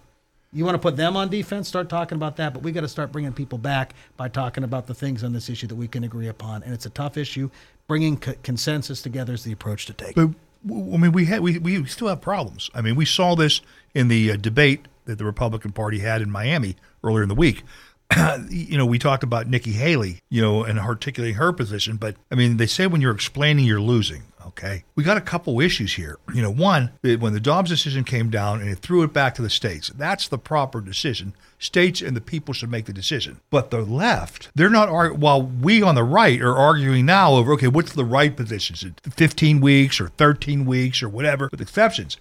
You 0.54 0.66
want 0.66 0.76
to 0.76 0.80
put 0.80 0.98
them 0.98 1.16
on 1.16 1.30
defense, 1.30 1.70
start 1.70 1.88
talking 1.88 2.18
about 2.18 2.36
that, 2.36 2.54
but 2.54 2.62
we 2.62 2.74
got 2.74 2.82
to 2.82 2.88
start 2.90 3.12
bringing 3.12 3.32
people 3.32 3.58
back 3.58 3.94
by 4.18 4.28
talking 4.28 4.66
about 4.66 4.86
the 4.86 4.94
things 4.94 5.24
on 5.24 5.32
this 5.32 5.50
issue 5.50 5.68
that 5.68 5.76
we 5.76 5.88
can 5.88 6.04
agree 6.04 6.28
upon. 6.28 6.64
And 6.64 6.74
it's 6.74 6.86
a 6.86 6.90
tough 6.90 7.16
issue. 7.16 7.50
Bringing 7.88 8.18
co- 8.18 8.34
consensus 8.44 9.02
together 9.02 9.34
is 9.34 9.46
the 9.46 9.54
approach 9.54 9.86
to 9.86 9.94
take. 9.94 10.16
But 10.16 10.30
I 10.66 10.98
mean, 10.98 11.14
we 11.14 11.26
had 11.26 11.40
we, 11.40 11.58
we 11.58 11.86
still 11.86 12.10
have 12.10 12.22
problems. 12.22 12.70
I 12.76 12.82
mean, 12.82 12.96
we 12.96 13.06
saw 13.06 13.36
this 13.36 13.62
in 13.94 14.10
the 14.10 14.32
uh, 14.32 14.36
debate 14.36 14.88
that 15.06 15.18
the 15.18 15.26
Republican 15.26 15.72
Party 15.72 16.00
had 16.00 16.22
in 16.22 16.30
Miami 16.30 16.76
earlier 17.04 17.24
in 17.24 17.30
the 17.30 17.36
week. 17.36 17.64
you 18.50 18.78
know, 18.78 18.86
we 18.86 19.00
talked 19.00 19.24
about 19.24 19.48
Nikki 19.48 19.72
Haley, 19.72 20.20
you 20.30 20.42
know, 20.42 20.64
and 20.64 20.78
articulating 20.78 21.36
her 21.36 21.54
position. 21.54 21.96
But 21.96 22.18
I 22.30 22.36
mean, 22.36 22.58
they 22.58 22.68
say 22.68 22.88
when 22.88 23.00
you're 23.02 23.16
explaining, 23.16 23.66
you're 23.66 23.82
losing. 23.82 24.24
Okay, 24.52 24.84
we 24.96 25.04
got 25.04 25.18
a 25.18 25.22
couple 25.22 25.60
issues 25.62 25.94
here. 25.94 26.18
You 26.34 26.42
know, 26.42 26.52
one 26.52 26.92
when 27.04 27.34
the 27.34 27.40
Dobbs 27.40 27.70
decision 27.70 28.04
came 28.04 28.30
down 28.30 28.62
and 28.62 28.70
it 28.70 28.80
threw 28.80 29.04
it 29.04 29.14
back 29.14 29.36
to 29.36 29.42
the 29.42 29.50
states, 29.50 29.92
that's 29.96 30.28
the 30.28 30.40
proper 30.40 30.82
decision. 30.82 31.34
States 31.60 32.02
and 32.02 32.16
the 32.16 32.22
people 32.22 32.54
should 32.54 32.72
make 32.72 32.86
the 32.86 32.94
decision. 32.94 33.42
But 33.52 33.70
the 33.70 33.82
left, 33.82 34.50
they're 34.56 34.70
not 34.70 34.90
arguing. 34.90 35.20
While 35.20 35.44
we 35.44 35.84
on 35.84 35.96
the 35.96 36.04
right 36.04 36.42
are 36.42 36.56
arguing 36.56 37.06
now 37.06 37.34
over 37.34 37.54
okay, 37.54 37.68
what's 37.68 37.94
the 37.94 38.06
right 38.06 38.36
position? 38.36 38.76
Is 38.76 38.84
it 38.84 39.02
15 39.14 39.62
weeks 39.62 40.00
or 40.02 40.08
13 40.08 40.66
weeks 40.66 41.04
or 41.04 41.10
whatever, 41.10 41.50
with 41.52 41.62
exceptions? 41.62 42.18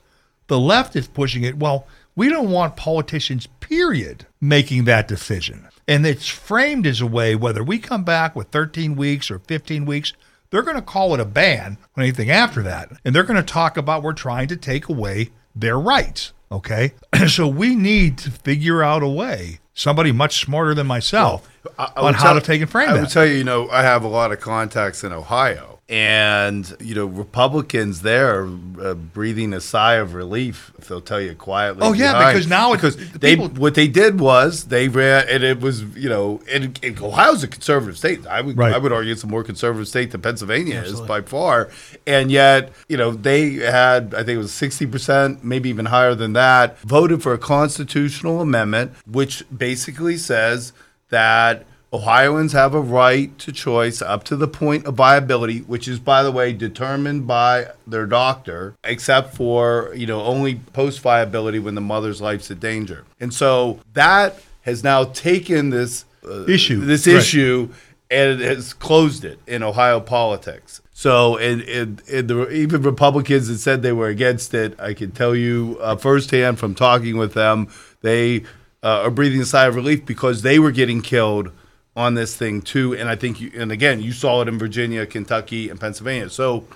The 0.48 0.58
left 0.58 0.96
is 0.96 1.06
pushing 1.06 1.44
it. 1.44 1.56
Well, 1.56 1.86
we 2.16 2.28
don't 2.28 2.50
want 2.50 2.76
politicians, 2.76 3.46
period, 3.60 4.26
making 4.40 4.84
that 4.84 5.06
decision. 5.06 5.68
And 5.86 6.04
it's 6.04 6.26
framed 6.26 6.86
as 6.86 7.00
a 7.00 7.06
way 7.06 7.34
whether 7.36 7.62
we 7.62 7.78
come 7.78 8.04
back 8.04 8.34
with 8.34 8.48
13 8.48 8.96
weeks 8.96 9.30
or 9.30 9.38
15 9.38 9.86
weeks, 9.86 10.12
they're 10.50 10.62
going 10.62 10.76
to 10.76 10.82
call 10.82 11.14
it 11.14 11.20
a 11.20 11.24
ban 11.24 11.78
on 11.96 12.02
anything 12.02 12.30
after 12.30 12.62
that. 12.62 12.90
And 13.04 13.14
they're 13.14 13.22
going 13.24 13.36
to 13.36 13.42
talk 13.42 13.76
about 13.76 14.02
we're 14.02 14.12
trying 14.12 14.48
to 14.48 14.56
take 14.56 14.88
away 14.88 15.30
their 15.54 15.78
rights. 15.78 16.32
Okay. 16.52 16.94
so 17.28 17.46
we 17.46 17.74
need 17.76 18.18
to 18.18 18.30
figure 18.30 18.82
out 18.82 19.02
a 19.02 19.08
way, 19.08 19.60
somebody 19.74 20.10
much 20.12 20.40
smarter 20.44 20.74
than 20.74 20.86
myself, 20.88 21.48
I- 21.78 21.92
I 21.96 22.00
on 22.08 22.14
how 22.14 22.32
tell- 22.32 22.40
to 22.40 22.46
take 22.46 22.60
and 22.60 22.70
frame 22.70 22.88
I 22.90 22.94
that. 22.94 23.00
would 23.02 23.10
tell 23.10 23.24
you, 23.26 23.34
you 23.34 23.44
know, 23.44 23.68
I 23.70 23.82
have 23.82 24.02
a 24.02 24.08
lot 24.08 24.32
of 24.32 24.40
contacts 24.40 25.04
in 25.04 25.12
Ohio, 25.12 25.69
and 25.90 26.74
you 26.80 26.94
know, 26.94 27.06
Republicans 27.06 28.02
there 28.02 28.42
are 28.44 28.48
uh, 28.80 28.94
breathing 28.94 29.52
a 29.52 29.60
sigh 29.60 29.94
of 29.94 30.14
relief. 30.14 30.72
If 30.78 30.86
they'll 30.86 31.00
tell 31.00 31.20
you 31.20 31.34
quietly. 31.34 31.82
Oh, 31.84 31.92
yeah, 31.92 32.12
behind. 32.12 32.34
because 32.34 32.48
now 32.48 32.72
it's- 32.74 32.94
because 32.94 33.12
the 33.12 33.18
they 33.18 33.36
people- 33.36 33.48
what 33.60 33.74
they 33.74 33.88
did 33.88 34.20
was 34.20 34.64
they 34.66 34.86
ran, 34.88 35.26
and 35.28 35.42
it 35.42 35.60
was 35.60 35.82
you 35.96 36.08
know, 36.08 36.40
and, 36.50 36.78
and 36.82 36.98
Ohio's 37.00 37.42
a 37.42 37.48
conservative 37.48 37.98
state. 37.98 38.24
I 38.26 38.40
would 38.40 38.56
Right. 38.56 38.72
I 38.72 38.78
would 38.78 38.92
argue 38.92 39.12
it's 39.12 39.24
a 39.24 39.26
more 39.26 39.42
conservative 39.42 39.88
state 39.88 40.12
than 40.12 40.20
Pennsylvania 40.22 40.80
is 40.82 41.00
by 41.00 41.22
far, 41.22 41.68
and 42.06 42.30
yet 42.30 42.72
you 42.88 42.96
know 42.96 43.10
they 43.10 43.54
had 43.54 44.14
I 44.14 44.18
think 44.18 44.36
it 44.36 44.38
was 44.38 44.52
sixty 44.52 44.86
percent, 44.86 45.42
maybe 45.44 45.68
even 45.68 45.86
higher 45.86 46.14
than 46.14 46.34
that, 46.34 46.78
voted 46.80 47.20
for 47.22 47.32
a 47.34 47.38
constitutional 47.38 48.40
amendment 48.40 48.92
which 49.10 49.44
basically 49.56 50.16
says 50.16 50.72
that 51.08 51.64
Ohioans 51.92 52.52
have 52.52 52.72
a 52.72 52.80
right 52.80 53.36
to 53.38 53.50
choice 53.50 54.00
up 54.00 54.22
to 54.24 54.36
the 54.36 54.46
point 54.46 54.86
of 54.86 54.94
viability, 54.94 55.60
which 55.60 55.88
is, 55.88 55.98
by 55.98 56.22
the 56.22 56.30
way, 56.30 56.52
determined 56.52 57.26
by 57.26 57.66
their 57.86 58.06
doctor, 58.06 58.74
except 58.84 59.34
for, 59.34 59.92
you 59.96 60.06
know, 60.06 60.22
only 60.22 60.56
post 60.72 61.00
viability 61.00 61.58
when 61.58 61.74
the 61.74 61.80
mother's 61.80 62.20
life's 62.20 62.50
in 62.50 62.58
danger. 62.60 63.04
And 63.18 63.34
so 63.34 63.80
that 63.94 64.40
has 64.62 64.84
now 64.84 65.04
taken 65.04 65.70
this 65.70 66.04
uh, 66.24 66.44
Issue. 66.46 66.80
this 66.84 67.06
Right. 67.06 67.16
issue, 67.16 67.70
and 68.10 68.40
it 68.40 68.56
has 68.56 68.72
closed 68.72 69.24
it 69.24 69.40
in 69.46 69.62
Ohio 69.64 69.98
politics. 69.98 70.80
So, 70.92 71.38
and, 71.38 71.62
and, 71.62 72.02
and 72.12 72.28
the, 72.28 72.50
even 72.50 72.82
Republicans 72.82 73.48
that 73.48 73.58
said 73.58 73.82
they 73.82 73.92
were 73.92 74.08
against 74.08 74.52
it, 74.54 74.78
I 74.78 74.92
can 74.94 75.10
tell 75.12 75.34
you 75.34 75.78
uh, 75.80 75.96
firsthand 75.96 76.58
from 76.58 76.74
talking 76.74 77.16
with 77.16 77.32
them, 77.32 77.68
they 78.02 78.42
uh, 78.82 79.02
are 79.04 79.10
breathing 79.10 79.40
a 79.40 79.46
sigh 79.46 79.66
of 79.66 79.74
relief 79.74 80.04
because 80.04 80.42
they 80.42 80.58
were 80.58 80.72
getting 80.72 81.00
killed 81.00 81.50
on 81.96 82.14
this 82.14 82.36
thing 82.36 82.62
too. 82.62 82.94
And 82.94 83.08
I 83.08 83.16
think, 83.16 83.40
you, 83.40 83.50
and 83.54 83.72
again, 83.72 84.00
you 84.00 84.12
saw 84.12 84.42
it 84.42 84.48
in 84.48 84.58
Virginia, 84.58 85.06
Kentucky, 85.06 85.70
and 85.70 85.80
Pennsylvania. 85.80 86.30
So, 86.30 86.66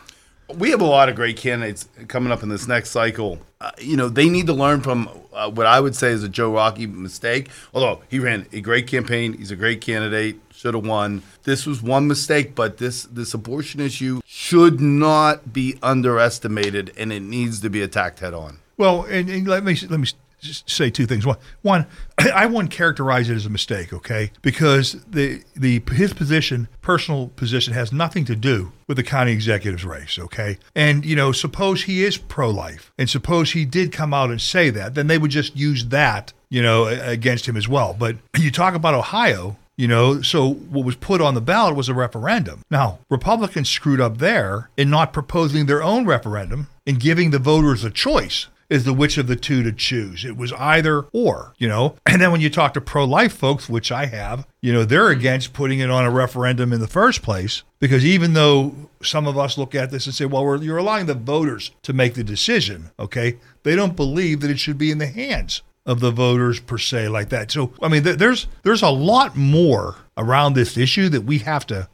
we 0.56 0.70
have 0.70 0.80
a 0.80 0.86
lot 0.86 1.08
of 1.08 1.16
great 1.16 1.36
candidates 1.36 1.88
coming 2.08 2.32
up 2.32 2.42
in 2.42 2.48
this 2.48 2.68
next 2.68 2.90
cycle. 2.90 3.38
Uh, 3.60 3.70
you 3.78 3.96
know, 3.96 4.08
they 4.08 4.28
need 4.28 4.46
to 4.46 4.52
learn 4.52 4.80
from 4.82 5.08
uh, 5.32 5.50
what 5.50 5.66
I 5.66 5.80
would 5.80 5.96
say 5.96 6.10
is 6.10 6.22
a 6.22 6.28
Joe 6.28 6.52
Rockey 6.52 6.86
mistake. 6.86 7.48
Although 7.72 8.02
he 8.10 8.18
ran 8.18 8.46
a 8.52 8.60
great 8.60 8.86
campaign, 8.86 9.32
he's 9.32 9.50
a 9.50 9.56
great 9.56 9.80
candidate, 9.80 10.38
should 10.52 10.74
have 10.74 10.86
won. 10.86 11.22
This 11.44 11.66
was 11.66 11.82
one 11.82 12.06
mistake, 12.06 12.54
but 12.54 12.78
this 12.78 13.04
this 13.04 13.32
abortion 13.34 13.80
issue 13.80 14.20
should 14.26 14.80
not 14.80 15.52
be 15.52 15.78
underestimated, 15.82 16.92
and 16.96 17.12
it 17.12 17.20
needs 17.20 17.60
to 17.60 17.70
be 17.70 17.80
attacked 17.82 18.20
head 18.20 18.34
on. 18.34 18.58
Well, 18.76 19.04
and, 19.04 19.30
and 19.30 19.48
let 19.48 19.64
me 19.64 19.76
let 19.88 20.00
me 20.00 20.08
say 20.44 20.90
two 20.90 21.06
things. 21.06 21.26
One, 21.26 21.36
one, 21.62 21.86
I 22.18 22.46
wouldn't 22.46 22.70
characterize 22.70 23.30
it 23.30 23.34
as 23.34 23.46
a 23.46 23.50
mistake, 23.50 23.92
okay? 23.92 24.30
Because 24.42 25.04
the 25.04 25.42
the 25.56 25.82
his 25.90 26.12
position, 26.12 26.68
personal 26.82 27.28
position, 27.28 27.74
has 27.74 27.92
nothing 27.92 28.24
to 28.26 28.36
do 28.36 28.72
with 28.86 28.96
the 28.96 29.02
county 29.02 29.32
executive's 29.32 29.84
race, 29.84 30.18
okay? 30.18 30.58
And 30.74 31.04
you 31.04 31.16
know, 31.16 31.32
suppose 31.32 31.84
he 31.84 32.04
is 32.04 32.16
pro-life, 32.16 32.92
and 32.98 33.08
suppose 33.08 33.52
he 33.52 33.64
did 33.64 33.92
come 33.92 34.12
out 34.12 34.30
and 34.30 34.40
say 34.40 34.70
that, 34.70 34.94
then 34.94 35.06
they 35.06 35.18
would 35.18 35.30
just 35.30 35.56
use 35.56 35.86
that, 35.86 36.32
you 36.48 36.62
know, 36.62 36.86
against 36.86 37.46
him 37.46 37.56
as 37.56 37.68
well. 37.68 37.94
But 37.98 38.16
you 38.38 38.50
talk 38.50 38.74
about 38.74 38.94
Ohio. 38.94 39.56
You 39.76 39.88
know, 39.88 40.22
so 40.22 40.52
what 40.52 40.84
was 40.84 40.94
put 40.94 41.20
on 41.20 41.34
the 41.34 41.40
ballot 41.40 41.74
was 41.74 41.88
a 41.88 41.94
referendum. 41.94 42.62
Now, 42.70 43.00
Republicans 43.10 43.68
screwed 43.68 44.00
up 44.00 44.18
there 44.18 44.70
in 44.76 44.88
not 44.88 45.12
proposing 45.12 45.66
their 45.66 45.82
own 45.82 46.06
referendum 46.06 46.68
and 46.86 47.00
giving 47.00 47.32
the 47.32 47.40
voters 47.40 47.82
a 47.82 47.90
choice 47.90 48.46
as 48.70 48.84
the 48.84 48.92
which 48.92 49.18
of 49.18 49.26
the 49.26 49.36
two 49.36 49.62
to 49.62 49.72
choose. 49.72 50.24
It 50.24 50.36
was 50.36 50.52
either 50.54 51.02
or, 51.12 51.54
you 51.58 51.68
know. 51.68 51.96
And 52.06 52.22
then 52.22 52.30
when 52.30 52.40
you 52.40 52.50
talk 52.50 52.74
to 52.74 52.80
pro 52.80 53.04
life 53.04 53.32
folks, 53.32 53.68
which 53.68 53.90
I 53.90 54.06
have, 54.06 54.46
you 54.60 54.72
know, 54.72 54.84
they're 54.84 55.08
against 55.08 55.52
putting 55.52 55.80
it 55.80 55.90
on 55.90 56.04
a 56.04 56.10
referendum 56.10 56.72
in 56.72 56.80
the 56.80 56.86
first 56.86 57.22
place 57.22 57.62
because 57.80 58.04
even 58.04 58.34
though 58.34 58.74
some 59.02 59.26
of 59.26 59.36
us 59.36 59.58
look 59.58 59.74
at 59.74 59.90
this 59.90 60.06
and 60.06 60.14
say, 60.14 60.26
well, 60.26 60.62
you're 60.62 60.78
allowing 60.78 61.06
the 61.06 61.14
voters 61.14 61.72
to 61.82 61.92
make 61.92 62.14
the 62.14 62.24
decision, 62.24 62.90
okay, 62.98 63.38
they 63.64 63.74
don't 63.74 63.96
believe 63.96 64.40
that 64.40 64.50
it 64.50 64.58
should 64.58 64.78
be 64.78 64.90
in 64.90 64.98
the 64.98 65.06
hands 65.06 65.62
of 65.86 66.00
the 66.00 66.10
voters 66.10 66.60
per 66.60 66.78
se 66.78 67.08
like 67.08 67.28
that. 67.30 67.50
So 67.50 67.72
I 67.82 67.88
mean, 67.88 68.04
th- 68.04 68.18
there's 68.18 68.46
there's 68.62 68.82
a 68.82 68.90
lot 68.90 69.36
more 69.36 69.96
around 70.16 70.54
this 70.54 70.76
issue 70.76 71.08
that 71.10 71.22
we 71.22 71.38
have 71.38 71.66
to 71.66 71.88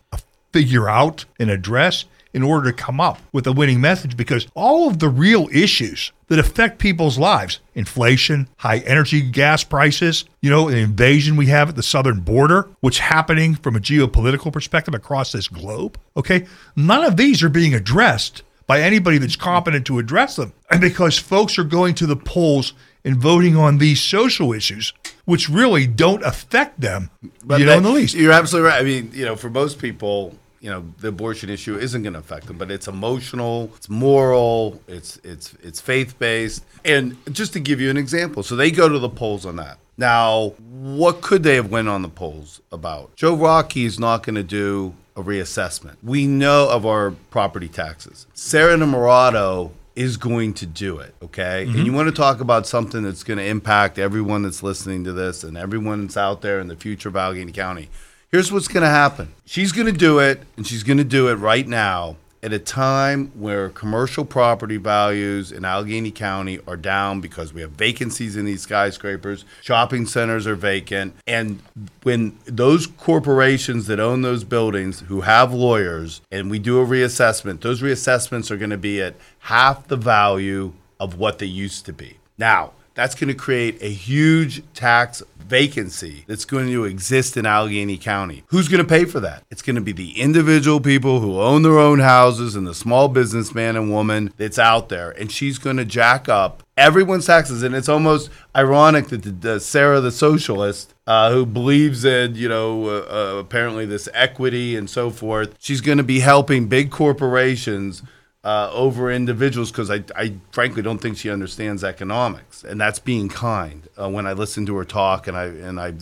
figure 0.52 0.88
out 0.88 1.24
and 1.38 1.50
address 1.50 2.04
in 2.32 2.42
order 2.42 2.70
to 2.70 2.76
come 2.76 3.00
up 3.00 3.18
with 3.32 3.46
a 3.46 3.52
winning 3.52 3.80
message 3.80 4.16
because 4.16 4.46
all 4.54 4.88
of 4.88 4.98
the 4.98 5.08
real 5.08 5.48
issues 5.52 6.12
that 6.28 6.38
affect 6.38 6.78
people's 6.78 7.18
lives 7.18 7.60
inflation 7.74 8.48
high 8.58 8.78
energy 8.78 9.20
gas 9.20 9.64
prices 9.64 10.24
you 10.40 10.48
know 10.48 10.70
the 10.70 10.76
invasion 10.76 11.36
we 11.36 11.46
have 11.46 11.68
at 11.68 11.76
the 11.76 11.82
southern 11.82 12.20
border 12.20 12.68
which 12.80 13.00
happening 13.00 13.54
from 13.54 13.74
a 13.74 13.80
geopolitical 13.80 14.52
perspective 14.52 14.94
across 14.94 15.32
this 15.32 15.48
globe 15.48 15.98
okay? 16.16 16.46
None 16.76 17.04
of 17.04 17.16
these 17.16 17.42
are 17.42 17.48
being 17.48 17.74
addressed 17.74 18.42
by 18.66 18.80
anybody 18.80 19.18
that's 19.18 19.36
competent 19.36 19.86
to 19.86 19.98
address 19.98 20.36
them. 20.36 20.52
And 20.70 20.80
because 20.80 21.18
folks 21.18 21.58
are 21.58 21.64
going 21.64 21.94
to 21.96 22.06
the 22.06 22.16
polls 22.16 22.72
and 23.04 23.16
voting 23.16 23.56
on 23.56 23.78
these 23.78 24.00
social 24.00 24.52
issues 24.52 24.92
which 25.24 25.48
really 25.48 25.86
don't 25.86 26.22
affect 26.22 26.80
them 26.80 27.10
you 27.58 27.64
know 27.64 27.76
in 27.76 27.82
the 27.82 27.90
least. 27.90 28.14
You're 28.14 28.32
absolutely 28.32 28.68
right. 28.68 28.80
I 28.80 28.84
mean, 28.84 29.10
you 29.14 29.24
know, 29.24 29.36
for 29.36 29.48
most 29.48 29.78
people, 29.78 30.36
you 30.60 30.70
know, 30.70 30.84
the 30.98 31.08
abortion 31.08 31.48
issue 31.48 31.76
isn't 31.76 32.02
going 32.02 32.12
to 32.12 32.18
affect 32.18 32.46
them, 32.46 32.58
but 32.58 32.70
it's 32.70 32.86
emotional, 32.86 33.70
it's 33.76 33.88
moral, 33.88 34.80
it's 34.86 35.18
it's 35.24 35.54
it's 35.62 35.80
faith 35.80 36.18
based. 36.18 36.64
And 36.84 37.16
just 37.32 37.52
to 37.54 37.60
give 37.60 37.80
you 37.80 37.90
an 37.90 37.96
example, 37.96 38.42
so 38.42 38.56
they 38.56 38.70
go 38.70 38.88
to 38.88 38.98
the 38.98 39.08
polls 39.08 39.46
on 39.46 39.56
that. 39.56 39.78
Now, 39.96 40.54
what 40.70 41.20
could 41.20 41.42
they 41.42 41.56
have 41.56 41.70
went 41.70 41.88
on 41.88 42.02
the 42.02 42.08
polls 42.08 42.60
about? 42.72 43.16
Joe 43.16 43.34
Rockey 43.34 43.84
is 43.84 43.98
not 43.98 44.22
going 44.22 44.36
to 44.36 44.42
do 44.42 44.94
a 45.16 45.22
reassessment. 45.22 45.96
We 46.02 46.26
know 46.26 46.70
of 46.70 46.86
our 46.86 47.10
property 47.30 47.68
taxes. 47.68 48.26
Sarah 48.32 48.76
Innamorato 48.76 49.72
is 49.96 50.16
going 50.16 50.54
to 50.54 50.66
do 50.66 50.98
it, 50.98 51.14
okay? 51.22 51.64
And 51.64 51.74
mm-hmm. 51.74 51.84
you 51.84 51.92
want 51.92 52.08
to 52.08 52.14
talk 52.14 52.40
about 52.40 52.66
something 52.66 53.02
that's 53.02 53.22
going 53.22 53.38
to 53.38 53.44
impact 53.44 53.98
everyone 53.98 54.42
that's 54.42 54.62
listening 54.62 55.04
to 55.04 55.12
this 55.12 55.44
and 55.44 55.58
everyone 55.58 56.02
that's 56.02 56.16
out 56.16 56.40
there 56.40 56.60
in 56.60 56.68
the 56.68 56.76
future 56.76 57.10
of 57.10 57.16
Allegheny 57.16 57.52
County. 57.52 57.90
Here's 58.32 58.52
what's 58.52 58.68
going 58.68 58.84
to 58.84 58.88
happen. 58.88 59.34
She's 59.44 59.72
going 59.72 59.86
to 59.86 59.92
do 59.92 60.20
it, 60.20 60.40
and 60.56 60.64
she's 60.64 60.84
going 60.84 60.98
to 60.98 61.04
do 61.04 61.26
it 61.26 61.34
right 61.34 61.66
now 61.66 62.14
at 62.44 62.52
a 62.52 62.60
time 62.60 63.32
where 63.34 63.70
commercial 63.70 64.24
property 64.24 64.76
values 64.76 65.50
in 65.50 65.64
Allegheny 65.64 66.12
County 66.12 66.60
are 66.68 66.76
down 66.76 67.20
because 67.20 67.52
we 67.52 67.60
have 67.60 67.72
vacancies 67.72 68.36
in 68.36 68.44
these 68.44 68.62
skyscrapers, 68.62 69.44
shopping 69.62 70.06
centers 70.06 70.46
are 70.46 70.54
vacant, 70.54 71.12
and 71.26 71.60
when 72.04 72.38
those 72.44 72.86
corporations 72.86 73.88
that 73.88 73.98
own 73.98 74.22
those 74.22 74.44
buildings 74.44 75.00
who 75.00 75.22
have 75.22 75.52
lawyers 75.52 76.20
and 76.30 76.48
we 76.52 76.60
do 76.60 76.80
a 76.80 76.86
reassessment, 76.86 77.62
those 77.62 77.82
reassessments 77.82 78.48
are 78.52 78.56
going 78.56 78.70
to 78.70 78.78
be 78.78 79.02
at 79.02 79.16
half 79.40 79.88
the 79.88 79.96
value 79.96 80.72
of 81.00 81.18
what 81.18 81.40
they 81.40 81.46
used 81.46 81.84
to 81.86 81.92
be. 81.92 82.18
Now, 82.38 82.74
that's 82.94 83.14
going 83.14 83.28
to 83.28 83.34
create 83.34 83.82
a 83.82 83.90
huge 83.90 84.62
tax 84.74 85.22
vacancy 85.50 86.24
that's 86.28 86.44
going 86.44 86.68
to 86.68 86.84
exist 86.84 87.36
in 87.36 87.44
Allegheny 87.44 87.98
County. 87.98 88.44
Who's 88.46 88.68
going 88.68 88.82
to 88.82 88.88
pay 88.88 89.04
for 89.04 89.18
that? 89.20 89.42
It's 89.50 89.62
going 89.62 89.76
to 89.76 89.82
be 89.82 89.92
the 89.92 90.12
individual 90.20 90.80
people 90.80 91.20
who 91.20 91.40
own 91.40 91.62
their 91.62 91.78
own 91.78 91.98
houses 91.98 92.54
and 92.54 92.66
the 92.66 92.74
small 92.74 93.08
businessman 93.08 93.76
and 93.76 93.90
woman 93.90 94.32
that's 94.36 94.58
out 94.60 94.88
there. 94.88 95.10
And 95.10 95.30
she's 95.30 95.58
going 95.58 95.76
to 95.76 95.84
jack 95.84 96.28
up 96.28 96.62
everyone's 96.76 97.26
taxes. 97.26 97.64
And 97.64 97.74
it's 97.74 97.88
almost 97.88 98.30
ironic 98.54 99.08
that 99.08 99.24
the, 99.24 99.30
the 99.30 99.60
Sarah, 99.60 100.00
the 100.00 100.12
socialist, 100.12 100.94
uh, 101.06 101.32
who 101.32 101.44
believes 101.44 102.04
in, 102.04 102.36
you 102.36 102.48
know, 102.48 102.86
uh, 102.86 103.06
uh, 103.10 103.38
apparently 103.40 103.86
this 103.86 104.08
equity 104.14 104.76
and 104.76 104.88
so 104.88 105.10
forth, 105.10 105.56
she's 105.58 105.80
going 105.80 105.98
to 105.98 106.04
be 106.04 106.20
helping 106.20 106.68
big 106.68 106.92
corporations 106.92 108.02
uh, 108.42 108.70
over 108.72 109.10
individuals 109.10 109.70
because 109.70 109.90
I, 109.90 110.02
I 110.16 110.34
frankly 110.52 110.82
don't 110.82 110.98
think 110.98 111.18
she 111.18 111.30
understands 111.30 111.84
economics, 111.84 112.64
and 112.64 112.80
that's 112.80 112.98
being 112.98 113.28
kind. 113.28 113.86
Uh, 114.00 114.08
when 114.08 114.26
I 114.26 114.32
listened 114.32 114.66
to 114.68 114.76
her 114.76 114.84
talk 114.84 115.26
and 115.26 115.36
I 115.36 115.44
and 115.44 115.78
I 115.78 115.92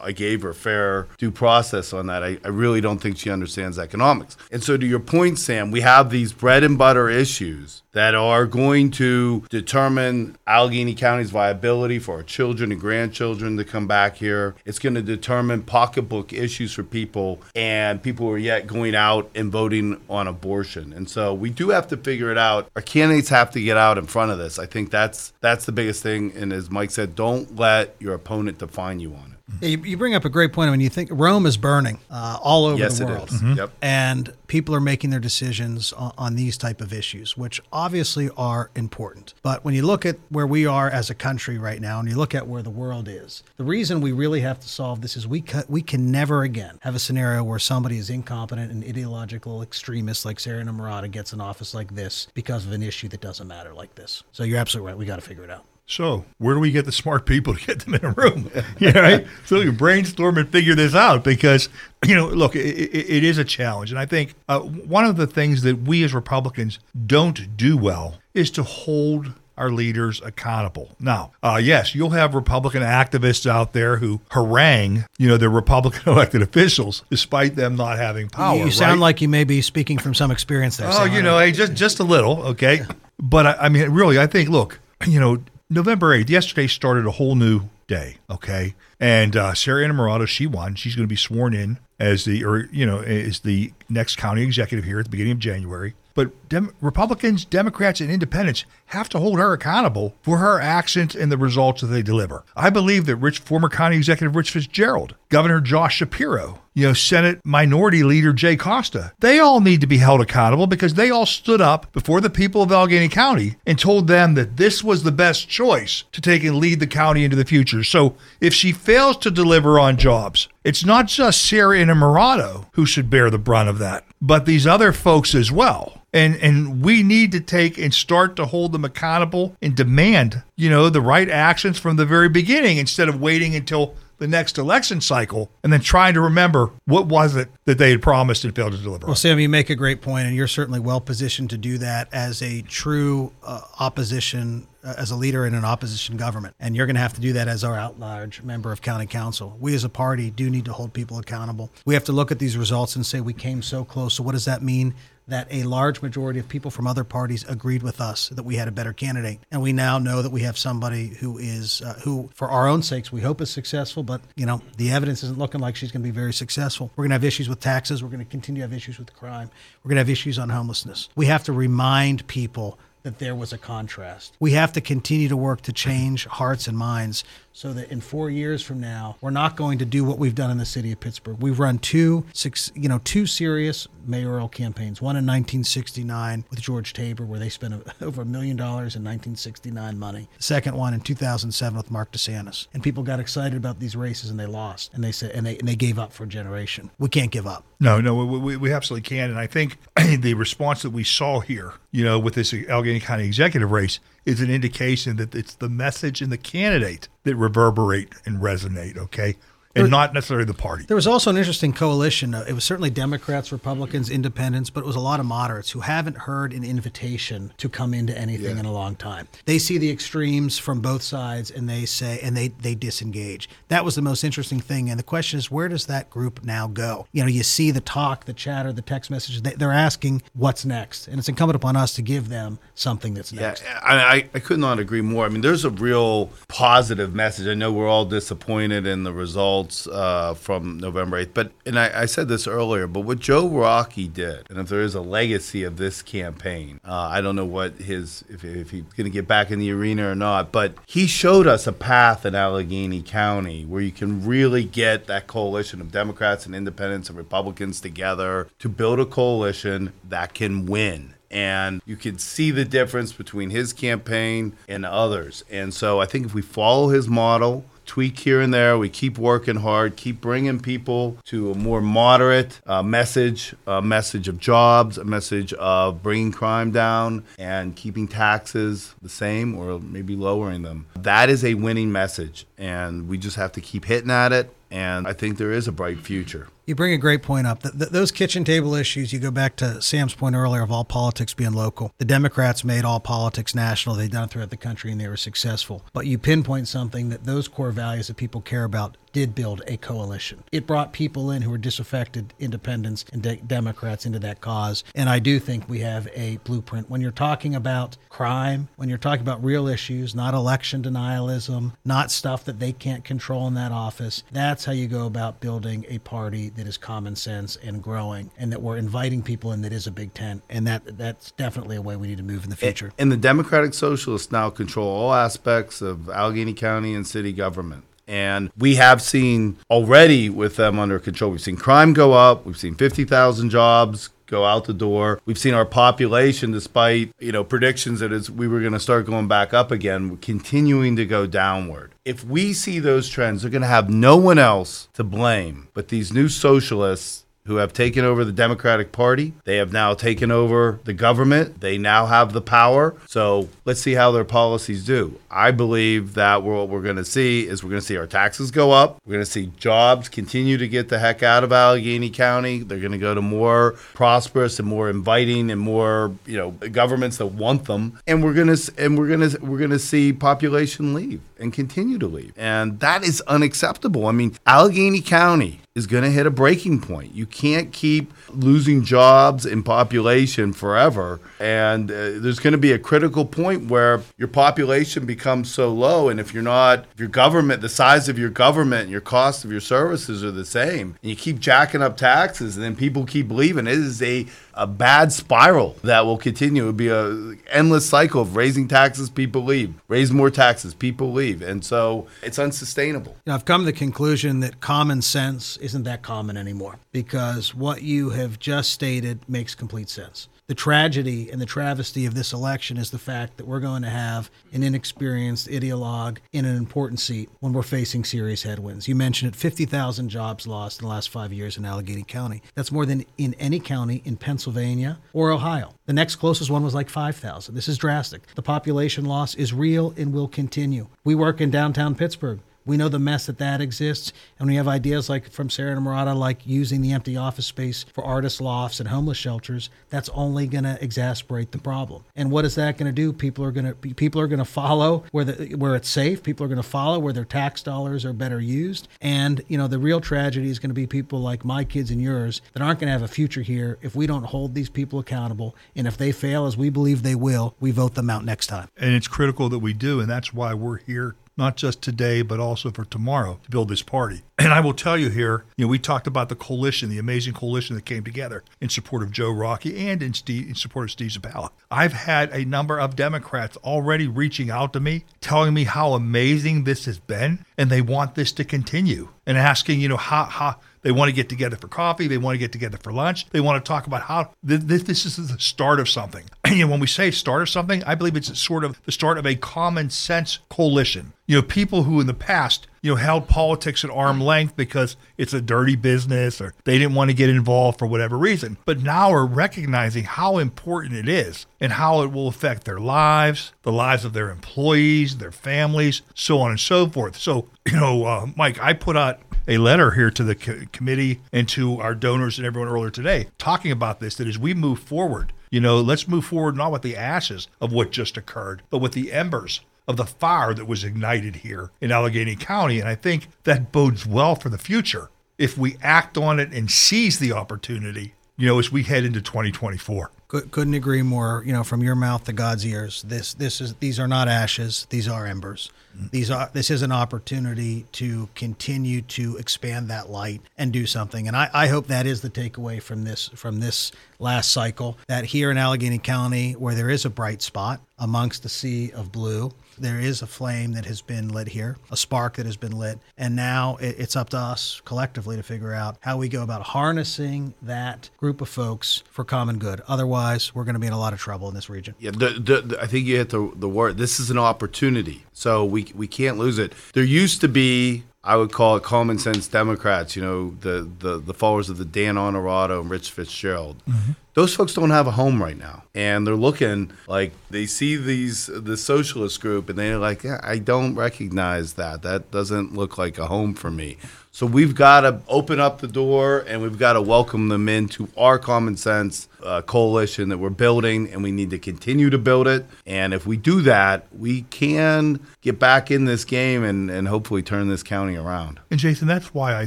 I 0.00 0.12
gave 0.12 0.42
her 0.42 0.52
fair 0.52 1.08
due 1.18 1.30
process 1.32 1.92
on 1.92 2.06
that, 2.06 2.22
I, 2.22 2.38
I 2.44 2.48
really 2.48 2.80
don't 2.80 2.98
think 2.98 3.18
she 3.18 3.30
understands 3.30 3.78
economics. 3.78 4.36
And 4.52 4.62
so, 4.62 4.76
to 4.76 4.86
your 4.86 5.00
point, 5.00 5.38
Sam, 5.38 5.70
we 5.70 5.80
have 5.80 6.10
these 6.10 6.32
bread 6.32 6.62
and 6.62 6.78
butter 6.78 7.08
issues 7.08 7.82
that 7.92 8.14
are 8.14 8.46
going 8.46 8.90
to 8.92 9.42
determine 9.48 10.36
Allegheny 10.46 10.94
County's 10.94 11.30
viability 11.30 11.98
for 11.98 12.16
our 12.16 12.22
children 12.22 12.70
and 12.70 12.80
grandchildren 12.80 13.56
to 13.56 13.64
come 13.64 13.86
back 13.86 14.16
here. 14.16 14.54
It's 14.64 14.78
going 14.78 14.94
to 14.94 15.02
determine 15.02 15.62
pocketbook 15.62 16.32
issues 16.32 16.72
for 16.72 16.84
people 16.84 17.40
and 17.54 18.02
people 18.02 18.28
are 18.28 18.38
yet 18.38 18.66
going 18.66 18.94
out 18.94 19.30
and 19.34 19.50
voting 19.50 20.00
on 20.08 20.28
abortion. 20.28 20.92
And 20.92 21.10
so 21.10 21.34
we 21.34 21.50
do 21.50 21.70
have 21.70 21.79
to 21.88 21.96
figure 21.96 22.30
it 22.30 22.38
out. 22.38 22.68
Our 22.76 22.82
candidates 22.82 23.28
have 23.28 23.50
to 23.52 23.60
get 23.60 23.76
out 23.76 23.98
in 23.98 24.06
front 24.06 24.32
of 24.32 24.38
this. 24.38 24.58
I 24.58 24.66
think 24.66 24.90
that's 24.90 25.32
that's 25.40 25.64
the 25.64 25.72
biggest 25.72 26.02
thing. 26.02 26.32
And 26.36 26.52
as 26.52 26.70
Mike 26.70 26.90
said, 26.90 27.14
don't 27.14 27.56
let 27.56 27.96
your 27.98 28.14
opponent 28.14 28.58
define 28.58 29.00
you 29.00 29.14
on 29.14 29.32
it. 29.32 29.39
Yeah, 29.60 29.68
you, 29.68 29.78
you 29.84 29.96
bring 29.96 30.14
up 30.14 30.24
a 30.24 30.28
great 30.28 30.52
point 30.52 30.70
when 30.70 30.80
you 30.80 30.88
think 30.88 31.10
Rome 31.12 31.46
is 31.46 31.56
burning 31.56 31.98
uh, 32.10 32.38
all 32.42 32.64
over 32.66 32.78
Yes, 32.78 32.98
the 32.98 33.06
world. 33.06 33.28
Mhm. 33.30 33.56
Yep. 33.56 33.72
and 33.82 34.32
people 34.46 34.74
are 34.74 34.80
making 34.80 35.10
their 35.10 35.20
decisions 35.20 35.92
on, 35.92 36.12
on 36.18 36.34
these 36.36 36.56
type 36.58 36.80
of 36.80 36.92
issues, 36.92 37.36
which 37.36 37.60
obviously 37.72 38.30
are 38.36 38.70
important. 38.74 39.34
But 39.42 39.64
when 39.64 39.74
you 39.74 39.82
look 39.82 40.04
at 40.06 40.18
where 40.28 40.46
we 40.46 40.66
are 40.66 40.88
as 40.90 41.10
a 41.10 41.14
country 41.14 41.58
right 41.58 41.80
now, 41.80 42.00
and 42.00 42.08
you 42.08 42.16
look 42.16 42.34
at 42.34 42.46
where 42.46 42.62
the 42.62 42.70
world 42.70 43.08
is, 43.08 43.42
the 43.56 43.64
reason 43.64 44.00
we 44.00 44.12
really 44.12 44.40
have 44.40 44.58
to 44.60 44.68
solve 44.68 45.00
this 45.02 45.16
is 45.16 45.26
we 45.26 45.40
ca- 45.42 45.64
we 45.68 45.82
can 45.82 46.10
never 46.10 46.42
again 46.42 46.78
have 46.82 46.94
a 46.94 46.98
scenario 46.98 47.44
where 47.44 47.58
somebody 47.58 47.98
is 47.98 48.10
incompetent 48.10 48.70
and 48.72 48.84
ideological 48.84 49.62
extremist 49.62 50.24
like 50.24 50.40
Sarah 50.40 50.62
Innamorato 50.64 51.10
gets 51.10 51.32
an 51.32 51.40
office 51.40 51.74
like 51.74 51.94
this 51.94 52.26
because 52.34 52.66
of 52.66 52.72
an 52.72 52.82
issue 52.82 53.08
that 53.08 53.20
doesn't 53.20 53.46
matter 53.46 53.72
like 53.74 53.94
this. 53.94 54.22
So 54.32 54.42
you're 54.44 54.58
absolutely 54.58 54.92
right. 54.92 54.98
We 54.98 55.06
got 55.06 55.16
to 55.16 55.22
figure 55.22 55.44
it 55.44 55.50
out. 55.50 55.64
So, 55.90 56.24
where 56.38 56.54
do 56.54 56.60
we 56.60 56.70
get 56.70 56.84
the 56.84 56.92
smart 56.92 57.26
people 57.26 57.52
to 57.52 57.66
get 57.66 57.80
them 57.80 57.94
in 57.94 58.04
a 58.04 58.12
room? 58.12 58.48
yeah, 58.78 58.96
right. 58.96 59.26
So 59.44 59.60
you 59.60 59.72
brainstorm 59.72 60.38
and 60.38 60.48
figure 60.48 60.76
this 60.76 60.94
out 60.94 61.24
because 61.24 61.68
you 62.06 62.14
know, 62.14 62.28
look, 62.28 62.54
it, 62.54 62.60
it, 62.60 63.10
it 63.10 63.24
is 63.24 63.38
a 63.38 63.44
challenge, 63.44 63.90
and 63.90 63.98
I 63.98 64.06
think 64.06 64.34
uh, 64.48 64.60
one 64.60 65.04
of 65.04 65.16
the 65.16 65.26
things 65.26 65.62
that 65.62 65.82
we 65.82 66.04
as 66.04 66.14
Republicans 66.14 66.78
don't 67.06 67.56
do 67.56 67.76
well 67.76 68.18
is 68.34 68.52
to 68.52 68.62
hold 68.62 69.32
our 69.58 69.70
leaders 69.70 70.22
accountable. 70.24 70.94
Now, 71.00 71.32
uh, 71.42 71.60
yes, 71.60 71.92
you'll 71.92 72.10
have 72.10 72.36
Republican 72.36 72.82
activists 72.82 73.44
out 73.44 73.72
there 73.72 73.96
who 73.96 74.20
harangue, 74.30 75.04
you 75.18 75.26
know, 75.26 75.36
their 75.36 75.50
Republican 75.50 76.02
elected 76.12 76.40
officials, 76.40 77.02
despite 77.10 77.56
them 77.56 77.74
not 77.74 77.98
having 77.98 78.28
power. 78.28 78.56
you 78.56 78.70
sound 78.70 78.92
right? 78.92 79.06
like 79.06 79.20
you 79.20 79.28
may 79.28 79.42
be 79.42 79.60
speaking 79.60 79.98
from 79.98 80.14
some 80.14 80.30
experience 80.30 80.76
there. 80.76 80.88
Oh, 80.88 81.04
you 81.04 81.20
know, 81.20 81.36
hey, 81.40 81.50
just 81.50 81.74
just 81.74 81.98
a 81.98 82.04
little, 82.04 82.42
okay. 82.42 82.82
But 83.18 83.46
I, 83.46 83.52
I 83.62 83.68
mean, 83.68 83.90
really, 83.90 84.20
I 84.20 84.28
think, 84.28 84.48
look, 84.48 84.78
you 85.06 85.18
know, 85.18 85.42
November 85.72 86.12
eighth, 86.12 86.28
yesterday 86.28 86.66
started 86.66 87.06
a 87.06 87.12
whole 87.12 87.36
new 87.36 87.68
day, 87.86 88.16
okay. 88.28 88.74
And 88.98 89.36
uh, 89.36 89.54
Sarah 89.54 89.86
Innamorato, 89.86 90.26
she 90.26 90.46
won. 90.46 90.74
She's 90.74 90.96
going 90.96 91.06
to 91.06 91.08
be 91.08 91.16
sworn 91.16 91.54
in 91.54 91.78
as 92.00 92.24
the, 92.24 92.44
or 92.44 92.68
you 92.72 92.84
know, 92.84 92.98
as 92.98 93.40
the 93.40 93.72
next 93.88 94.16
county 94.16 94.42
executive 94.42 94.84
here 94.84 94.98
at 94.98 95.04
the 95.04 95.10
beginning 95.10 95.32
of 95.32 95.38
January. 95.38 95.94
But 96.14 96.48
Dem- 96.48 96.74
Republicans, 96.80 97.44
Democrats, 97.44 98.00
and 98.00 98.10
Independents 98.10 98.64
have 98.86 99.08
to 99.10 99.18
hold 99.18 99.38
her 99.38 99.52
accountable 99.52 100.14
for 100.22 100.38
her 100.38 100.60
actions 100.60 101.14
and 101.14 101.30
the 101.30 101.38
results 101.38 101.80
that 101.80 101.88
they 101.88 102.02
deliver. 102.02 102.44
I 102.56 102.70
believe 102.70 103.06
that 103.06 103.16
Rich, 103.16 103.40
former 103.40 103.68
County 103.68 103.96
Executive 103.96 104.34
Rich 104.34 104.50
Fitzgerald, 104.50 105.14
Governor 105.28 105.60
Josh 105.60 105.96
Shapiro, 105.96 106.60
you 106.74 106.86
know, 106.86 106.92
Senate 106.92 107.40
Minority 107.44 108.02
Leader 108.02 108.32
Jay 108.32 108.56
Costa, 108.56 109.12
they 109.20 109.38
all 109.38 109.60
need 109.60 109.80
to 109.80 109.86
be 109.86 109.98
held 109.98 110.20
accountable 110.20 110.66
because 110.66 110.94
they 110.94 111.10
all 111.10 111.26
stood 111.26 111.60
up 111.60 111.92
before 111.92 112.20
the 112.20 112.30
people 112.30 112.62
of 112.62 112.72
Allegheny 112.72 113.08
County 113.08 113.56
and 113.66 113.78
told 113.78 114.06
them 114.06 114.34
that 114.34 114.56
this 114.56 114.82
was 114.82 115.02
the 115.02 115.12
best 115.12 115.48
choice 115.48 116.04
to 116.12 116.20
take 116.20 116.44
and 116.44 116.56
lead 116.56 116.80
the 116.80 116.86
county 116.86 117.24
into 117.24 117.36
the 117.36 117.44
future. 117.44 117.84
So 117.84 118.16
if 118.40 118.54
she 118.54 118.72
fails 118.72 119.16
to 119.18 119.30
deliver 119.30 119.78
on 119.78 119.96
jobs, 119.96 120.48
it's 120.64 120.84
not 120.84 121.06
just 121.06 121.44
Sarah 121.44 121.76
Innamorato 121.76 122.66
who 122.72 122.86
should 122.86 123.10
bear 123.10 123.30
the 123.30 123.38
brunt 123.38 123.68
of 123.68 123.78
that, 123.78 124.04
but 124.20 124.46
these 124.46 124.66
other 124.66 124.92
folks 124.92 125.34
as 125.34 125.50
well. 125.50 125.99
And 126.12 126.36
and 126.36 126.82
we 126.82 127.02
need 127.02 127.32
to 127.32 127.40
take 127.40 127.78
and 127.78 127.94
start 127.94 128.36
to 128.36 128.46
hold 128.46 128.72
them 128.72 128.84
accountable 128.84 129.56
and 129.62 129.76
demand, 129.76 130.42
you 130.56 130.68
know, 130.68 130.90
the 130.90 131.00
right 131.00 131.28
actions 131.28 131.78
from 131.78 131.96
the 131.96 132.06
very 132.06 132.28
beginning 132.28 132.78
instead 132.78 133.08
of 133.08 133.20
waiting 133.20 133.54
until 133.54 133.94
the 134.20 134.28
next 134.28 134.58
election 134.58 135.00
cycle 135.00 135.50
and 135.64 135.72
then 135.72 135.80
trying 135.80 136.14
to 136.14 136.20
remember 136.20 136.70
what 136.84 137.06
was 137.06 137.34
it 137.34 137.48
that 137.64 137.78
they 137.78 137.90
had 137.90 138.02
promised 138.02 138.44
and 138.44 138.54
failed 138.54 138.72
to 138.72 138.78
deliver. 138.78 139.06
Well. 139.06 139.16
Sam, 139.16 139.40
you 139.40 139.48
make 139.48 139.70
a 139.70 139.74
great 139.74 140.02
point, 140.02 140.26
and 140.26 140.36
you're 140.36 140.46
certainly 140.46 140.78
well 140.78 141.00
positioned 141.00 141.50
to 141.50 141.58
do 141.58 141.78
that 141.78 142.08
as 142.12 142.42
a 142.42 142.60
true 142.62 143.32
uh, 143.42 143.62
opposition, 143.80 144.66
as 144.82 145.10
a 145.10 145.16
leader 145.16 145.46
in 145.46 145.54
an 145.54 145.64
opposition 145.64 146.16
government. 146.16 146.54
And 146.58 146.74
you're 146.74 146.86
going 146.86 146.96
to 146.96 147.02
have 147.02 147.14
to 147.14 147.20
do 147.20 147.34
that 147.34 147.48
as 147.48 147.64
our 147.64 147.76
out 147.76 147.98
large 147.98 148.42
member 148.42 148.72
of 148.72 148.82
county 148.82 149.06
council. 149.06 149.56
We 149.60 149.74
as 149.74 149.84
a 149.84 149.88
party 149.88 150.30
do 150.30 150.50
need 150.50 150.64
to 150.66 150.72
hold 150.72 150.92
people 150.92 151.18
accountable. 151.18 151.70
We 151.84 151.94
have 151.94 152.04
to 152.04 152.12
look 152.12 152.30
at 152.30 152.38
these 152.38 152.56
results 152.56 152.96
and 152.96 153.04
say 153.04 153.20
we 153.20 153.32
came 153.32 153.62
so 153.62 153.84
close. 153.84 154.14
So, 154.14 154.22
what 154.22 154.32
does 154.32 154.46
that 154.46 154.62
mean? 154.62 154.94
That 155.28 155.46
a 155.48 155.62
large 155.62 156.02
majority 156.02 156.40
of 156.40 156.48
people 156.48 156.72
from 156.72 156.88
other 156.88 157.04
parties 157.04 157.44
agreed 157.48 157.84
with 157.84 158.00
us 158.00 158.30
that 158.30 158.42
we 158.42 158.56
had 158.56 158.66
a 158.66 158.72
better 158.72 158.92
candidate, 158.92 159.38
and 159.52 159.62
we 159.62 159.72
now 159.72 159.96
know 160.00 160.22
that 160.22 160.32
we 160.32 160.40
have 160.40 160.58
somebody 160.58 161.06
who 161.08 161.38
is, 161.38 161.82
uh, 161.82 162.00
who, 162.02 162.30
for 162.34 162.50
our 162.50 162.66
own 162.66 162.82
sakes, 162.82 163.12
we 163.12 163.20
hope 163.20 163.40
is 163.40 163.48
successful. 163.48 164.02
But 164.02 164.22
you 164.34 164.44
know, 164.44 164.60
the 164.76 164.90
evidence 164.90 165.22
isn't 165.22 165.38
looking 165.38 165.60
like 165.60 165.76
she's 165.76 165.92
going 165.92 166.02
to 166.02 166.08
be 166.08 166.10
very 166.10 166.32
successful. 166.32 166.90
We're 166.96 167.04
going 167.04 167.10
to 167.10 167.14
have 167.14 167.24
issues 167.24 167.48
with 167.48 167.60
taxes. 167.60 168.02
We're 168.02 168.08
going 168.08 168.24
to 168.24 168.30
continue 168.30 168.62
to 168.62 168.64
have 168.68 168.76
issues 168.76 168.98
with 168.98 169.14
crime. 169.14 169.50
We're 169.84 169.90
going 169.90 169.98
to 169.98 170.00
have 170.00 170.10
issues 170.10 170.36
on 170.36 170.48
homelessness. 170.48 171.08
We 171.14 171.26
have 171.26 171.44
to 171.44 171.52
remind 171.52 172.26
people 172.26 172.76
that 173.02 173.18
there 173.18 173.34
was 173.34 173.52
a 173.52 173.58
contrast. 173.58 174.36
We 174.40 174.52
have 174.52 174.72
to 174.74 174.80
continue 174.80 175.28
to 175.28 175.36
work 175.36 175.62
to 175.62 175.72
change 175.72 176.26
hearts 176.26 176.68
and 176.68 176.76
minds 176.76 177.24
so 177.60 177.74
that 177.74 177.92
in 177.92 178.00
four 178.00 178.30
years 178.30 178.62
from 178.62 178.80
now, 178.80 179.18
we're 179.20 179.28
not 179.28 179.54
going 179.54 179.76
to 179.76 179.84
do 179.84 180.02
what 180.02 180.18
we've 180.18 180.34
done 180.34 180.50
in 180.50 180.56
the 180.56 180.64
city 180.64 180.92
of 180.92 180.98
Pittsburgh. 180.98 181.36
We've 181.42 181.58
run 181.58 181.78
two, 181.78 182.24
six, 182.32 182.72
you 182.74 182.88
know, 182.88 183.02
two 183.04 183.26
serious 183.26 183.86
mayoral 184.06 184.48
campaigns. 184.48 185.02
One 185.02 185.14
in 185.14 185.26
1969 185.26 186.46
with 186.48 186.58
George 186.58 186.94
Tabor, 186.94 187.26
where 187.26 187.38
they 187.38 187.50
spent 187.50 187.74
over 188.00 188.22
a 188.22 188.24
million 188.24 188.56
dollars 188.56 188.96
in 188.96 189.04
1969 189.04 189.98
money. 189.98 190.26
The 190.38 190.42
second 190.42 190.74
one 190.74 190.94
in 190.94 191.00
2007 191.00 191.76
with 191.76 191.90
Mark 191.90 192.12
DeSantis. 192.12 192.66
And 192.72 192.82
people 192.82 193.02
got 193.02 193.20
excited 193.20 193.58
about 193.58 193.78
these 193.78 193.94
races 193.94 194.30
and 194.30 194.40
they 194.40 194.46
lost, 194.46 194.94
and 194.94 195.04
they 195.04 195.12
said, 195.12 195.32
and 195.32 195.44
they 195.44 195.58
and 195.58 195.68
they 195.68 195.76
gave 195.76 195.98
up 195.98 196.14
for 196.14 196.24
a 196.24 196.28
generation. 196.28 196.90
We 196.98 197.10
can't 197.10 197.30
give 197.30 197.46
up. 197.46 197.66
No, 197.78 198.00
no, 198.00 198.14
we, 198.24 198.38
we, 198.38 198.56
we 198.56 198.72
absolutely 198.72 199.06
can. 199.06 199.28
And 199.28 199.38
I 199.38 199.46
think 199.46 199.76
the 199.96 200.32
response 200.32 200.80
that 200.80 200.90
we 200.90 201.04
saw 201.04 201.40
here, 201.40 201.74
you 201.90 202.04
know, 202.04 202.18
with 202.18 202.34
this 202.34 202.54
Allegheny 202.54 203.00
County 203.00 203.26
executive 203.26 203.70
race 203.70 204.00
is 204.24 204.40
an 204.40 204.50
indication 204.50 205.16
that 205.16 205.34
it's 205.34 205.54
the 205.54 205.68
message 205.68 206.20
and 206.20 206.30
the 206.30 206.38
candidate 206.38 207.08
that 207.24 207.36
reverberate 207.36 208.12
and 208.24 208.38
resonate, 208.38 208.96
okay? 208.96 209.36
And 209.76 209.88
not 209.90 210.12
necessarily 210.12 210.44
the 210.44 210.54
party. 210.54 210.84
There 210.84 210.96
was 210.96 211.06
also 211.06 211.30
an 211.30 211.36
interesting 211.36 211.72
coalition. 211.72 212.34
Uh, 212.34 212.44
It 212.48 212.54
was 212.54 212.64
certainly 212.64 212.90
Democrats, 212.90 213.52
Republicans, 213.52 214.10
Independents, 214.10 214.68
but 214.68 214.80
it 214.80 214.86
was 214.86 214.96
a 214.96 215.00
lot 215.00 215.20
of 215.20 215.26
moderates 215.26 215.70
who 215.70 215.80
haven't 215.80 216.18
heard 216.18 216.52
an 216.52 216.64
invitation 216.64 217.52
to 217.58 217.68
come 217.68 217.94
into 217.94 218.16
anything 218.18 218.58
in 218.58 218.64
a 218.64 218.72
long 218.72 218.96
time. 218.96 219.28
They 219.44 219.58
see 219.58 219.78
the 219.78 219.90
extremes 219.90 220.58
from 220.58 220.80
both 220.80 221.02
sides 221.02 221.52
and 221.52 221.68
they 221.68 221.86
say, 221.86 222.18
and 222.20 222.36
they, 222.36 222.48
they 222.48 222.74
disengage. 222.74 223.48
That 223.68 223.84
was 223.84 223.94
the 223.94 224.02
most 224.02 224.24
interesting 224.24 224.60
thing. 224.60 224.90
And 224.90 224.98
the 224.98 225.04
question 225.04 225.38
is, 225.38 225.50
where 225.52 225.68
does 225.68 225.86
that 225.86 226.10
group 226.10 226.44
now 226.44 226.66
go? 226.66 227.06
You 227.12 227.22
know, 227.22 227.28
you 227.28 227.44
see 227.44 227.70
the 227.70 227.80
talk, 227.80 228.24
the 228.24 228.32
chatter, 228.32 228.72
the 228.72 228.82
text 228.82 229.10
messages. 229.10 229.42
They, 229.42 229.52
they're 229.52 229.72
asking 229.72 230.22
what's 230.34 230.64
next. 230.64 231.06
And 231.06 231.18
it's 231.18 231.28
incumbent 231.28 231.54
upon 231.56 231.76
us 231.76 231.94
to 231.94 232.02
give 232.02 232.28
them 232.28 232.58
something 232.74 233.14
that's 233.14 233.32
next. 233.32 233.62
I, 233.82 233.98
I, 233.98 234.14
I 234.34 234.38
could 234.40 234.58
not 234.58 234.80
agree 234.80 235.00
more. 235.00 235.26
I 235.26 235.28
mean, 235.28 235.42
there's 235.42 235.64
a 235.64 235.70
real 235.70 236.26
positive 236.48 237.14
message. 237.14 237.46
I 237.46 237.54
know 237.54 237.70
we're 237.70 237.88
all 237.88 238.04
disappointed 238.04 238.86
in 238.86 239.04
the 239.04 239.12
results 239.60 239.86
uh, 239.86 240.34
from 240.34 240.78
November 240.78 241.24
8th, 241.24 241.30
but 241.34 241.52
and 241.66 241.78
I, 241.78 242.02
I 242.02 242.06
said 242.06 242.28
this 242.28 242.46
earlier, 242.46 242.86
but 242.86 243.00
what 243.00 243.18
Joe 243.18 243.48
Rockey 243.48 244.08
did, 244.08 244.48
and 244.50 244.58
if 244.58 244.68
there 244.68 244.80
is 244.80 244.94
a 244.94 245.00
legacy 245.00 245.64
of 245.64 245.76
this 245.76 246.02
campaign, 246.02 246.80
uh, 246.84 247.08
I 247.10 247.20
don't 247.20 247.36
know 247.36 247.44
what 247.44 247.74
his 247.78 248.24
if, 248.28 248.44
if 248.44 248.70
he's 248.70 248.82
going 248.82 249.04
to 249.04 249.10
get 249.10 249.28
back 249.28 249.50
in 249.50 249.58
the 249.58 249.70
arena 249.72 250.10
or 250.10 250.14
not, 250.14 250.52
but 250.52 250.74
he 250.86 251.06
showed 251.06 251.46
us 251.46 251.66
a 251.66 251.72
path 251.72 252.24
in 252.24 252.34
Allegheny 252.34 253.02
County 253.02 253.64
where 253.64 253.82
you 253.82 253.92
can 253.92 254.24
really 254.26 254.64
get 254.64 255.06
that 255.06 255.26
coalition 255.26 255.80
of 255.80 255.92
Democrats 255.92 256.46
and 256.46 256.54
Independents 256.54 257.08
and 257.08 257.18
Republicans 257.18 257.80
together 257.80 258.48
to 258.58 258.68
build 258.68 259.00
a 259.00 259.06
coalition 259.06 259.92
that 260.08 260.34
can 260.34 260.66
win 260.66 261.14
and 261.32 261.80
you 261.86 261.96
could 261.96 262.20
see 262.20 262.50
the 262.50 262.64
difference 262.64 263.12
between 263.12 263.50
his 263.50 263.72
campaign 263.72 264.52
and 264.68 264.84
others. 264.84 265.44
And 265.48 265.72
so 265.72 266.00
I 266.00 266.06
think 266.06 266.26
if 266.26 266.34
we 266.34 266.42
follow 266.42 266.88
his 266.88 267.06
model, 267.06 267.64
tweak 267.90 268.20
here 268.20 268.40
and 268.40 268.54
there, 268.54 268.78
we 268.78 268.88
keep 268.88 269.18
working 269.18 269.56
hard, 269.56 269.96
keep 269.96 270.20
bringing 270.20 270.60
people 270.60 271.16
to 271.24 271.50
a 271.50 271.56
more 271.56 271.80
moderate 271.80 272.60
uh, 272.64 272.84
message, 272.84 273.52
a 273.66 273.82
message 273.82 274.28
of 274.28 274.38
jobs, 274.38 274.96
a 274.96 275.04
message 275.04 275.52
of 275.54 276.00
bringing 276.00 276.30
crime 276.30 276.70
down 276.70 277.24
and 277.36 277.74
keeping 277.74 278.06
taxes 278.06 278.94
the 279.02 279.08
same 279.08 279.56
or 279.56 279.80
maybe 279.80 280.14
lowering 280.14 280.62
them. 280.62 280.86
That 280.94 281.30
is 281.30 281.44
a 281.44 281.54
winning 281.54 281.90
message, 281.90 282.46
and 282.56 283.08
we 283.08 283.18
just 283.18 283.34
have 283.34 283.50
to 283.52 283.60
keep 283.60 283.86
hitting 283.86 284.12
at 284.12 284.32
it. 284.32 284.54
And 284.70 285.08
I 285.08 285.12
think 285.12 285.38
there 285.38 285.50
is 285.50 285.66
a 285.66 285.72
bright 285.72 285.98
future. 285.98 286.46
You 286.70 286.76
bring 286.76 286.92
a 286.92 286.98
great 286.98 287.24
point 287.24 287.48
up. 287.48 287.64
Th- 287.64 287.76
th- 287.76 287.90
those 287.90 288.12
kitchen 288.12 288.44
table 288.44 288.76
issues, 288.76 289.12
you 289.12 289.18
go 289.18 289.32
back 289.32 289.56
to 289.56 289.82
Sam's 289.82 290.14
point 290.14 290.36
earlier 290.36 290.62
of 290.62 290.70
all 290.70 290.84
politics 290.84 291.34
being 291.34 291.52
local. 291.52 291.92
The 291.98 292.04
Democrats 292.04 292.62
made 292.62 292.84
all 292.84 293.00
politics 293.00 293.56
national. 293.56 293.96
They've 293.96 294.08
done 294.08 294.22
it 294.22 294.30
throughout 294.30 294.50
the 294.50 294.56
country 294.56 294.92
and 294.92 295.00
they 295.00 295.08
were 295.08 295.16
successful. 295.16 295.84
But 295.92 296.06
you 296.06 296.16
pinpoint 296.16 296.68
something 296.68 297.08
that 297.08 297.24
those 297.24 297.48
core 297.48 297.72
values 297.72 298.06
that 298.06 298.18
people 298.18 298.40
care 298.40 298.62
about 298.62 298.96
did 299.12 299.34
build 299.34 299.62
a 299.66 299.76
coalition. 299.76 300.42
It 300.52 300.66
brought 300.66 300.92
people 300.92 301.30
in 301.30 301.42
who 301.42 301.50
were 301.50 301.58
disaffected 301.58 302.34
independents 302.38 303.04
and 303.12 303.22
de- 303.22 303.36
Democrats 303.36 304.06
into 304.06 304.18
that 304.20 304.40
cause. 304.40 304.84
And 304.94 305.08
I 305.08 305.18
do 305.18 305.38
think 305.38 305.68
we 305.68 305.80
have 305.80 306.08
a 306.14 306.38
blueprint. 306.44 306.90
When 306.90 307.00
you're 307.00 307.10
talking 307.10 307.54
about 307.54 307.96
crime, 308.08 308.68
when 308.76 308.88
you're 308.88 308.98
talking 308.98 309.22
about 309.22 309.42
real 309.42 309.66
issues, 309.68 310.14
not 310.14 310.34
election 310.34 310.82
denialism, 310.82 311.72
not 311.84 312.10
stuff 312.10 312.44
that 312.44 312.58
they 312.58 312.72
can't 312.72 313.04
control 313.04 313.46
in 313.46 313.54
that 313.54 313.72
office, 313.72 314.22
that's 314.32 314.64
how 314.64 314.72
you 314.72 314.86
go 314.86 315.06
about 315.06 315.40
building 315.40 315.84
a 315.88 315.98
party 315.98 316.50
that 316.50 316.66
is 316.66 316.76
common 316.76 317.16
sense 317.16 317.56
and 317.56 317.82
growing 317.82 318.30
and 318.38 318.52
that 318.52 318.62
we're 318.62 318.76
inviting 318.76 319.22
people 319.22 319.52
in 319.52 319.62
that 319.62 319.72
is 319.72 319.86
a 319.86 319.90
big 319.90 320.14
tent. 320.14 320.42
And 320.48 320.66
that 320.66 320.98
that's 320.98 321.32
definitely 321.32 321.76
a 321.76 321.82
way 321.82 321.96
we 321.96 322.08
need 322.08 322.18
to 322.18 322.24
move 322.24 322.44
in 322.44 322.50
the 322.50 322.56
future. 322.56 322.92
And 322.98 323.10
the 323.10 323.16
Democratic 323.16 323.74
Socialists 323.74 324.32
now 324.32 324.50
control 324.50 324.88
all 324.88 325.14
aspects 325.14 325.80
of 325.80 326.08
Allegheny 326.08 326.54
County 326.54 326.94
and 326.94 327.06
city 327.06 327.32
government. 327.32 327.84
And 328.10 328.50
we 328.58 328.74
have 328.74 329.00
seen 329.00 329.56
already 329.70 330.28
with 330.28 330.56
them 330.56 330.80
under 330.80 330.98
control, 330.98 331.30
we've 331.30 331.40
seen 331.40 331.56
crime 331.56 331.92
go 331.92 332.12
up, 332.12 332.44
we've 332.44 332.58
seen 332.58 332.74
50,000 332.74 333.50
jobs 333.50 334.10
go 334.26 334.44
out 334.44 334.64
the 334.64 334.72
door. 334.72 335.20
We've 335.26 335.38
seen 335.38 335.54
our 335.54 335.64
population, 335.64 336.52
despite 336.52 337.12
you 337.18 337.32
know 337.32 337.44
predictions 337.44 338.00
that 338.00 338.30
we 338.30 338.48
were 338.48 338.60
going 338.60 338.72
to 338.72 338.80
start 338.80 339.06
going 339.06 339.28
back 339.28 339.52
up 339.52 339.70
again, 339.70 340.16
continuing 340.18 340.96
to 340.96 341.04
go 341.04 341.26
downward. 341.26 341.92
If 342.04 342.24
we 342.24 342.52
see 342.52 342.78
those 342.78 343.08
trends, 343.08 343.42
they're 343.42 343.50
going 343.50 343.62
to 343.62 343.68
have 343.68 343.90
no 343.90 344.16
one 344.16 344.38
else 344.38 344.88
to 344.94 345.04
blame 345.04 345.68
but 345.74 345.88
these 345.88 346.12
new 346.12 346.28
socialists 346.28 347.24
who 347.46 347.56
have 347.56 347.72
taken 347.72 348.04
over 348.04 348.24
the 348.24 348.32
Democratic 348.32 348.92
Party. 348.92 349.32
They 349.44 349.56
have 349.56 349.72
now 349.72 349.94
taken 349.94 350.30
over 350.30 350.78
the 350.84 350.92
government. 350.92 351.60
They 351.60 351.78
now 351.78 352.06
have 352.06 352.32
the 352.32 352.40
power. 352.40 352.94
So 353.06 353.48
let's 353.64 353.80
see 353.80 353.94
how 353.94 354.10
their 354.10 354.24
policies 354.24 354.84
do. 354.84 355.18
I 355.30 355.50
believe 355.50 356.14
that 356.14 356.42
what 356.42 356.68
we're 356.68 356.82
going 356.82 356.96
to 356.96 357.04
see 357.04 357.46
is 357.46 357.64
we're 357.64 357.70
going 357.70 357.80
to 357.80 357.86
see 357.86 357.96
our 357.96 358.06
taxes 358.06 358.50
go 358.50 358.72
up. 358.72 358.98
We're 359.06 359.14
going 359.14 359.24
to 359.24 359.30
see 359.30 359.50
jobs 359.58 360.08
continue 360.08 360.58
to 360.58 360.68
get 360.68 360.88
the 360.88 360.98
heck 360.98 361.22
out 361.22 361.42
of 361.42 361.52
Allegheny 361.52 362.10
County. 362.10 362.60
They're 362.60 362.78
going 362.78 362.92
to 362.92 362.98
go 362.98 363.14
to 363.14 363.22
more 363.22 363.72
prosperous 363.94 364.58
and 364.58 364.68
more 364.68 364.90
inviting 364.90 365.50
and 365.50 365.60
more, 365.60 366.12
you 366.26 366.36
know, 366.36 366.50
governments 366.50 367.16
that 367.18 367.26
want 367.26 367.64
them. 367.64 367.98
And 368.06 368.22
we're 368.22 368.34
going 368.34 368.54
to 368.54 368.72
and 368.76 368.98
we're 368.98 369.08
going 369.08 369.28
to 369.28 369.38
we're 369.40 369.58
going 369.58 369.70
to 369.70 369.78
see 369.78 370.12
population 370.12 370.94
leave 370.94 371.20
and 371.38 371.52
continue 371.52 371.98
to 371.98 372.06
leave. 372.06 372.32
And 372.36 372.80
that 372.80 373.02
is 373.02 373.22
unacceptable. 373.22 374.06
I 374.06 374.12
mean, 374.12 374.36
Allegheny 374.46 375.00
County 375.00 375.60
is 375.76 375.86
going 375.86 376.02
to 376.02 376.10
hit 376.10 376.26
a 376.26 376.30
breaking 376.30 376.80
point. 376.80 377.14
You 377.14 377.26
can't 377.26 377.72
keep 377.72 378.12
losing 378.30 378.82
jobs 378.82 379.46
and 379.46 379.64
population 379.64 380.52
forever. 380.52 381.20
And 381.38 381.88
uh, 381.92 382.18
there's 382.18 382.40
going 382.40 382.54
to 382.54 382.58
be 382.58 382.72
a 382.72 382.78
critical 382.78 383.24
point 383.24 383.70
where 383.70 384.02
your 384.18 384.26
population 384.26 385.06
becomes 385.06 385.48
so 385.54 385.72
low. 385.72 386.08
And 386.08 386.18
if 386.18 386.34
you're 386.34 386.42
not, 386.42 386.86
if 386.92 386.98
your 386.98 387.08
government, 387.08 387.60
the 387.60 387.68
size 387.68 388.08
of 388.08 388.18
your 388.18 388.30
government 388.30 388.82
and 388.82 388.90
your 388.90 389.00
cost 389.00 389.44
of 389.44 389.52
your 389.52 389.60
services 389.60 390.24
are 390.24 390.32
the 390.32 390.44
same, 390.44 390.96
and 391.02 391.10
you 391.10 391.14
keep 391.14 391.38
jacking 391.38 391.82
up 391.82 391.96
taxes 391.96 392.56
and 392.56 392.64
then 392.64 392.74
people 392.74 393.06
keep 393.06 393.30
leaving, 393.30 393.68
it 393.68 393.74
is 393.74 394.02
a 394.02 394.26
a 394.54 394.66
bad 394.66 395.12
spiral 395.12 395.76
that 395.82 396.04
will 396.04 396.18
continue. 396.18 396.64
It 396.64 396.66
would 396.66 396.76
be 396.76 396.88
a 396.88 397.34
endless 397.50 397.88
cycle 397.88 398.22
of 398.22 398.36
raising 398.36 398.68
taxes, 398.68 399.10
people 399.10 399.44
leave, 399.44 399.74
raise 399.88 400.10
more 400.10 400.30
taxes, 400.30 400.74
people 400.74 401.12
leave, 401.12 401.42
and 401.42 401.64
so 401.64 402.06
it's 402.22 402.38
unsustainable. 402.38 403.12
You 403.26 403.30
know, 403.30 403.34
I've 403.34 403.44
come 403.44 403.62
to 403.62 403.66
the 403.66 403.72
conclusion 403.72 404.40
that 404.40 404.60
common 404.60 405.02
sense 405.02 405.56
isn't 405.58 405.84
that 405.84 406.02
common 406.02 406.36
anymore 406.36 406.78
because 406.92 407.54
what 407.54 407.82
you 407.82 408.10
have 408.10 408.38
just 408.38 408.70
stated 408.70 409.20
makes 409.28 409.54
complete 409.54 409.90
sense. 409.90 410.28
The 410.50 410.56
tragedy 410.56 411.30
and 411.30 411.40
the 411.40 411.46
travesty 411.46 412.06
of 412.06 412.14
this 412.14 412.32
election 412.32 412.76
is 412.76 412.90
the 412.90 412.98
fact 412.98 413.36
that 413.36 413.46
we're 413.46 413.60
going 413.60 413.82
to 413.82 413.88
have 413.88 414.32
an 414.52 414.64
inexperienced 414.64 415.46
ideologue 415.46 416.18
in 416.32 416.44
an 416.44 416.56
important 416.56 416.98
seat 416.98 417.30
when 417.38 417.52
we're 417.52 417.62
facing 417.62 418.02
serious 418.02 418.42
headwinds. 418.42 418.88
You 418.88 418.96
mentioned 418.96 419.32
it 419.32 419.38
50,000 419.38 420.08
jobs 420.08 420.48
lost 420.48 420.80
in 420.80 420.86
the 420.88 420.92
last 420.92 421.08
five 421.08 421.32
years 421.32 421.56
in 421.56 421.64
Allegheny 421.64 422.02
County. 422.02 422.42
That's 422.56 422.72
more 422.72 422.84
than 422.84 423.04
in 423.16 423.34
any 423.34 423.60
county 423.60 424.02
in 424.04 424.16
Pennsylvania 424.16 424.98
or 425.12 425.30
Ohio. 425.30 425.74
The 425.86 425.92
next 425.92 426.16
closest 426.16 426.50
one 426.50 426.64
was 426.64 426.74
like 426.74 426.90
5,000. 426.90 427.54
This 427.54 427.68
is 427.68 427.78
drastic. 427.78 428.26
The 428.34 428.42
population 428.42 429.04
loss 429.04 429.36
is 429.36 429.52
real 429.52 429.94
and 429.96 430.12
will 430.12 430.26
continue. 430.26 430.88
We 431.04 431.14
work 431.14 431.40
in 431.40 431.52
downtown 431.52 431.94
Pittsburgh. 431.94 432.40
We 432.70 432.76
know 432.76 432.88
the 432.88 433.00
mess 433.00 433.26
that 433.26 433.38
that 433.38 433.60
exists, 433.60 434.12
and 434.38 434.46
we 434.46 434.54
have 434.54 434.68
ideas 434.68 435.08
like 435.08 435.32
from 435.32 435.50
Sarah 435.50 435.74
Innamorato, 435.74 436.16
like 436.16 436.46
using 436.46 436.82
the 436.82 436.92
empty 436.92 437.16
office 437.16 437.46
space 437.46 437.84
for 437.92 438.04
artist 438.04 438.40
lofts 438.40 438.78
and 438.78 438.90
homeless 438.90 439.18
shelters. 439.18 439.70
That's 439.88 440.08
only 440.10 440.46
going 440.46 440.62
to 440.62 440.78
exacerbate 440.80 441.50
the 441.50 441.58
problem. 441.58 442.04
And 442.14 442.30
what 442.30 442.44
is 442.44 442.54
that 442.54 442.78
going 442.78 442.86
to 442.86 442.92
do? 442.92 443.12
People 443.12 443.44
are 443.44 443.50
going 443.50 443.66
to 443.66 443.74
people 443.74 444.20
are 444.20 444.28
going 444.28 444.38
to 444.38 444.44
follow 444.44 445.02
where 445.10 445.24
the, 445.24 445.56
where 445.56 445.74
it's 445.74 445.88
safe. 445.88 446.22
People 446.22 446.44
are 446.44 446.48
going 446.48 446.62
to 446.62 446.68
follow 446.68 447.00
where 447.00 447.12
their 447.12 447.24
tax 447.24 447.60
dollars 447.60 448.04
are 448.04 448.12
better 448.12 448.40
used. 448.40 448.86
And 449.00 449.42
you 449.48 449.58
know 449.58 449.66
the 449.66 449.80
real 449.80 450.00
tragedy 450.00 450.48
is 450.48 450.60
going 450.60 450.70
to 450.70 450.74
be 450.74 450.86
people 450.86 451.18
like 451.18 451.44
my 451.44 451.64
kids 451.64 451.90
and 451.90 452.00
yours 452.00 452.40
that 452.52 452.62
aren't 452.62 452.78
going 452.78 452.86
to 452.86 452.92
have 452.92 453.02
a 453.02 453.08
future 453.08 453.42
here 453.42 453.78
if 453.82 453.96
we 453.96 454.06
don't 454.06 454.26
hold 454.26 454.54
these 454.54 454.70
people 454.70 455.00
accountable. 455.00 455.56
And 455.74 455.88
if 455.88 455.96
they 455.96 456.12
fail, 456.12 456.46
as 456.46 456.56
we 456.56 456.70
believe 456.70 457.02
they 457.02 457.16
will, 457.16 457.56
we 457.58 457.72
vote 457.72 457.96
them 457.96 458.08
out 458.08 458.24
next 458.24 458.46
time. 458.46 458.68
And 458.76 458.94
it's 458.94 459.08
critical 459.08 459.48
that 459.48 459.58
we 459.58 459.72
do, 459.72 459.98
and 459.98 460.08
that's 460.08 460.32
why 460.32 460.54
we're 460.54 460.78
here 460.78 461.16
not 461.40 461.56
just 461.56 461.82
today, 461.82 462.22
but 462.22 462.38
also 462.38 462.70
for 462.70 462.84
tomorrow 462.84 463.40
to 463.42 463.50
build 463.50 463.68
this 463.68 463.82
party. 463.82 464.22
And 464.40 464.54
I 464.54 464.60
will 464.60 464.72
tell 464.72 464.96
you 464.96 465.10
here, 465.10 465.44
you 465.58 465.66
know, 465.66 465.70
we 465.70 465.78
talked 465.78 466.06
about 466.06 466.30
the 466.30 466.34
coalition, 466.34 466.88
the 466.88 466.98
amazing 466.98 467.34
coalition 467.34 467.76
that 467.76 467.84
came 467.84 468.02
together 468.02 468.42
in 468.58 468.70
support 468.70 469.02
of 469.02 469.12
Joe 469.12 469.30
Rockey 469.30 469.86
and 469.86 470.02
in, 470.02 470.14
Steve, 470.14 470.48
in 470.48 470.54
support 470.54 470.84
of 470.86 470.90
Steve 470.92 471.10
Zappala. 471.10 471.50
I've 471.70 471.92
had 471.92 472.32
a 472.32 472.46
number 472.46 472.80
of 472.80 472.96
Democrats 472.96 473.58
already 473.58 474.08
reaching 474.08 474.50
out 474.50 474.72
to 474.72 474.80
me, 474.80 475.04
telling 475.20 475.52
me 475.52 475.64
how 475.64 475.92
amazing 475.92 476.64
this 476.64 476.86
has 476.86 476.98
been, 476.98 477.44
and 477.58 477.68
they 477.68 477.82
want 477.82 478.14
this 478.14 478.32
to 478.32 478.44
continue, 478.44 479.10
and 479.26 479.36
asking, 479.36 479.80
you 479.80 479.88
know, 479.88 479.98
how 479.98 480.24
how 480.24 480.56
they 480.82 480.92
want 480.92 481.08
to 481.08 481.14
get 481.14 481.28
together 481.28 481.56
for 481.56 481.68
coffee. 481.68 482.06
They 482.06 482.18
want 482.18 482.34
to 482.34 482.38
get 482.38 482.52
together 482.52 482.78
for 482.78 482.92
lunch. 482.92 483.28
They 483.30 483.40
want 483.40 483.62
to 483.62 483.68
talk 483.68 483.86
about 483.86 484.02
how 484.02 484.32
this, 484.42 484.82
this 484.82 485.04
is 485.04 485.16
the 485.16 485.38
start 485.38 485.80
of 485.80 485.88
something. 485.88 486.24
And 486.44 486.54
you 486.56 486.64
know, 486.64 486.70
when 486.70 486.80
we 486.80 486.86
say 486.86 487.10
start 487.10 487.42
of 487.42 487.48
something, 487.48 487.84
I 487.84 487.94
believe 487.94 488.16
it's 488.16 488.38
sort 488.38 488.64
of 488.64 488.80
the 488.84 488.92
start 488.92 489.18
of 489.18 489.26
a 489.26 489.34
common 489.34 489.90
sense 489.90 490.38
coalition. 490.48 491.12
You 491.30 491.36
know, 491.36 491.42
people 491.42 491.84
who 491.84 492.00
in 492.00 492.08
the 492.08 492.12
past, 492.12 492.66
you 492.82 492.90
know, 492.90 492.96
held 492.96 493.28
politics 493.28 493.84
at 493.84 493.90
arm 493.92 494.20
length 494.20 494.56
because 494.56 494.96
it's 495.16 495.32
a 495.32 495.40
dirty 495.40 495.76
business 495.76 496.40
or 496.40 496.54
they 496.64 496.76
didn't 496.76 496.96
want 496.96 497.08
to 497.08 497.14
get 497.14 497.30
involved 497.30 497.78
for 497.78 497.86
whatever 497.86 498.18
reason, 498.18 498.56
but 498.64 498.82
now 498.82 499.12
are 499.12 499.24
recognizing 499.24 500.02
how 500.02 500.38
important 500.38 500.96
it 500.96 501.08
is 501.08 501.46
and 501.60 501.74
how 501.74 502.02
it 502.02 502.10
will 502.10 502.26
affect 502.26 502.64
their 502.64 502.80
lives, 502.80 503.52
the 503.62 503.70
lives 503.70 504.04
of 504.04 504.12
their 504.12 504.28
employees, 504.28 505.18
their 505.18 505.30
families, 505.30 506.02
so 506.16 506.40
on 506.40 506.50
and 506.50 506.58
so 506.58 506.88
forth. 506.88 507.16
So, 507.16 507.46
you 507.64 507.78
know, 507.78 508.06
uh, 508.06 508.26
Mike, 508.34 508.60
I 508.60 508.72
put 508.72 508.96
out 508.96 509.20
a 509.46 509.58
letter 509.58 509.92
here 509.92 510.10
to 510.10 510.24
the 510.24 510.34
co- 510.34 510.62
committee 510.72 511.20
and 511.32 511.48
to 511.50 511.80
our 511.80 511.94
donors 511.94 512.38
and 512.38 512.46
everyone 512.46 512.68
earlier 512.68 512.90
today 512.90 513.28
talking 513.38 513.70
about 513.70 514.00
this 514.00 514.16
that 514.16 514.26
as 514.26 514.36
we 514.36 514.52
move 514.52 514.80
forward, 514.80 515.32
you 515.48 515.60
know, 515.60 515.80
let's 515.80 516.08
move 516.08 516.24
forward 516.24 516.56
not 516.56 516.72
with 516.72 516.82
the 516.82 516.96
ashes 516.96 517.46
of 517.60 517.72
what 517.72 517.92
just 517.92 518.16
occurred, 518.16 518.62
but 518.68 518.78
with 518.78 518.94
the 518.94 519.12
embers 519.12 519.60
of 519.90 519.96
the 519.96 520.06
fire 520.06 520.54
that 520.54 520.66
was 520.66 520.84
ignited 520.84 521.36
here 521.36 521.70
in 521.80 521.92
Allegheny 521.92 522.36
County. 522.36 522.80
And 522.80 522.88
I 522.88 522.94
think 522.94 523.28
that 523.44 523.72
bodes 523.72 524.06
well 524.06 524.34
for 524.34 524.48
the 524.48 524.58
future 524.58 525.10
if 525.36 525.58
we 525.58 525.76
act 525.82 526.16
on 526.16 526.38
it 526.38 526.52
and 526.52 526.70
seize 526.70 527.18
the 527.18 527.32
opportunity, 527.32 528.14
you 528.36 528.46
know, 528.46 528.58
as 528.58 528.70
we 528.70 528.84
head 528.84 529.04
into 529.04 529.20
2024. 529.20 530.10
Couldn't 530.28 530.74
agree 530.74 531.02
more. 531.02 531.42
You 531.44 531.52
know, 531.52 531.64
from 531.64 531.82
your 531.82 531.96
mouth 531.96 532.22
to 532.24 532.32
God's 532.32 532.64
ears. 532.64 533.02
This, 533.02 533.34
this 533.34 533.60
is 533.60 533.74
these 533.74 533.98
are 533.98 534.06
not 534.06 534.28
ashes. 534.28 534.86
These 534.88 535.08
are 535.08 535.26
embers. 535.26 535.72
Mm. 535.98 536.10
These 536.12 536.30
are 536.30 536.48
this 536.52 536.70
is 536.70 536.82
an 536.82 536.92
opportunity 536.92 537.84
to 537.92 538.28
continue 538.36 539.02
to 539.02 539.38
expand 539.38 539.88
that 539.88 540.08
light 540.08 540.40
and 540.56 540.72
do 540.72 540.86
something. 540.86 541.26
And 541.26 541.36
I, 541.36 541.50
I 541.52 541.66
hope 541.66 541.88
that 541.88 542.06
is 542.06 542.20
the 542.20 542.30
takeaway 542.30 542.80
from 542.80 543.02
this 543.02 543.28
from 543.34 543.58
this 543.58 543.90
last 544.20 544.52
cycle. 544.52 544.98
That 545.08 545.24
here 545.24 545.50
in 545.50 545.58
Allegheny 545.58 545.98
County, 545.98 546.52
where 546.52 546.76
there 546.76 546.90
is 546.90 547.04
a 547.04 547.10
bright 547.10 547.42
spot 547.42 547.80
amongst 547.98 548.44
the 548.44 548.48
sea 548.48 548.92
of 548.92 549.10
blue, 549.10 549.52
there 549.80 550.00
is 550.00 550.22
a 550.22 550.26
flame 550.26 550.72
that 550.72 550.84
has 550.84 551.00
been 551.00 551.28
lit 551.28 551.48
here, 551.48 551.76
a 551.90 551.96
spark 551.96 552.36
that 552.36 552.46
has 552.46 552.56
been 552.56 552.76
lit, 552.78 552.98
and 553.16 553.34
now 553.34 553.76
it's 553.80 554.16
up 554.16 554.30
to 554.30 554.38
us 554.38 554.80
collectively 554.84 555.36
to 555.36 555.42
figure 555.42 555.72
out 555.72 555.96
how 556.00 556.16
we 556.16 556.28
go 556.28 556.42
about 556.42 556.62
harnessing 556.62 557.54
that 557.62 558.10
group 558.18 558.40
of 558.40 558.48
folks 558.48 559.02
for 559.10 559.24
common 559.24 559.58
good. 559.58 559.80
Otherwise, 559.88 560.54
we're 560.54 560.64
going 560.64 560.74
to 560.74 560.80
be 560.80 560.86
in 560.86 560.92
a 560.92 560.98
lot 560.98 561.12
of 561.12 561.18
trouble 561.18 561.48
in 561.48 561.54
this 561.54 561.70
region. 561.70 561.94
Yeah, 561.98 562.10
the, 562.10 562.30
the, 562.30 562.60
the, 562.60 562.82
I 562.82 562.86
think 562.86 563.06
you 563.06 563.16
hit 563.16 563.30
the, 563.30 563.52
the 563.56 563.68
word. 563.68 563.96
This 563.96 564.20
is 564.20 564.30
an 564.30 564.38
opportunity, 564.38 565.24
so 565.32 565.64
we 565.64 565.92
we 565.94 566.06
can't 566.06 566.38
lose 566.38 566.58
it. 566.58 566.72
There 566.92 567.04
used 567.04 567.40
to 567.40 567.48
be 567.48 568.04
I 568.22 568.36
would 568.36 568.52
call 568.52 568.76
it 568.76 568.82
common 568.82 569.18
sense 569.18 569.48
Democrats, 569.48 570.14
you 570.14 570.22
know, 570.22 570.50
the, 570.60 570.86
the, 570.98 571.18
the 571.18 571.32
followers 571.32 571.70
of 571.70 571.78
the 571.78 571.86
Dan 571.86 572.16
Onorato 572.16 572.80
and 572.80 572.90
Rich 572.90 573.10
Fitzgerald. 573.12 573.82
Mm-hmm. 573.88 574.12
Those 574.34 574.54
folks 574.54 574.74
don't 574.74 574.90
have 574.90 575.06
a 575.06 575.12
home 575.12 575.42
right 575.42 575.56
now. 575.56 575.84
And 575.94 576.26
they're 576.26 576.36
looking 576.36 576.92
like 577.08 577.32
they 577.48 577.64
see 577.64 577.96
these 577.96 578.46
the 578.46 578.76
socialist 578.76 579.40
group 579.40 579.70
and 579.70 579.78
they're 579.78 579.98
like, 579.98 580.22
yeah, 580.22 580.38
I 580.42 580.58
don't 580.58 580.94
recognize 580.94 581.74
that. 581.74 582.02
That 582.02 582.30
doesn't 582.30 582.74
look 582.74 582.98
like 582.98 583.18
a 583.18 583.26
home 583.26 583.54
for 583.54 583.70
me. 583.70 583.96
So 584.32 584.46
we've 584.46 584.74
got 584.74 585.00
to 585.00 585.20
open 585.28 585.58
up 585.58 585.80
the 585.80 585.88
door 585.88 586.44
and 586.46 586.62
we've 586.62 586.78
got 586.78 586.92
to 586.92 587.02
welcome 587.02 587.48
them 587.48 587.68
into 587.68 588.08
our 588.16 588.38
common 588.38 588.76
sense 588.76 589.28
uh, 589.42 589.62
coalition 589.62 590.28
that 590.28 590.38
we're 590.38 590.50
building, 590.50 591.10
and 591.10 591.22
we 591.22 591.32
need 591.32 591.50
to 591.50 591.58
continue 591.58 592.10
to 592.10 592.18
build 592.18 592.46
it. 592.46 592.64
And 592.86 593.12
if 593.12 593.26
we 593.26 593.36
do 593.36 593.60
that, 593.62 594.06
we 594.16 594.42
can 594.42 595.18
get 595.40 595.58
back 595.58 595.90
in 595.90 596.04
this 596.04 596.24
game 596.24 596.62
and, 596.62 596.90
and 596.90 597.08
hopefully 597.08 597.42
turn 597.42 597.68
this 597.68 597.82
county 597.82 598.16
around. 598.16 598.60
And 598.70 598.78
Jason, 598.78 599.08
that's 599.08 599.34
why 599.34 599.54
I 599.54 599.66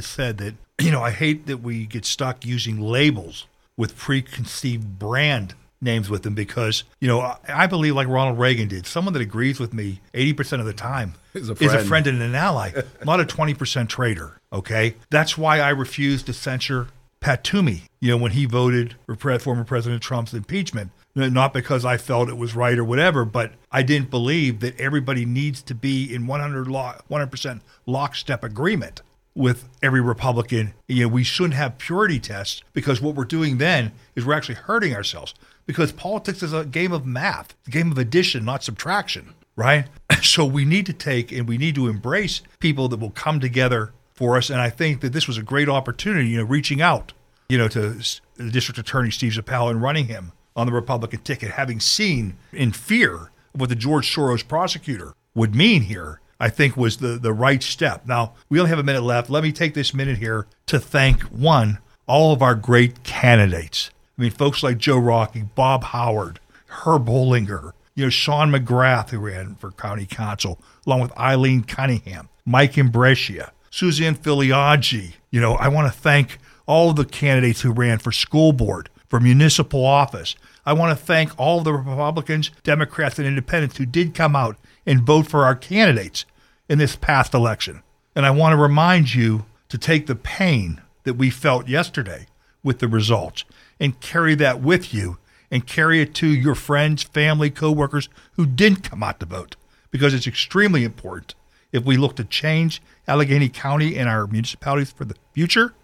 said 0.00 0.38
that, 0.38 0.54
you 0.80 0.90
know, 0.90 1.02
I 1.02 1.10
hate 1.10 1.46
that 1.46 1.58
we 1.58 1.86
get 1.86 2.04
stuck 2.04 2.46
using 2.46 2.80
labels 2.80 3.46
with 3.76 3.96
preconceived 3.96 4.98
brand 4.98 5.54
names 5.84 6.10
with 6.10 6.22
them 6.22 6.34
because, 6.34 6.84
you 7.00 7.06
know, 7.06 7.36
I 7.48 7.66
believe 7.66 7.94
like 7.94 8.08
Ronald 8.08 8.38
Reagan 8.38 8.68
did, 8.68 8.86
someone 8.86 9.12
that 9.14 9.22
agrees 9.22 9.60
with 9.60 9.72
me 9.72 10.00
80% 10.14 10.60
of 10.60 10.66
the 10.66 10.72
time 10.72 11.14
is 11.34 11.50
a, 11.50 11.52
is 11.62 11.72
a 11.72 11.84
friend 11.84 12.06
and 12.06 12.20
an 12.20 12.34
ally, 12.34 12.72
not 13.04 13.20
a 13.20 13.24
20% 13.24 13.88
traitor. 13.88 14.40
Okay. 14.52 14.96
That's 15.10 15.38
why 15.38 15.60
I 15.60 15.68
refuse 15.70 16.22
to 16.24 16.32
censure 16.32 16.88
Pat 17.20 17.44
Toomey, 17.44 17.84
you 18.00 18.10
know, 18.10 18.16
when 18.16 18.32
he 18.32 18.44
voted 18.44 18.96
for 19.06 19.38
former 19.38 19.64
President 19.64 20.02
Trump's 20.02 20.34
impeachment. 20.34 20.90
Not 21.16 21.52
because 21.54 21.84
I 21.84 21.96
felt 21.96 22.28
it 22.28 22.36
was 22.36 22.56
right 22.56 22.76
or 22.76 22.82
whatever, 22.82 23.24
but 23.24 23.52
I 23.70 23.84
didn't 23.84 24.10
believe 24.10 24.58
that 24.60 24.78
everybody 24.80 25.24
needs 25.24 25.62
to 25.62 25.74
be 25.74 26.12
in 26.12 26.26
100 26.26 26.66
lo- 26.66 26.94
100% 27.08 27.60
lockstep 27.86 28.42
agreement 28.42 29.00
with 29.34 29.68
every 29.82 30.00
Republican. 30.00 30.74
You 30.86 31.02
know, 31.04 31.08
we 31.08 31.24
shouldn't 31.24 31.54
have 31.54 31.78
purity 31.78 32.20
tests 32.20 32.62
because 32.72 33.00
what 33.00 33.14
we're 33.14 33.24
doing 33.24 33.58
then 33.58 33.92
is 34.14 34.24
we're 34.24 34.34
actually 34.34 34.56
hurting 34.56 34.94
ourselves 34.94 35.34
because 35.66 35.92
politics 35.92 36.42
is 36.42 36.52
a 36.52 36.64
game 36.64 36.92
of 36.92 37.06
math, 37.06 37.54
a 37.66 37.70
game 37.70 37.90
of 37.90 37.98
addition, 37.98 38.44
not 38.44 38.62
subtraction, 38.62 39.34
right? 39.56 39.86
So 40.22 40.46
we 40.46 40.64
need 40.64 40.86
to 40.86 40.94
take 40.94 41.32
and 41.32 41.46
we 41.46 41.58
need 41.58 41.74
to 41.74 41.86
embrace 41.86 42.40
people 42.58 42.88
that 42.88 42.98
will 42.98 43.10
come 43.10 43.40
together 43.40 43.92
for 44.14 44.38
us. 44.38 44.48
And 44.48 44.58
I 44.58 44.70
think 44.70 45.02
that 45.02 45.12
this 45.12 45.28
was 45.28 45.36
a 45.36 45.42
great 45.42 45.68
opportunity, 45.68 46.28
you 46.28 46.38
know, 46.38 46.44
reaching 46.44 46.80
out, 46.80 47.12
you 47.50 47.58
know, 47.58 47.68
to 47.68 47.98
the 48.36 48.50
district 48.50 48.78
attorney, 48.78 49.10
Steve 49.10 49.32
Zappala, 49.32 49.72
and 49.72 49.82
running 49.82 50.06
him 50.06 50.32
on 50.56 50.66
the 50.66 50.72
Republican 50.72 51.20
ticket, 51.20 51.50
having 51.50 51.78
seen 51.78 52.38
in 52.52 52.72
fear 52.72 53.30
what 53.52 53.68
the 53.68 53.74
George 53.74 54.14
Soros 54.14 54.46
prosecutor 54.46 55.12
would 55.34 55.54
mean 55.54 55.82
here, 55.82 56.20
I 56.40 56.50
think 56.50 56.76
was 56.76 56.98
the, 56.98 57.18
the 57.18 57.32
right 57.32 57.62
step. 57.62 58.06
Now, 58.06 58.34
we 58.48 58.58
only 58.58 58.70
have 58.70 58.78
a 58.78 58.84
minute 58.84 59.02
left. 59.02 59.30
Let 59.30 59.42
me 59.42 59.52
take 59.52 59.74
this 59.74 59.94
minute 59.94 60.18
here 60.18 60.46
to 60.66 60.78
thank 60.78 61.22
one, 61.22 61.78
all 62.06 62.32
of 62.32 62.42
our 62.42 62.54
great 62.54 63.02
candidates. 63.04 63.90
I 64.18 64.22
mean, 64.22 64.30
folks 64.30 64.62
like 64.62 64.78
Joe 64.78 64.98
Rockey, 64.98 65.42
Bob 65.42 65.84
Howard, 65.84 66.40
Herb 66.66 67.06
Bollinger, 67.06 67.72
you 67.94 68.04
know, 68.04 68.10
Sean 68.10 68.50
McGrath, 68.50 69.10
who 69.10 69.18
ran 69.18 69.54
for 69.56 69.70
county 69.70 70.06
council, 70.06 70.60
along 70.86 71.00
with 71.00 71.16
Eileen 71.18 71.62
Cunningham, 71.62 72.28
Mike 72.44 72.72
Imbrescia, 72.72 73.50
Suzanne 73.70 74.16
Filiaggi. 74.16 75.14
You 75.30 75.40
know, 75.40 75.54
I 75.54 75.68
want 75.68 75.92
to 75.92 75.98
thank 75.98 76.38
all 76.66 76.90
of 76.90 76.96
the 76.96 77.04
candidates 77.04 77.60
who 77.60 77.72
ran 77.72 77.98
for 77.98 78.12
school 78.12 78.52
board, 78.52 78.88
for 79.08 79.20
municipal 79.20 79.84
office. 79.84 80.34
I 80.66 80.72
want 80.72 80.96
to 80.96 81.04
thank 81.04 81.38
all 81.38 81.58
of 81.58 81.64
the 81.64 81.72
Republicans, 81.72 82.50
Democrats, 82.62 83.18
and 83.18 83.28
independents 83.28 83.76
who 83.76 83.86
did 83.86 84.14
come 84.14 84.34
out 84.34 84.56
and 84.86 85.02
vote 85.02 85.26
for 85.26 85.44
our 85.44 85.54
candidates 85.54 86.24
in 86.68 86.78
this 86.78 86.96
past 86.96 87.34
election. 87.34 87.82
And 88.14 88.24
I 88.24 88.30
want 88.30 88.52
to 88.52 88.62
remind 88.62 89.14
you 89.14 89.46
to 89.68 89.78
take 89.78 90.06
the 90.06 90.14
pain 90.14 90.80
that 91.04 91.14
we 91.14 91.30
felt 91.30 91.68
yesterday 91.68 92.26
with 92.62 92.78
the 92.78 92.88
results 92.88 93.44
and 93.80 94.00
carry 94.00 94.34
that 94.36 94.60
with 94.60 94.94
you 94.94 95.18
and 95.50 95.66
carry 95.66 96.00
it 96.00 96.14
to 96.14 96.26
your 96.26 96.54
friends, 96.54 97.02
family, 97.02 97.50
coworkers 97.50 98.08
who 98.32 98.46
didn't 98.46 98.82
come 98.82 99.02
out 99.02 99.20
to 99.20 99.26
vote 99.26 99.56
because 99.90 100.14
it's 100.14 100.26
extremely 100.26 100.84
important 100.84 101.34
if 101.72 101.84
we 101.84 101.96
look 101.96 102.16
to 102.16 102.24
change 102.24 102.80
Allegheny 103.06 103.48
County 103.48 103.96
and 103.96 104.08
our 104.08 104.26
municipalities 104.26 104.92
for 104.92 105.04
the 105.04 105.16
future 105.32 105.74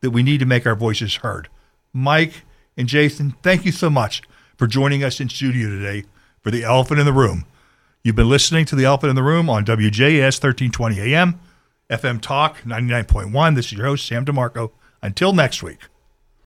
that 0.00 0.10
we 0.10 0.22
need 0.22 0.40
to 0.40 0.46
make 0.46 0.66
our 0.66 0.76
voices 0.76 1.16
heard. 1.16 1.48
Mike 1.92 2.44
and 2.76 2.86
Jason, 2.88 3.34
thank 3.42 3.64
you 3.64 3.72
so 3.72 3.90
much 3.90 4.22
for 4.56 4.66
joining 4.66 5.02
us 5.02 5.20
in 5.20 5.28
studio 5.28 5.68
today 5.68 6.04
for 6.42 6.50
the 6.50 6.64
Elephant 6.64 7.00
in 7.00 7.06
the 7.06 7.12
Room. 7.12 7.44
You've 8.06 8.14
been 8.14 8.28
listening 8.28 8.66
to 8.66 8.76
the 8.76 8.84
Elephant 8.84 9.10
in 9.10 9.16
the 9.16 9.22
Room 9.24 9.50
on 9.50 9.64
WJAS 9.64 10.40
1320 10.40 11.00
AM, 11.00 11.40
FM 11.90 12.20
Talk 12.20 12.58
99.1. 12.58 13.56
This 13.56 13.66
is 13.66 13.72
your 13.72 13.86
host, 13.86 14.06
Sam 14.06 14.24
DeMarco. 14.24 14.70
Until 15.02 15.32
next 15.32 15.60
week. 15.60 15.80